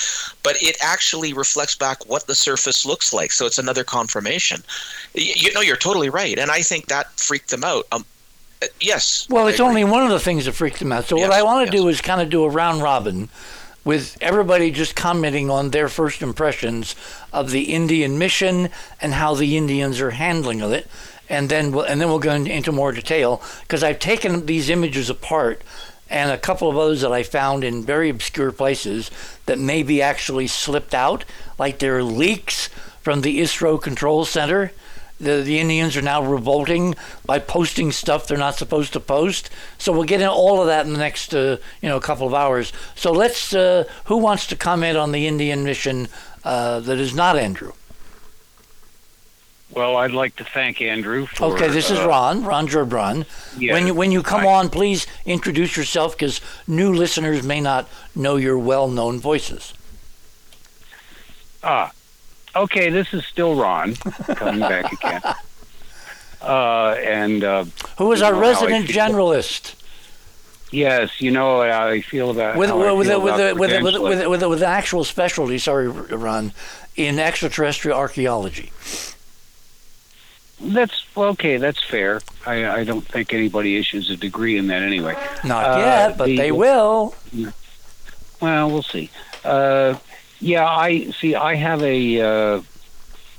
but 0.44 0.56
it 0.62 0.78
actually 0.82 1.34
reflects 1.34 1.76
back 1.76 2.08
what 2.08 2.28
the 2.28 2.36
surface 2.36 2.86
looks 2.86 3.14
like 3.14 3.32
so 3.32 3.46
it's 3.46 3.58
another 3.58 3.84
confirmation 3.84 4.64
you, 5.14 5.34
you 5.36 5.54
know 5.54 5.62
you're 5.62 5.76
totally 5.78 6.10
right 6.10 6.40
and 6.40 6.52
i 6.52 6.62
think 6.62 6.86
that 6.88 7.12
freaked 7.20 7.50
them 7.50 7.64
out 7.64 7.86
um, 7.92 8.06
uh, 8.64 8.68
yes 8.80 9.28
Well, 9.30 9.48
it's 9.48 9.60
only 9.60 9.84
one 9.84 10.04
of 10.04 10.10
the 10.10 10.20
things 10.20 10.46
that 10.46 10.52
freaked 10.52 10.80
them 10.80 10.92
out. 10.92 11.06
So 11.06 11.18
what 11.18 11.32
I 11.32 11.42
want 11.42 11.68
to 11.68 11.76
yes. 11.76 11.82
do 11.82 11.88
is 11.88 12.00
kind 12.00 12.22
of 12.22 12.30
do 12.30 12.44
a 12.44 12.50
round 12.50 12.84
robin 12.84 13.30
with 13.84 14.18
everybody 14.22 14.70
just 14.72 14.96
commenting 14.96 15.50
on 15.50 15.72
their 15.72 15.90
first 15.90 16.22
impressions 16.22 16.96
of 17.34 17.50
the 17.52 17.74
Indian 17.74 18.18
mission 18.18 18.70
and 19.02 19.14
how 19.14 19.34
the 19.34 19.58
Indians 19.58 20.00
are 20.00 20.12
handling 20.12 20.62
of 20.62 20.72
it. 20.72 20.88
And 21.32 21.50
then 21.50 21.72
we'll, 21.72 21.86
and 21.86 22.00
then 22.00 22.10
we'll 22.10 22.20
go 22.20 22.34
into 22.34 22.72
more 22.72 22.92
detail 22.92 23.42
because 23.62 23.84
I've 23.84 24.00
taken 24.00 24.46
these 24.46 24.70
images 24.70 25.10
apart 25.10 25.62
and 26.10 26.30
a 26.30 26.38
couple 26.38 26.70
of 26.70 26.78
others 26.78 27.02
that 27.02 27.14
I 27.14 27.24
found 27.24 27.64
in 27.64 27.84
very 27.84 28.10
obscure 28.10 28.52
places 28.52 29.10
that 29.46 29.58
maybe 29.58 30.02
actually 30.02 30.48
slipped 30.48 30.94
out, 30.94 31.24
like 31.58 31.80
there 31.80 31.98
are 31.98 32.04
leaks 32.04 32.68
from 33.02 33.22
the 33.22 33.40
ISRO 33.40 33.82
control 33.82 34.26
center 34.26 34.72
the, 35.22 35.42
the 35.42 35.60
Indians 35.60 35.96
are 35.96 36.02
now 36.02 36.24
revolting 36.24 36.96
by 37.26 37.40
posting 37.40 37.92
stuff 37.92 38.28
they're 38.28 38.38
not 38.38 38.56
supposed 38.56 38.94
to 38.94 39.00
post. 39.00 39.50
So 39.78 39.92
we'll 39.92 40.04
get 40.04 40.22
into 40.22 40.34
all 40.34 40.62
of 40.62 40.68
that 40.68 40.86
in 40.86 40.94
the 40.94 41.00
next 41.00 41.34
uh, 41.34 41.58
you 41.82 41.90
know 41.90 42.00
couple 42.00 42.28
of 42.28 42.34
hours. 42.34 42.74
So 42.96 43.12
let's 43.12 43.54
uh, 43.54 43.86
who 44.06 44.18
wants 44.18 44.48
to 44.48 44.56
comment 44.56 44.98
on 44.98 45.12
the 45.12 45.28
Indian 45.28 45.64
mission 45.64 46.08
uh, 46.44 46.80
that 46.82 46.98
is 46.98 47.14
not 47.14 47.38
Andrew? 47.38 47.74
Well, 49.74 49.96
I'd 49.96 50.12
like 50.12 50.36
to 50.36 50.44
thank 50.44 50.82
Andrew 50.82 51.26
for. 51.26 51.54
Okay, 51.54 51.70
this 51.70 51.90
is 51.90 52.00
uh, 52.00 52.08
Ron, 52.08 52.44
Ron 52.44 52.68
Gerbron. 52.68 53.26
yeah, 53.58 53.74
when 53.74 53.88
you 53.88 53.94
when 53.94 54.12
you 54.12 54.22
come 54.22 54.42
I- 54.42 54.48
on, 54.48 54.70
please 54.70 55.08
introduce 55.26 55.78
yourself 55.78 56.14
because 56.18 56.42
new 56.68 56.94
listeners 56.94 57.44
may 57.44 57.62
not 57.62 57.88
know 58.16 58.36
your 58.36 58.58
well-known 58.58 59.20
voices. 59.20 59.74
Ah, 61.64 61.92
okay. 62.56 62.90
This 62.90 63.14
is 63.14 63.26
still 63.26 63.56
Ron 63.56 63.96
coming 63.96 64.60
back 64.62 64.92
again. 64.92 65.22
Uh, 66.42 66.96
and 67.06 67.44
uh, 67.44 67.66
Who 68.00 68.12
is 68.14 68.24
our 68.24 68.32
know 68.32 68.40
how 68.40 68.44
I 68.46 68.50
resident 68.50 68.88
generalist? 68.88 69.76
yes, 70.72 71.22
you 71.22 71.30
know 71.30 71.62
how 71.62 71.88
I 71.88 72.02
feel 72.02 72.32
about 72.32 72.58
with 72.58 72.72
with 72.72 72.98
with 72.98 73.08
about 73.10 73.24
with 73.24 73.38
with 73.38 73.60
with, 73.60 73.70
credentialing. 73.70 74.02
with, 74.02 74.28
with, 74.28 74.42
with 74.50 74.64
an 74.64 74.68
actual 74.70 75.04
specialty. 75.04 75.60
Sorry, 75.60 75.88
Ron, 75.88 76.52
in 76.96 77.20
extraterrestrial 77.20 77.96
archaeology. 77.96 78.72
That's 80.64 81.06
okay. 81.18 81.58
That's 81.58 81.84
fair. 81.84 82.22
I, 82.46 82.66
I 82.80 82.84
don't 82.84 83.06
think 83.06 83.34
anybody 83.34 83.78
issues 83.78 84.10
a 84.10 84.16
degree 84.18 84.58
in 84.58 84.68
that 84.68 84.82
anyway. 84.84 85.16
Not 85.44 85.66
Uh, 85.66 85.78
yet, 85.80 86.18
but 86.18 86.26
the- 86.28 86.38
they 86.38 86.52
will. 86.52 87.16
Well, 88.40 88.70
we'll 88.72 88.84
see. 88.84 89.10
Uh, 89.44 89.96
yeah, 90.40 90.68
I 90.68 91.12
see. 91.12 91.36
I 91.36 91.56
have 91.56 91.82
a. 91.84 92.22
Uh, 92.22 92.62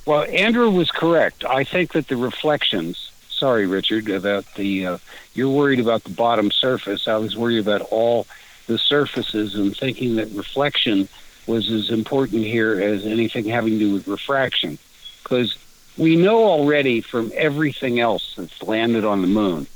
well, 0.06 0.22
Andrew 0.30 0.70
was 0.70 0.90
correct. 0.90 1.44
I 1.44 1.64
think 1.64 1.92
that 1.92 2.08
the 2.08 2.16
reflections. 2.16 3.10
Sorry, 3.28 3.66
Richard, 3.66 4.08
about 4.08 4.44
the. 4.54 4.86
Uh, 4.86 4.98
you're 5.34 5.50
worried 5.50 5.80
about 5.80 6.04
the 6.04 6.10
bottom 6.10 6.50
surface. 6.50 7.08
I 7.08 7.16
was 7.16 7.36
worried 7.36 7.58
about 7.58 7.80
all 7.90 8.26
the 8.68 8.78
surfaces 8.78 9.54
and 9.56 9.76
thinking 9.76 10.16
that 10.16 10.28
reflection 10.30 11.08
was 11.48 11.68
as 11.70 11.90
important 11.90 12.44
here 12.44 12.80
as 12.80 13.04
anything 13.04 13.44
having 13.46 13.72
to 13.72 13.78
do 13.80 13.92
with 13.94 14.06
refraction, 14.06 14.78
because 15.24 15.56
we 15.96 16.16
know 16.16 16.44
already 16.44 17.00
from 17.00 17.32
everything 17.34 18.00
else 18.00 18.34
that's 18.36 18.62
landed 18.62 19.04
on 19.04 19.20
the 19.22 19.28
moon 19.28 19.66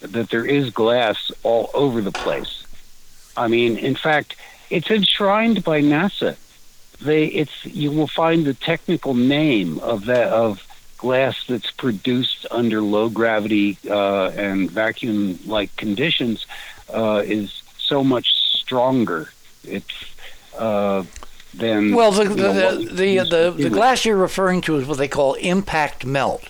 that 0.00 0.30
there 0.30 0.44
is 0.44 0.70
glass 0.70 1.30
all 1.42 1.70
over 1.74 2.00
the 2.00 2.12
place. 2.12 2.64
I 3.36 3.48
mean, 3.48 3.76
in 3.76 3.94
fact, 3.94 4.36
it's 4.70 4.90
enshrined 4.90 5.64
by 5.64 5.80
NASA. 5.80 6.36
They, 7.00 7.26
it's 7.26 7.64
you 7.66 7.90
will 7.90 8.06
find 8.06 8.44
the 8.44 8.54
technical 8.54 9.14
name 9.14 9.78
of 9.80 10.06
that 10.06 10.28
of 10.28 10.66
glass 10.96 11.44
that's 11.46 11.70
produced 11.70 12.46
under 12.50 12.80
low 12.80 13.10
gravity 13.10 13.76
uh, 13.88 14.28
and 14.28 14.70
vacuum 14.70 15.38
like 15.44 15.74
conditions 15.76 16.46
uh, 16.92 17.22
is 17.24 17.62
so 17.78 18.02
much 18.02 18.32
stronger. 18.34 19.30
It's 19.64 20.04
uh, 20.56 21.04
than 21.54 21.94
Well, 21.94 22.12
the 22.12 22.24
the 22.24 22.36
know, 22.36 22.76
the, 22.76 23.18
the, 23.18 23.24
the, 23.24 23.62
the 23.64 23.70
glass 23.70 24.04
you're 24.04 24.16
referring 24.16 24.60
to 24.62 24.76
is 24.76 24.86
what 24.86 24.98
they 24.98 25.08
call 25.08 25.34
impact 25.34 26.04
melt. 26.04 26.44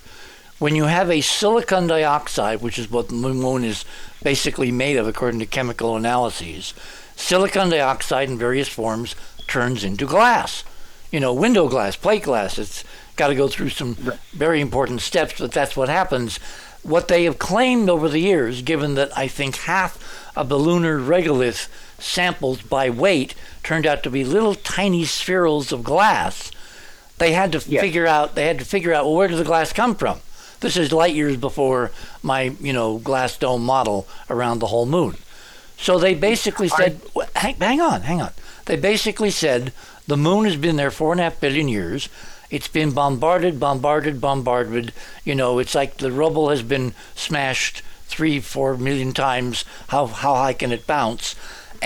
When 0.59 0.74
you 0.74 0.84
have 0.84 1.11
a 1.11 1.20
silicon 1.20 1.86
dioxide, 1.86 2.62
which 2.62 2.78
is 2.78 2.90
what 2.90 3.09
the 3.09 3.14
moon 3.14 3.62
is 3.62 3.84
basically 4.22 4.72
made 4.72 4.97
of 4.97 5.07
according 5.07 5.40
to 5.40 5.47
chemical 5.47 5.97
analyses, 5.97 6.72
silicon 7.14 7.68
dioxide 7.68 8.30
in 8.30 8.38
various 8.38 8.68
forms 8.68 9.14
turns 9.47 9.84
into 9.84 10.07
glass. 10.07 10.64
You 11.11 11.20
know, 11.20 11.32
window 11.32 11.68
glass, 11.68 11.94
plate 11.97 12.24
glass. 12.24 12.59
It's 12.59 12.84
got 13.16 13.28
to 13.28 13.34
go 13.34 13.49
through 13.49 13.70
some 13.70 13.97
very 14.32 14.61
important 14.61 15.01
steps, 15.03 15.38
but 15.38 15.53
that's 15.53 15.76
what 15.76 15.88
happens. 15.88 16.38
What 16.82 17.09
they 17.09 17.24
have 17.24 17.38
claimed 17.38 17.90
over 17.90 18.09
the 18.09 18.20
years, 18.20 18.62
given 18.62 18.94
that 18.94 19.16
I 19.16 19.28
think 19.28 19.57
half 19.57 19.99
of 20.36 20.49
the 20.49 20.59
lunar 20.59 20.99
regolith 20.99 21.68
samples 21.99 22.62
by 22.62 22.90
weight 22.90 23.34
turned 23.62 23.86
out 23.86 24.03
to 24.03 24.11
be 24.11 24.24
little 24.24 24.55
tiny 24.55 25.05
spherules 25.05 25.72
of 25.72 25.82
glass, 25.84 26.51
they 27.18 27.32
had 27.32 27.53
to 27.53 27.62
Yes. 27.66 27.80
figure 27.80 28.07
out 28.07 28.34
they 28.34 28.47
had 28.47 28.59
to 28.59 28.64
figure 28.64 28.92
out 28.92 29.05
well 29.05 29.14
where 29.14 29.28
does 29.28 29.38
the 29.38 29.44
glass 29.44 29.72
come 29.72 29.94
from? 29.94 30.20
This 30.61 30.76
is 30.76 30.92
light 30.92 31.14
years 31.14 31.36
before 31.36 31.90
my 32.22 32.53
you 32.61 32.72
know 32.72 32.99
glass 32.99 33.36
dome 33.36 33.64
model 33.64 34.07
around 34.30 34.59
the 34.59 34.66
whole 34.68 34.86
moon. 34.86 35.16
So 35.78 35.99
they 35.99 36.14
basically 36.14 36.68
said, 36.68 37.03
w- 37.09 37.28
hang, 37.36 37.57
hang 37.57 37.80
on, 37.82 38.01
hang 38.03 38.22
on. 38.22 38.32
They 38.64 38.76
basically 38.76 39.30
said 39.30 39.72
the 40.07 40.16
moon 40.16 40.47
has 40.47 40.57
been 40.57 40.76
there 40.76 40.90
four 40.90 41.12
and 41.12 41.20
a 41.20 41.24
half 41.24 41.38
billion 41.40 41.68
years. 41.68 42.09
It's 42.49 42.68
been 42.68 42.92
bombarded, 42.92 43.61
bombarded, 43.61 44.18
bombarded. 44.20 44.92
You 45.24 45.34
know, 45.34 45.59
it's 45.59 45.74
like 45.74 45.99
the 45.99 46.11
rubble 46.12 46.49
has 46.49 46.62
been 46.62 46.94
smashed 47.14 47.82
three, 48.07 48.40
four 48.40 48.76
million 48.78 49.12
times. 49.12 49.64
How 49.88 50.07
how 50.07 50.34
high 50.34 50.55
can 50.55 50.72
it 50.72 50.86
bounce? 50.86 51.34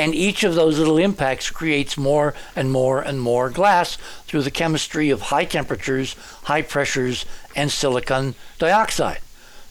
And 0.01 0.15
each 0.15 0.45
of 0.45 0.55
those 0.55 0.79
little 0.79 0.97
impacts 0.97 1.51
creates 1.51 1.99
more 1.99 2.33
and 2.57 2.73
more 2.73 3.03
and 3.03 3.21
more 3.21 3.51
glass 3.51 3.97
through 4.27 4.41
the 4.41 4.51
chemistry 4.51 5.11
of 5.11 5.29
high 5.29 5.45
temperatures, 5.45 6.17
high 6.45 6.63
pressures, 6.63 7.27
and 7.55 7.71
silicon 7.71 8.35
dioxide. 8.59 9.21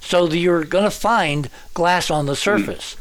So 0.02 0.30
you're 0.30 0.66
going 0.66 0.84
to 0.84 0.92
find 0.92 1.50
glass 1.74 2.12
on 2.12 2.28
the 2.28 2.36
surface. 2.36 2.96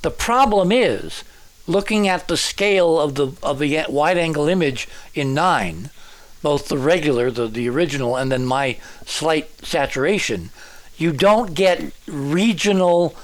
The 0.00 0.10
problem 0.10 0.72
is 0.72 1.22
looking 1.66 2.08
at 2.08 2.28
the 2.28 2.38
scale 2.38 2.98
of 2.98 3.14
the 3.14 3.32
of 3.42 3.58
the 3.58 3.84
wide 3.90 4.16
angle 4.16 4.48
image 4.48 4.88
in 5.14 5.34
nine, 5.34 5.90
both 6.40 6.68
the 6.68 6.78
regular, 6.78 7.30
the, 7.30 7.46
the 7.46 7.68
original, 7.68 8.16
and 8.16 8.32
then 8.32 8.46
my 8.46 8.78
slight 9.04 9.50
saturation, 9.62 10.48
you 10.96 11.12
don't 11.12 11.52
get 11.52 11.92
regional 12.06 13.14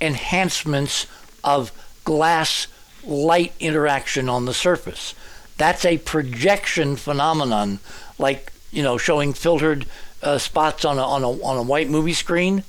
enhancements 0.00 1.06
of 1.44 1.70
glass 2.02 2.66
light 3.06 3.52
interaction 3.60 4.28
on 4.28 4.44
the 4.44 4.54
surface. 4.54 5.14
That's 5.56 5.84
a 5.84 5.98
projection 5.98 6.96
phenomenon, 6.96 7.78
like 8.18 8.52
you 8.72 8.82
know, 8.82 8.98
showing 8.98 9.32
filtered 9.32 9.86
uh, 10.22 10.38
spots 10.38 10.84
on 10.84 10.98
a, 10.98 11.02
on 11.02 11.22
a 11.22 11.30
on 11.30 11.56
a 11.56 11.62
white 11.62 11.88
movie 11.88 12.14
screen. 12.14 12.64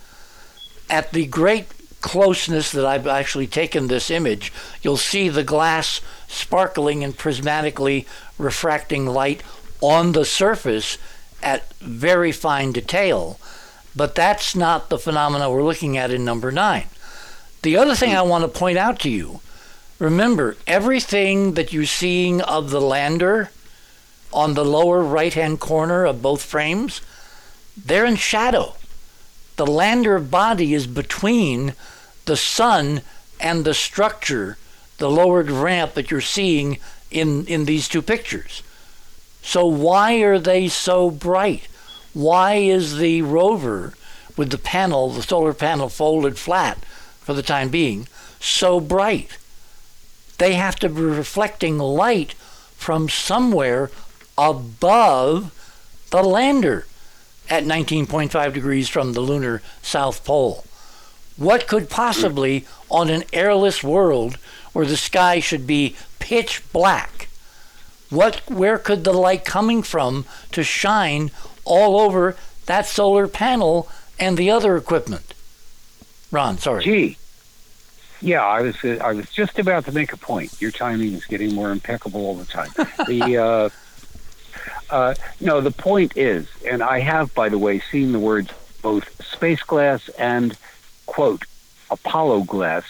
At 0.89 1.11
the 1.11 1.25
great 1.25 1.67
closeness 2.01 2.71
that 2.71 2.86
I've 2.86 3.07
actually 3.07 3.47
taken 3.47 3.88
this 3.88 4.11
image, 4.11 4.53
you'll 4.83 4.97
see 4.97 5.29
the 5.29 5.43
glass 5.43 6.01
sparkling 6.27 7.03
and 7.03 7.17
prismatically 7.17 8.05
refracting 8.38 9.07
light 9.07 9.41
on 9.81 10.11
the 10.11 10.25
surface 10.25 10.99
at 11.41 11.73
very 11.75 12.31
fine 12.31 12.71
detail. 12.71 13.39
But 13.95 14.13
that's 14.13 14.55
not 14.55 14.89
the 14.89 14.99
phenomena 14.99 15.49
we're 15.49 15.63
looking 15.63 15.97
at 15.97 16.11
in 16.11 16.23
number 16.23 16.51
nine. 16.51 16.86
The 17.63 17.77
other 17.77 17.95
thing 17.95 18.13
I 18.13 18.21
want 18.21 18.43
to 18.43 18.59
point 18.59 18.77
out 18.77 18.99
to 18.99 19.09
you 19.09 19.39
remember, 19.99 20.57
everything 20.67 21.53
that 21.53 21.73
you're 21.73 21.85
seeing 21.85 22.41
of 22.41 22.69
the 22.69 22.81
lander 22.81 23.51
on 24.33 24.53
the 24.53 24.65
lower 24.65 25.01
right 25.01 25.33
hand 25.33 25.59
corner 25.59 26.05
of 26.05 26.21
both 26.21 26.43
frames, 26.43 27.01
they're 27.77 28.05
in 28.05 28.15
shadow. 28.15 28.75
The 29.55 29.67
lander 29.67 30.19
body 30.19 30.73
is 30.73 30.87
between 30.87 31.73
the 32.25 32.35
sun 32.35 33.01
and 33.39 33.63
the 33.63 33.73
structure, 33.73 34.57
the 34.97 35.09
lowered 35.09 35.49
ramp 35.49 35.93
that 35.93 36.11
you're 36.11 36.21
seeing 36.21 36.79
in, 37.11 37.45
in 37.45 37.65
these 37.65 37.87
two 37.87 38.01
pictures. 38.01 38.61
So, 39.41 39.65
why 39.65 40.15
are 40.15 40.39
they 40.39 40.67
so 40.67 41.11
bright? 41.11 41.67
Why 42.13 42.55
is 42.55 42.97
the 42.97 43.21
rover 43.21 43.93
with 44.35 44.49
the 44.49 44.57
panel, 44.57 45.11
the 45.11 45.21
solar 45.21 45.53
panel 45.53 45.87
folded 45.87 46.37
flat 46.37 46.83
for 47.21 47.33
the 47.33 47.43
time 47.43 47.69
being, 47.69 48.07
so 48.39 48.79
bright? 48.79 49.37
They 50.38 50.55
have 50.55 50.75
to 50.77 50.89
be 50.89 51.01
reflecting 51.01 51.77
light 51.77 52.33
from 52.75 53.09
somewhere 53.09 53.89
above 54.38 55.51
the 56.11 56.23
lander 56.23 56.86
at 57.49 57.63
19.5 57.63 58.53
degrees 58.53 58.89
from 58.89 59.13
the 59.13 59.21
lunar 59.21 59.61
south 59.81 60.25
pole. 60.25 60.65
What 61.38 61.67
could 61.67 61.89
possibly, 61.89 62.65
on 62.89 63.09
an 63.09 63.23
airless 63.33 63.83
world 63.83 64.38
where 64.73 64.86
the 64.86 64.97
sky 64.97 65.39
should 65.39 65.67
be 65.67 65.95
pitch 66.19 66.61
black, 66.71 67.27
what 68.09 68.41
where 68.49 68.77
could 68.77 69.03
the 69.03 69.13
light 69.13 69.43
coming 69.43 69.83
from 69.83 70.25
to 70.51 70.63
shine 70.63 71.31
all 71.65 71.99
over 71.99 72.36
that 72.67 72.86
solar 72.86 73.27
panel 73.27 73.89
and 74.19 74.38
the 74.38 74.49
other 74.49 74.77
equipment? 74.77 75.33
Ron, 76.31 76.57
sorry. 76.57 76.83
Gee. 76.83 77.17
Yeah, 78.22 78.45
I 78.45 78.61
was 78.61 78.76
uh, 78.84 78.99
I 79.03 79.13
was 79.13 79.30
just 79.30 79.59
about 79.59 79.86
to 79.86 79.91
make 79.91 80.13
a 80.13 80.18
point. 80.18 80.61
Your 80.61 80.72
timing 80.72 81.13
is 81.13 81.26
getting 81.26 81.53
more 81.53 81.72
impeccable 81.72 82.22
all 82.26 82.36
the 82.36 82.45
time. 82.45 82.70
the 83.07 83.38
uh, 83.38 83.70
uh, 84.89 85.16
no, 85.39 85.61
the 85.61 85.72
point 85.72 86.16
is, 86.16 86.47
and 86.68 86.82
I 86.82 86.99
have, 86.99 87.34
by 87.34 87.49
the 87.49 87.57
way, 87.57 87.80
seen 87.91 88.11
the 88.11 88.20
words 88.20 88.51
both 88.82 89.24
space 89.26 89.63
glass 89.63 90.09
and 90.09 90.57
quote 91.05 91.43
Apollo 91.89 92.41
glass 92.41 92.84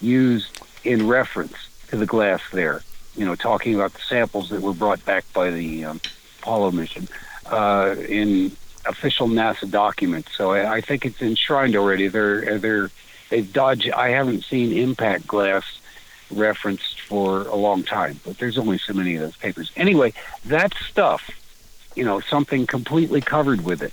used 0.00 0.60
in 0.84 1.06
reference 1.06 1.54
to 1.88 1.96
the 1.96 2.06
glass 2.06 2.40
there. 2.52 2.82
You 3.16 3.26
know, 3.26 3.34
talking 3.34 3.74
about 3.74 3.92
the 3.92 4.00
samples 4.00 4.48
that 4.50 4.62
were 4.62 4.72
brought 4.72 5.04
back 5.04 5.24
by 5.34 5.50
the 5.50 5.84
um, 5.84 6.00
Apollo 6.40 6.72
mission 6.72 7.08
uh, 7.46 7.94
in 8.08 8.56
official 8.86 9.28
NASA 9.28 9.70
documents. 9.70 10.34
So 10.34 10.52
I, 10.52 10.76
I 10.76 10.80
think 10.80 11.04
it's 11.04 11.20
enshrined 11.20 11.76
already. 11.76 12.08
They're 12.08 12.58
they're 12.58 12.90
dodged. 13.40 13.90
I 13.90 14.10
haven't 14.10 14.44
seen 14.44 14.76
impact 14.76 15.26
glass 15.26 15.64
referenced 16.30 17.00
for 17.00 17.42
a 17.48 17.54
long 17.56 17.82
time, 17.82 18.20
but 18.24 18.38
there's 18.38 18.58
only 18.58 18.78
so 18.78 18.92
many 18.92 19.14
of 19.16 19.22
those 19.22 19.36
papers. 19.36 19.70
Anyway, 19.76 20.12
that 20.46 20.74
stuff, 20.88 21.30
you 21.94 22.04
know, 22.04 22.20
something 22.20 22.66
completely 22.66 23.20
covered 23.20 23.64
with 23.64 23.82
it, 23.82 23.92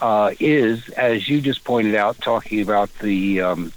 uh, 0.00 0.32
is 0.40 0.88
as 0.90 1.28
you 1.28 1.40
just 1.40 1.64
pointed 1.64 1.94
out, 1.94 2.18
talking 2.20 2.60
about 2.60 2.92
the 2.98 3.40
um, 3.40 3.72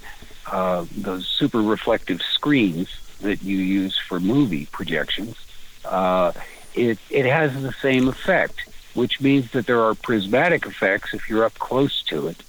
uh, 0.46 0.84
those 0.96 1.26
super 1.26 1.62
reflective 1.62 2.20
screens 2.22 2.88
that 3.20 3.42
you 3.42 3.58
use 3.58 3.98
for 3.98 4.20
movie 4.20 4.66
projections. 4.66 5.36
Uh, 5.84 6.32
it 6.74 6.98
it 7.10 7.26
has 7.26 7.62
the 7.62 7.72
same 7.72 8.08
effect 8.08 8.68
which 8.94 9.20
means 9.20 9.50
that 9.50 9.66
there 9.66 9.82
are 9.82 9.94
prismatic 9.94 10.66
effects 10.66 11.12
if 11.12 11.28
you're 11.28 11.44
up 11.44 11.54
close 11.54 12.02
to 12.04 12.28
it, 12.28 12.42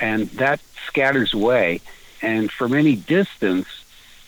and 0.00 0.28
that 0.30 0.60
scatters 0.86 1.34
away. 1.34 1.80
And 2.22 2.50
from 2.50 2.74
any 2.74 2.96
distance, 2.96 3.66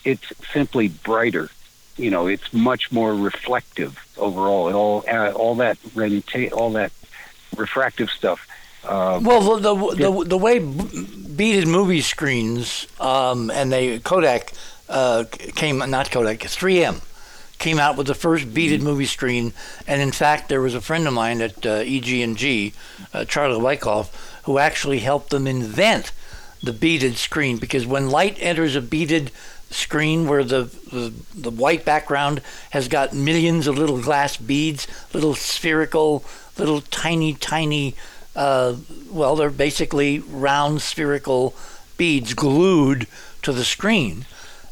it's 0.04 0.32
simply 0.52 0.88
brighter. 0.88 1.48
You 1.96 2.10
know, 2.10 2.26
it's 2.26 2.52
much 2.52 2.90
more 2.90 3.14
reflective 3.14 3.98
overall. 4.16 4.68
It 4.68 4.74
all 4.74 5.04
uh, 5.08 5.32
all 5.32 5.56
that 5.56 5.78
renta- 5.94 6.52
all 6.52 6.72
that 6.72 6.92
refractive 7.56 8.10
stuff. 8.10 8.48
Uh, 8.84 9.20
well, 9.22 9.40
the 9.40 9.74
the, 9.74 10.10
the, 10.10 10.24
the 10.24 10.38
way 10.38 10.58
beaded 10.58 11.68
movie 11.68 12.00
screens 12.00 12.86
um, 12.98 13.50
and 13.50 13.70
they 13.70 13.98
Kodak 13.98 14.52
uh, 14.88 15.24
came 15.54 15.78
not 15.78 16.10
Kodak 16.10 16.40
3M 16.40 17.02
came 17.62 17.78
out 17.78 17.96
with 17.96 18.08
the 18.08 18.14
first 18.14 18.52
beaded 18.52 18.82
movie 18.82 19.06
screen. 19.06 19.52
And 19.86 20.02
in 20.02 20.10
fact, 20.10 20.48
there 20.48 20.60
was 20.60 20.74
a 20.74 20.80
friend 20.80 21.06
of 21.06 21.14
mine 21.14 21.40
at 21.40 21.64
uh, 21.64 21.84
EG&G, 21.86 22.72
uh, 23.14 23.24
Charlie 23.24 23.62
Wyckoff, 23.62 24.31
who 24.44 24.58
actually 24.58 25.00
helped 25.00 25.30
them 25.30 25.46
invent 25.46 26.12
the 26.62 26.72
beaded 26.72 27.16
screen 27.16 27.58
because 27.58 27.86
when 27.86 28.08
light 28.08 28.36
enters 28.40 28.76
a 28.76 28.80
beaded 28.80 29.30
screen 29.70 30.28
where 30.28 30.44
the, 30.44 30.64
the, 30.92 31.12
the 31.34 31.50
white 31.50 31.84
background 31.84 32.40
has 32.70 32.88
got 32.88 33.14
millions 33.14 33.66
of 33.66 33.78
little 33.78 34.00
glass 34.00 34.36
beads, 34.36 34.86
little 35.12 35.34
spherical, 35.34 36.24
little 36.58 36.80
tiny, 36.82 37.34
tiny, 37.34 37.94
uh, 38.36 38.76
well, 39.10 39.34
they're 39.36 39.50
basically 39.50 40.20
round 40.20 40.82
spherical 40.82 41.54
beads 41.96 42.34
glued 42.34 43.06
to 43.42 43.52
the 43.52 43.64
screen. 43.64 44.24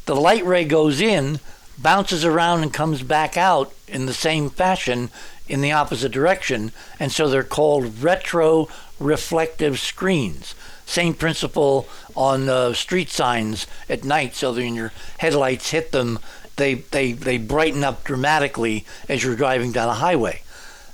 The 0.05 0.15
light 0.15 0.45
ray 0.45 0.65
goes 0.65 1.01
in, 1.01 1.39
bounces 1.77 2.23
around 2.23 2.63
and 2.63 2.73
comes 2.73 3.03
back 3.03 3.37
out 3.37 3.73
in 3.87 4.05
the 4.05 4.13
same 4.13 4.49
fashion 4.49 5.09
in 5.51 5.59
the 5.59 5.73
opposite 5.73 6.13
direction. 6.13 6.71
And 6.99 7.11
so 7.11 7.27
they're 7.27 7.43
called 7.43 8.01
retro 8.01 8.69
reflective 8.99 9.79
screens. 9.79 10.55
Same 10.85 11.13
principle 11.13 11.87
on 12.15 12.47
uh, 12.47 12.73
street 12.73 13.09
signs 13.09 13.67
at 13.89 14.03
night, 14.03 14.33
so 14.33 14.53
that 14.53 14.61
when 14.61 14.75
your 14.75 14.93
headlights 15.17 15.71
hit 15.71 15.91
them, 15.91 16.19
they, 16.55 16.75
they, 16.75 17.11
they 17.11 17.37
brighten 17.37 17.83
up 17.83 18.03
dramatically 18.03 18.85
as 19.09 19.23
you're 19.23 19.35
driving 19.35 19.71
down 19.71 19.89
a 19.89 19.93
highway. 19.93 20.41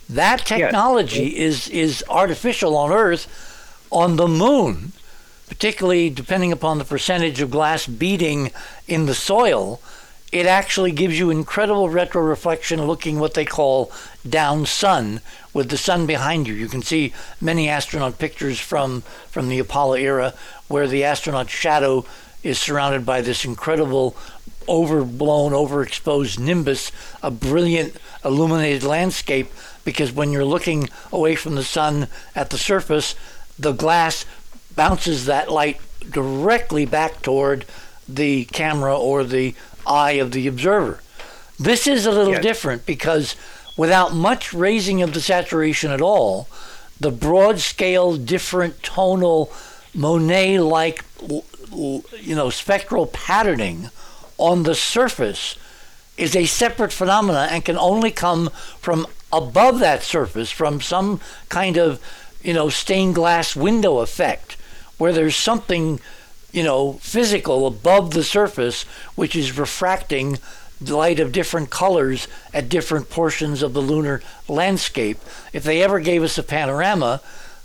That 0.10 0.46
technology 0.46 1.30
yes. 1.30 1.68
is, 1.68 1.70
is 1.70 2.04
artificial 2.10 2.76
on 2.76 2.92
Earth. 2.92 3.28
On 3.92 4.18
the 4.18 4.28
moon, 4.28 4.92
particularly 5.48 6.10
depending 6.10 6.52
upon 6.52 6.78
the 6.78 6.84
percentage 6.84 7.42
of 7.42 7.52
glass 7.52 7.88
beading 7.88 8.52
in 8.88 9.06
the 9.06 9.16
soil, 9.16 9.82
it 10.32 10.46
actually 10.46 10.92
gives 10.92 11.18
you 11.18 11.30
incredible 11.30 11.88
retroreflection 11.88 12.86
looking 12.86 13.18
what 13.18 13.34
they 13.34 13.46
call 13.46 13.92
down 14.30 14.66
sun 14.66 15.22
with 15.54 15.70
the 15.70 15.78
sun 15.78 16.06
behind 16.06 16.48
you. 16.48 16.54
You 16.54 16.68
can 16.68 16.82
see 16.82 17.14
many 17.42 17.70
astronaut 17.70 18.20
pictures 18.20 18.60
from, 18.60 19.02
from 19.30 19.50
the 19.50 19.60
Apollo 19.60 19.96
era 19.96 20.34
where 20.68 20.88
the 20.88 21.04
astronaut's 21.04 21.52
shadow 21.52 22.06
is 22.44 22.60
surrounded 22.60 23.06
by 23.06 23.22
this 23.22 23.46
incredible 23.46 24.16
overblown, 24.68 25.54
overexposed 25.54 26.40
nimbus, 26.40 26.92
a 27.24 27.32
brilliant 27.32 27.96
illuminated 28.24 28.84
landscape 28.84 29.52
because 29.84 30.12
when 30.12 30.32
you're 30.32 30.46
looking 30.46 30.90
away 31.12 31.36
from 31.36 31.56
the 31.56 31.64
sun 31.64 32.08
at 32.36 32.50
the 32.50 32.58
surface, 32.58 33.16
the 33.58 33.72
glass 33.72 34.26
bounces 34.76 35.26
that 35.26 35.52
light 35.52 35.80
directly 36.12 36.86
back 36.86 37.22
toward 37.22 37.66
the 38.08 38.46
camera 38.46 38.98
or 38.98 39.24
the 39.24 39.56
eye 39.86 40.14
of 40.14 40.32
the 40.32 40.48
observer. 40.48 41.02
This 41.60 41.88
is 41.88 42.06
a 42.06 42.12
little 42.12 42.34
yes. 42.34 42.44
different 42.44 42.86
because 42.86 43.36
without 43.78 44.14
much 44.14 44.54
raising 44.54 45.02
of 45.02 45.14
the 45.14 45.22
saturation 45.22 45.92
at 45.92 46.02
all, 46.02 46.50
the 47.00 47.12
broad 47.12 47.60
scale, 47.60 48.18
different 48.18 48.82
tonal, 48.84 49.52
Monet 49.94 50.60
like, 50.60 51.06
you 51.72 52.36
know, 52.36 52.50
spectral 52.50 53.08
patterning 53.08 53.90
on 54.38 54.64
the 54.64 54.76
surface 54.76 55.56
is 56.18 56.36
a 56.36 56.46
separate 56.46 56.92
phenomena 56.92 57.48
and 57.52 57.64
can 57.64 57.78
only 57.78 58.12
come 58.12 58.50
from 58.80 59.06
above 59.32 59.80
that 59.80 60.04
surface, 60.04 60.50
from 60.50 60.82
some 60.82 61.22
kind 61.50 61.78
of, 61.78 62.02
you 62.42 62.54
know, 62.54 62.70
stained 62.70 63.16
glass 63.16 63.56
window 63.56 64.00
effect, 64.00 64.58
where 64.98 65.14
there's 65.14 65.36
something 65.36 66.00
you 66.52 66.64
know, 66.64 66.94
physical 66.94 67.68
above 67.68 68.16
the 68.16 68.24
surface, 68.24 68.84
which 69.16 69.36
is 69.36 69.58
refracting 69.58 70.40
light 70.82 71.20
of 71.20 71.32
different 71.32 71.70
colors 71.70 72.28
at 72.54 72.70
different 72.70 73.10
portions 73.10 73.62
of 73.62 73.74
the 73.74 73.82
lunar 73.82 74.22
landscape. 74.48 75.20
If 75.54 75.64
they 75.64 75.82
ever 75.82 76.00
gave 76.00 76.24
us 76.24 76.38
a 76.38 76.44
panorama, 76.44 77.22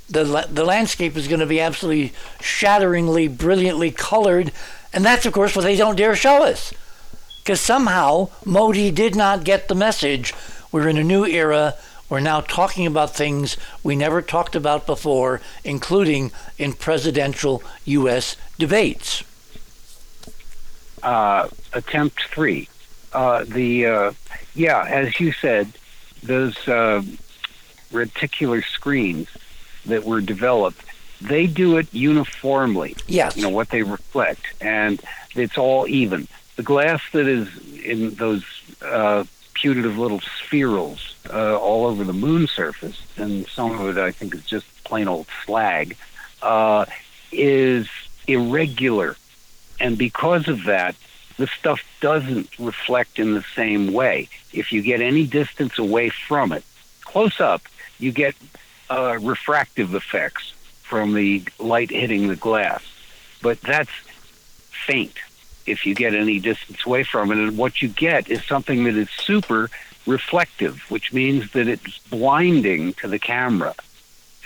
the, 0.09 0.47
the 0.51 0.65
landscape 0.65 1.17
is 1.17 1.29
going 1.29 1.41
to 1.41 1.47
be 1.47 1.61
absolutely 1.61 2.13
shatteringly, 2.41 3.29
brilliantly 3.29 3.91
colored. 3.91 4.53
And 4.93 5.05
that's, 5.05 5.27
of 5.27 5.33
course, 5.33 5.57
what 5.57 5.63
they 5.63 5.77
don't 5.77 5.97
dare 5.97 6.17
show 6.17 6.45
us. 6.45 6.73
Because 7.43 7.61
somehow 7.61 8.29
Modi 8.45 8.91
did 8.91 9.17
not 9.17 9.45
get 9.45 9.69
the 9.69 9.75
message. 9.75 10.35
We're 10.71 10.89
in 10.89 10.97
a 10.97 11.05
new 11.05 11.25
era. 11.25 11.75
We're 12.09 12.21
now 12.21 12.43
talking 12.43 12.87
about 12.87 13.17
things 13.17 13.57
we 13.83 13.97
never 13.97 14.21
talked 14.21 14.55
about 14.55 14.87
before, 14.87 15.41
including 15.65 16.31
in 16.59 16.75
presidential 16.75 17.63
U.S. 17.87 18.37
debates. 18.59 19.25
Uh, 21.03 21.49
attempt 21.73 22.23
three. 22.25 22.69
Uh, 23.13 23.45
the 23.45 23.87
uh, 23.87 24.13
yeah, 24.55 24.85
as 24.85 25.21
you 25.21 25.33
said, 25.33 25.73
those 26.23 26.57
uh, 26.69 27.03
reticular 27.93 28.65
screens 28.65 29.29
that 29.87 30.05
were 30.05 30.21
developed, 30.21 30.83
they 31.21 31.47
do 31.47 31.77
it 31.77 31.93
uniformly. 31.93 32.97
Yes. 33.07 33.37
You 33.37 33.43
know 33.43 33.51
what 33.51 33.71
they 33.71 33.83
reflect, 33.83 34.43
and 34.61 35.01
it's 35.35 35.59
all 35.59 35.87
even. 35.89 36.27
The 36.57 36.63
glass 36.63 37.03
that 37.13 37.27
is 37.27 37.49
in 37.85 38.15
those 38.15 38.45
uh, 38.83 39.25
putative 39.55 39.99
little 39.99 40.21
spherules 40.21 41.15
uh, 41.33 41.59
all 41.59 41.87
over 41.87 42.05
the 42.05 42.13
moon 42.13 42.47
surface, 42.47 43.01
and 43.17 43.47
some 43.47 43.79
of 43.79 43.97
it 43.97 44.01
I 44.01 44.11
think 44.11 44.35
is 44.35 44.45
just 44.45 44.67
plain 44.85 45.09
old 45.09 45.27
slag, 45.45 45.97
uh, 46.43 46.87
is 47.31 47.89
irregular. 48.27 49.17
And 49.81 49.99
because 49.99 50.49
of 50.49 50.65
that, 50.65 50.95
the 51.43 51.49
stuff 51.49 51.83
doesn't 52.01 52.57
reflect 52.61 53.19
in 53.19 53.35
the 53.35 53.45
same 53.57 53.93
way. 53.93 54.29
If 54.53 54.71
you 54.71 54.81
get 54.81 55.01
any 55.01 55.27
distance 55.27 55.77
away 55.77 56.09
from 56.09 56.53
it, 56.53 56.63
close 57.01 57.41
up, 57.41 57.63
you 57.99 58.13
get 58.13 58.37
uh, 58.89 59.19
refractive 59.21 59.93
effects 59.97 60.55
from 60.83 61.15
the 61.15 61.43
light 61.59 61.91
hitting 61.91 62.29
the 62.29 62.37
glass. 62.37 62.81
But 63.43 63.61
that's 63.61 63.91
faint 64.87 65.17
if 65.67 65.85
you 65.85 65.97
get 65.97 66.15
any 66.15 66.39
distance 66.39 66.87
away 66.87 67.03
from 67.03 67.33
it. 67.33 67.39
And 67.39 67.59
what 67.59 67.83
you 67.83 67.89
get 67.89 68.31
is 68.31 68.45
something 68.45 68.85
that 68.85 68.95
is 68.95 69.11
super 69.11 69.69
reflective, 70.07 70.89
which 70.93 71.13
means 71.13 71.51
that 71.55 71.67
it's 71.67 71.99
blinding 72.09 72.93
to 73.01 73.09
the 73.09 73.19
camera. 73.19 73.75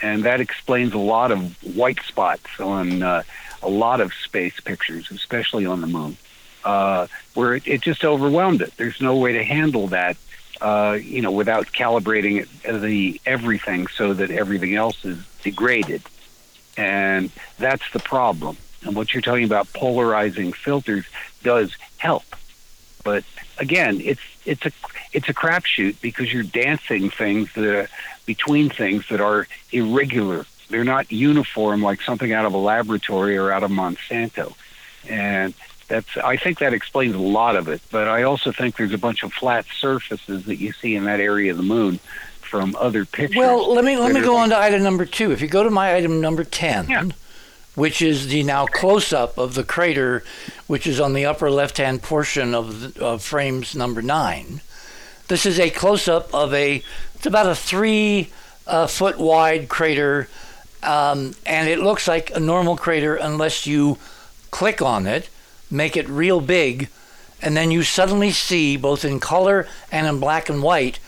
And 0.01 0.23
that 0.23 0.41
explains 0.41 0.93
a 0.93 0.97
lot 0.97 1.31
of 1.31 1.55
white 1.75 2.01
spots 2.01 2.59
on 2.59 3.03
uh, 3.03 3.21
a 3.61 3.69
lot 3.69 4.01
of 4.01 4.15
space 4.15 4.59
pictures, 4.59 5.11
especially 5.11 5.67
on 5.67 5.81
the 5.81 5.87
moon, 5.87 6.17
uh, 6.63 7.07
where 7.33 7.55
it, 7.55 7.67
it 7.67 7.81
just 7.81 8.03
overwhelmed 8.03 8.61
it. 8.61 8.73
There's 8.77 9.01
no 9.01 9.15
way 9.17 9.33
to 9.33 9.43
handle 9.43 9.87
that, 9.87 10.17
uh, 10.61 10.97
you 11.01 11.21
know, 11.21 11.31
without 11.31 11.67
calibrating 11.67 12.47
the 12.63 13.21
everything 13.25 13.87
so 13.87 14.13
that 14.13 14.31
everything 14.31 14.75
else 14.75 15.03
is 15.05 15.17
degraded, 15.43 16.01
and 16.75 17.31
that's 17.57 17.89
the 17.91 17.99
problem. 17.99 18.57
And 18.83 18.95
what 18.95 19.13
you're 19.13 19.21
talking 19.21 19.45
about, 19.45 19.71
polarizing 19.73 20.53
filters, 20.53 21.05
does 21.43 21.75
help, 21.97 22.23
but 23.03 23.23
again, 23.57 24.01
it's 24.01 24.21
it's 24.45 24.65
a 24.65 24.71
it's 25.13 25.29
a 25.29 25.33
crapshoot 25.33 25.99
because 26.01 26.31
you're 26.31 26.43
dancing 26.43 27.09
things 27.09 27.53
that 27.53 27.89
between 28.25 28.69
things 28.69 29.07
that 29.09 29.21
are 29.21 29.47
irregular. 29.71 30.45
They're 30.69 30.83
not 30.83 31.11
uniform 31.11 31.81
like 31.81 32.01
something 32.01 32.33
out 32.33 32.45
of 32.45 32.53
a 32.53 32.57
laboratory 32.57 33.37
or 33.37 33.51
out 33.51 33.63
of 33.63 33.71
Monsanto, 33.71 34.53
and 35.07 35.53
that's 35.87 36.17
I 36.17 36.37
think 36.37 36.59
that 36.59 36.73
explains 36.73 37.15
a 37.15 37.19
lot 37.19 37.55
of 37.55 37.67
it. 37.67 37.81
But 37.91 38.07
I 38.07 38.23
also 38.23 38.51
think 38.51 38.77
there's 38.77 38.93
a 38.93 38.97
bunch 38.97 39.23
of 39.23 39.33
flat 39.33 39.65
surfaces 39.79 40.45
that 40.45 40.57
you 40.57 40.73
see 40.73 40.95
in 40.95 41.05
that 41.05 41.19
area 41.19 41.51
of 41.51 41.57
the 41.57 41.63
moon 41.63 41.99
from 42.41 42.75
other 42.79 43.05
pictures. 43.05 43.37
Well, 43.37 43.73
let 43.73 43.83
me 43.83 43.97
let 43.97 44.13
me 44.13 44.21
go 44.21 44.33
like- 44.33 44.43
on 44.43 44.49
to 44.49 44.57
item 44.59 44.83
number 44.83 45.05
two. 45.05 45.31
If 45.31 45.41
you 45.41 45.47
go 45.47 45.63
to 45.63 45.69
my 45.69 45.95
item 45.95 46.21
number 46.21 46.43
ten, 46.43 46.89
Yeah. 46.89 47.03
which 47.75 48.01
is 48.01 48.27
the 48.27 48.43
now 48.43 48.65
close 48.65 49.11
up 49.13 49.37
of 49.37 49.53
the 49.53 49.63
crater, 49.63 50.23
which 50.67 50.87
is 50.87 50.99
on 50.99 51.13
the 51.13 51.25
upper 51.25 51.49
left 51.51 51.77
hand 51.77 52.01
portion 52.03 52.53
of, 52.55 52.93
the, 52.95 53.03
of 53.05 53.21
frames 53.23 53.75
number 53.75 54.01
nine. 54.01 54.61
This 55.27 55.45
is 55.45 55.59
a 55.59 55.69
close 55.69 56.07
up 56.07 56.33
of 56.33 56.53
a. 56.53 56.81
It's 57.15 57.25
about 57.25 57.47
a 57.47 57.55
three 57.55 58.29
uh, 58.65 58.87
foot 58.87 59.17
wide 59.17 59.67
crater, 59.67 60.29
um, 60.83 61.33
and 61.45 61.67
it 61.67 61.79
looks 61.79 62.07
like 62.07 62.31
a 62.33 62.39
normal 62.39 62.77
crater 62.77 63.15
unless 63.15 63.65
you 63.67 63.97
click 64.51 64.81
on 64.81 65.05
it, 65.05 65.29
make 65.69 65.97
it 65.97 66.07
real 66.09 66.41
big, 66.41 66.89
and 67.41 67.55
then 67.55 67.71
you 67.71 67.83
suddenly 67.83 68.31
see 68.31 68.77
both 68.77 69.05
in 69.05 69.19
color 69.19 69.67
and 69.91 70.07
in 70.07 70.19
black 70.19 70.49
and 70.49 70.63
white 70.63 70.99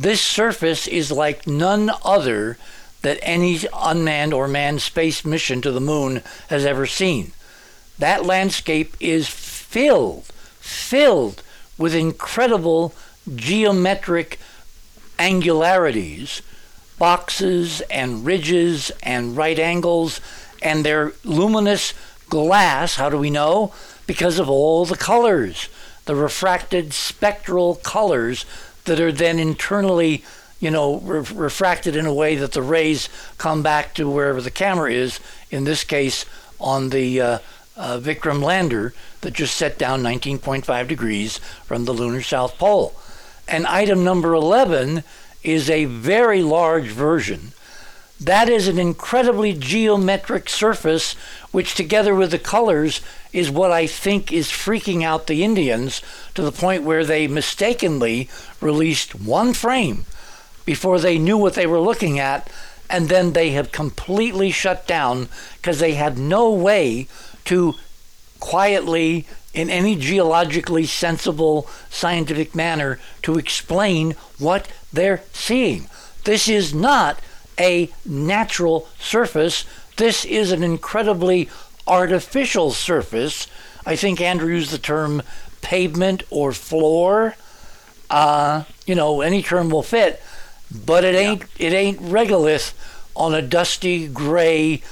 this 0.00 0.22
surface 0.22 0.86
is 0.86 1.12
like 1.12 1.46
none 1.46 1.90
other 2.02 2.56
that 3.02 3.18
any 3.20 3.60
unmanned 3.74 4.32
or 4.32 4.48
manned 4.48 4.80
space 4.80 5.26
mission 5.26 5.60
to 5.60 5.70
the 5.70 5.80
moon 5.80 6.22
has 6.48 6.64
ever 6.64 6.86
seen. 6.86 7.32
That 7.98 8.24
landscape 8.24 8.96
is 8.98 9.28
filled, 9.28 10.24
filled 10.58 11.42
with 11.76 11.94
incredible 11.94 12.94
geometric 13.34 14.38
angularities, 15.18 16.40
boxes 16.98 17.82
and 17.82 18.24
ridges 18.24 18.90
and 19.02 19.36
right 19.36 19.58
angles, 19.58 20.22
and 20.62 20.82
they're 20.82 21.12
luminous 21.24 21.92
glass. 22.30 22.94
How 22.96 23.10
do 23.10 23.18
we 23.18 23.28
know? 23.28 23.74
Because 24.06 24.38
of 24.38 24.48
all 24.48 24.86
the 24.86 24.96
colors, 24.96 25.68
the 26.06 26.16
refracted 26.16 26.94
spectral 26.94 27.74
colors 27.76 28.46
that 28.84 28.98
are 28.98 29.12
then 29.12 29.38
internally, 29.38 30.24
you 30.58 30.70
know, 30.70 30.98
re- 31.00 31.26
refracted 31.34 31.94
in 31.94 32.06
a 32.06 32.14
way 32.14 32.36
that 32.36 32.52
the 32.52 32.62
rays 32.62 33.08
come 33.36 33.62
back 33.62 33.94
to 33.94 34.08
wherever 34.08 34.40
the 34.40 34.50
camera 34.50 34.90
is. 34.90 35.20
In 35.50 35.64
this 35.64 35.84
case, 35.84 36.24
on 36.58 36.88
the 36.90 37.20
uh, 37.20 37.38
uh, 37.76 37.98
Vikram 37.98 38.42
lander 38.42 38.94
that 39.20 39.34
just 39.34 39.56
set 39.56 39.78
down 39.78 40.02
19.5 40.02 40.88
degrees 40.88 41.38
from 41.64 41.84
the 41.84 41.92
lunar 41.92 42.22
south 42.22 42.58
pole. 42.58 42.94
And 43.48 43.66
item 43.66 44.04
number 44.04 44.34
11 44.34 45.02
is 45.42 45.68
a 45.70 45.86
very 45.86 46.42
large 46.42 46.88
version. 46.88 47.52
That 48.20 48.50
is 48.50 48.68
an 48.68 48.78
incredibly 48.78 49.54
geometric 49.54 50.50
surface, 50.50 51.14
which, 51.52 51.74
together 51.74 52.14
with 52.14 52.32
the 52.32 52.38
colors, 52.38 53.00
is 53.32 53.50
what 53.50 53.70
I 53.70 53.86
think 53.86 54.30
is 54.30 54.48
freaking 54.48 55.02
out 55.02 55.26
the 55.26 55.42
Indians 55.42 56.02
to 56.34 56.42
the 56.42 56.52
point 56.52 56.82
where 56.82 57.04
they 57.04 57.26
mistakenly 57.26 58.28
released 58.60 59.14
one 59.14 59.54
frame 59.54 60.04
before 60.66 60.98
they 60.98 61.18
knew 61.18 61.38
what 61.38 61.54
they 61.54 61.66
were 61.66 61.80
looking 61.80 62.18
at, 62.18 62.50
and 62.90 63.08
then 63.08 63.32
they 63.32 63.50
have 63.50 63.72
completely 63.72 64.50
shut 64.50 64.86
down 64.86 65.28
because 65.56 65.78
they 65.78 65.94
had 65.94 66.18
no 66.18 66.50
way 66.50 67.08
to 67.46 67.74
quietly, 68.38 69.26
in 69.54 69.70
any 69.70 69.96
geologically 69.96 70.84
sensible 70.84 71.68
scientific 71.88 72.54
manner, 72.54 72.98
to 73.22 73.38
explain 73.38 74.14
what 74.38 74.68
they're 74.92 75.22
seeing. 75.32 75.88
This 76.24 76.48
is 76.48 76.74
not 76.74 77.18
a 77.60 77.90
natural 78.04 78.88
surface. 78.98 79.64
This 79.96 80.24
is 80.24 80.50
an 80.50 80.64
incredibly 80.64 81.48
artificial 81.86 82.70
surface. 82.70 83.46
I 83.84 83.94
think 83.96 84.20
Andrew 84.20 84.54
used 84.54 84.72
the 84.72 84.78
term 84.78 85.22
pavement 85.60 86.22
or 86.30 86.52
floor. 86.52 87.36
Uh, 88.08 88.64
you 88.86 88.94
know, 88.94 89.20
any 89.20 89.42
term 89.42 89.68
will 89.68 89.82
fit, 89.82 90.20
but 90.84 91.04
it 91.04 91.14
ain't 91.14 91.44
it 91.58 91.72
ain't 91.72 92.00
regolith 92.00 92.72
on 93.14 93.34
a 93.34 93.42
dusty 93.42 94.08
gray 94.08 94.82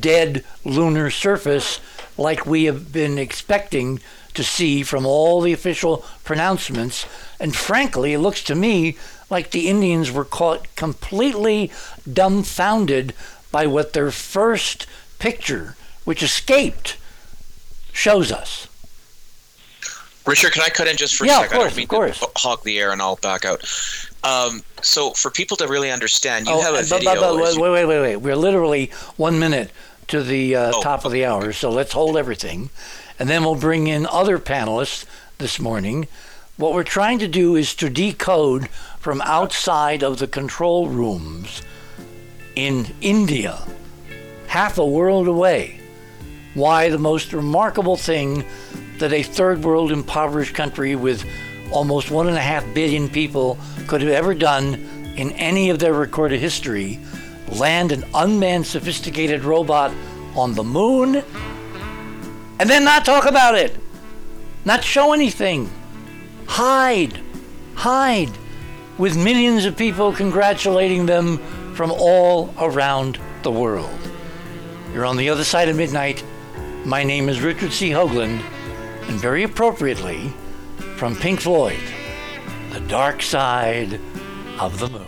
dead 0.00 0.44
lunar 0.64 1.10
surface 1.10 1.80
like 2.16 2.44
we 2.44 2.64
have 2.64 2.92
been 2.92 3.18
expecting 3.18 4.00
to 4.34 4.44
see 4.44 4.82
from 4.82 5.06
all 5.06 5.40
the 5.40 5.52
official 5.52 6.04
pronouncements. 6.24 7.06
And 7.40 7.56
frankly, 7.56 8.12
it 8.12 8.18
looks 8.18 8.42
to 8.44 8.54
me 8.54 8.96
like 9.30 9.50
the 9.50 9.68
Indians 9.68 10.10
were 10.10 10.24
caught 10.24 10.74
completely 10.76 11.70
dumbfounded 12.10 13.12
by 13.50 13.66
what 13.66 13.92
their 13.92 14.10
first 14.10 14.86
picture, 15.18 15.76
which 16.04 16.22
escaped, 16.22 16.96
shows 17.92 18.30
us. 18.32 18.68
Richard, 20.26 20.52
can 20.52 20.62
I 20.62 20.68
cut 20.68 20.86
in 20.88 20.96
just 20.96 21.16
for 21.16 21.24
Yeah, 21.24 21.38
a 21.38 21.40
of 21.40 21.42
second? 21.44 21.56
course, 21.58 21.64
I 21.64 21.68
don't 21.70 21.76
mean 21.76 21.84
of 21.84 21.88
course. 21.88 22.18
to 22.20 22.28
hog 22.36 22.62
the 22.64 22.78
air, 22.78 22.92
and 22.92 23.00
I'll 23.00 23.16
back 23.16 23.44
out. 23.46 23.62
Um, 24.24 24.62
so, 24.82 25.12
for 25.12 25.30
people 25.30 25.56
to 25.56 25.66
really 25.68 25.90
understand, 25.90 26.46
you 26.46 26.52
Oh, 26.52 26.60
have 26.60 26.74
a 26.74 26.78
but- 26.80 26.88
but- 26.90 26.98
video. 27.14 27.36
but 27.38 27.48
as 27.48 27.56
wait, 27.58 27.70
wait, 27.70 27.84
wait, 27.86 28.00
wait. 28.00 28.16
We're 28.16 28.36
literally 28.36 28.90
one 29.16 29.38
minute 29.38 29.70
to 30.08 30.22
the 30.22 30.54
uh, 30.54 30.72
Oh, 30.74 30.82
top 30.82 31.04
of 31.06 31.12
the 31.12 31.24
hour, 31.24 31.52
so 31.52 31.70
let's 31.70 31.92
hold 31.92 32.16
everything. 32.18 32.68
And 33.18 33.28
then 33.28 33.42
we'll 33.42 33.54
bring 33.54 33.86
in 33.86 34.06
other 34.06 34.38
panelists 34.38 35.04
this 35.38 35.58
morning. 35.58 36.08
What 36.58 36.74
we're 36.74 36.82
trying 36.82 37.20
to 37.20 37.28
do 37.28 37.54
is 37.54 37.72
to 37.76 37.88
decode 37.88 38.68
from 38.98 39.20
outside 39.20 40.02
of 40.02 40.18
the 40.18 40.26
control 40.26 40.88
rooms 40.88 41.62
in 42.56 42.96
India, 43.00 43.62
half 44.48 44.76
a 44.76 44.84
world 44.84 45.28
away, 45.28 45.80
why 46.54 46.88
the 46.88 46.98
most 46.98 47.32
remarkable 47.32 47.96
thing 47.96 48.44
that 48.98 49.12
a 49.12 49.22
third 49.22 49.62
world 49.62 49.92
impoverished 49.92 50.56
country 50.56 50.96
with 50.96 51.24
almost 51.70 52.10
one 52.10 52.26
and 52.26 52.36
a 52.36 52.40
half 52.40 52.64
billion 52.74 53.08
people 53.08 53.56
could 53.86 54.00
have 54.00 54.10
ever 54.10 54.34
done 54.34 54.74
in 55.16 55.30
any 55.34 55.70
of 55.70 55.78
their 55.78 55.92
recorded 55.94 56.40
history 56.40 56.98
land 57.52 57.92
an 57.92 58.02
unmanned 58.14 58.66
sophisticated 58.66 59.44
robot 59.44 59.92
on 60.34 60.54
the 60.54 60.64
moon 60.64 61.22
and 62.58 62.68
then 62.68 62.82
not 62.82 63.04
talk 63.04 63.26
about 63.26 63.54
it 63.54 63.76
not 64.64 64.82
show 64.82 65.12
anything 65.12 65.70
hide. 66.48 67.20
Hide. 67.74 68.30
With 68.98 69.16
millions 69.16 69.64
of 69.64 69.76
people 69.76 70.12
congratulating 70.12 71.06
them 71.06 71.38
from 71.74 71.92
all 71.92 72.52
around 72.58 73.18
the 73.42 73.52
world. 73.52 73.98
You're 74.92 75.06
on 75.06 75.16
the 75.16 75.28
other 75.28 75.44
side 75.44 75.68
of 75.68 75.76
midnight. 75.76 76.24
My 76.84 77.04
name 77.04 77.28
is 77.28 77.40
richard 77.40 77.72
c. 77.72 77.90
Hoagland 77.90 78.42
and 79.08 79.20
very 79.20 79.42
appropriately 79.42 80.32
from 80.96 81.14
Pink 81.14 81.40
Floyd, 81.40 81.80
The 82.72 82.80
Dark 82.80 83.22
Side 83.22 84.00
of 84.58 84.78
the 84.78 84.88
Moon. 84.88 85.07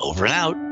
Over 0.00 0.26
and 0.26 0.34
out. 0.34 0.67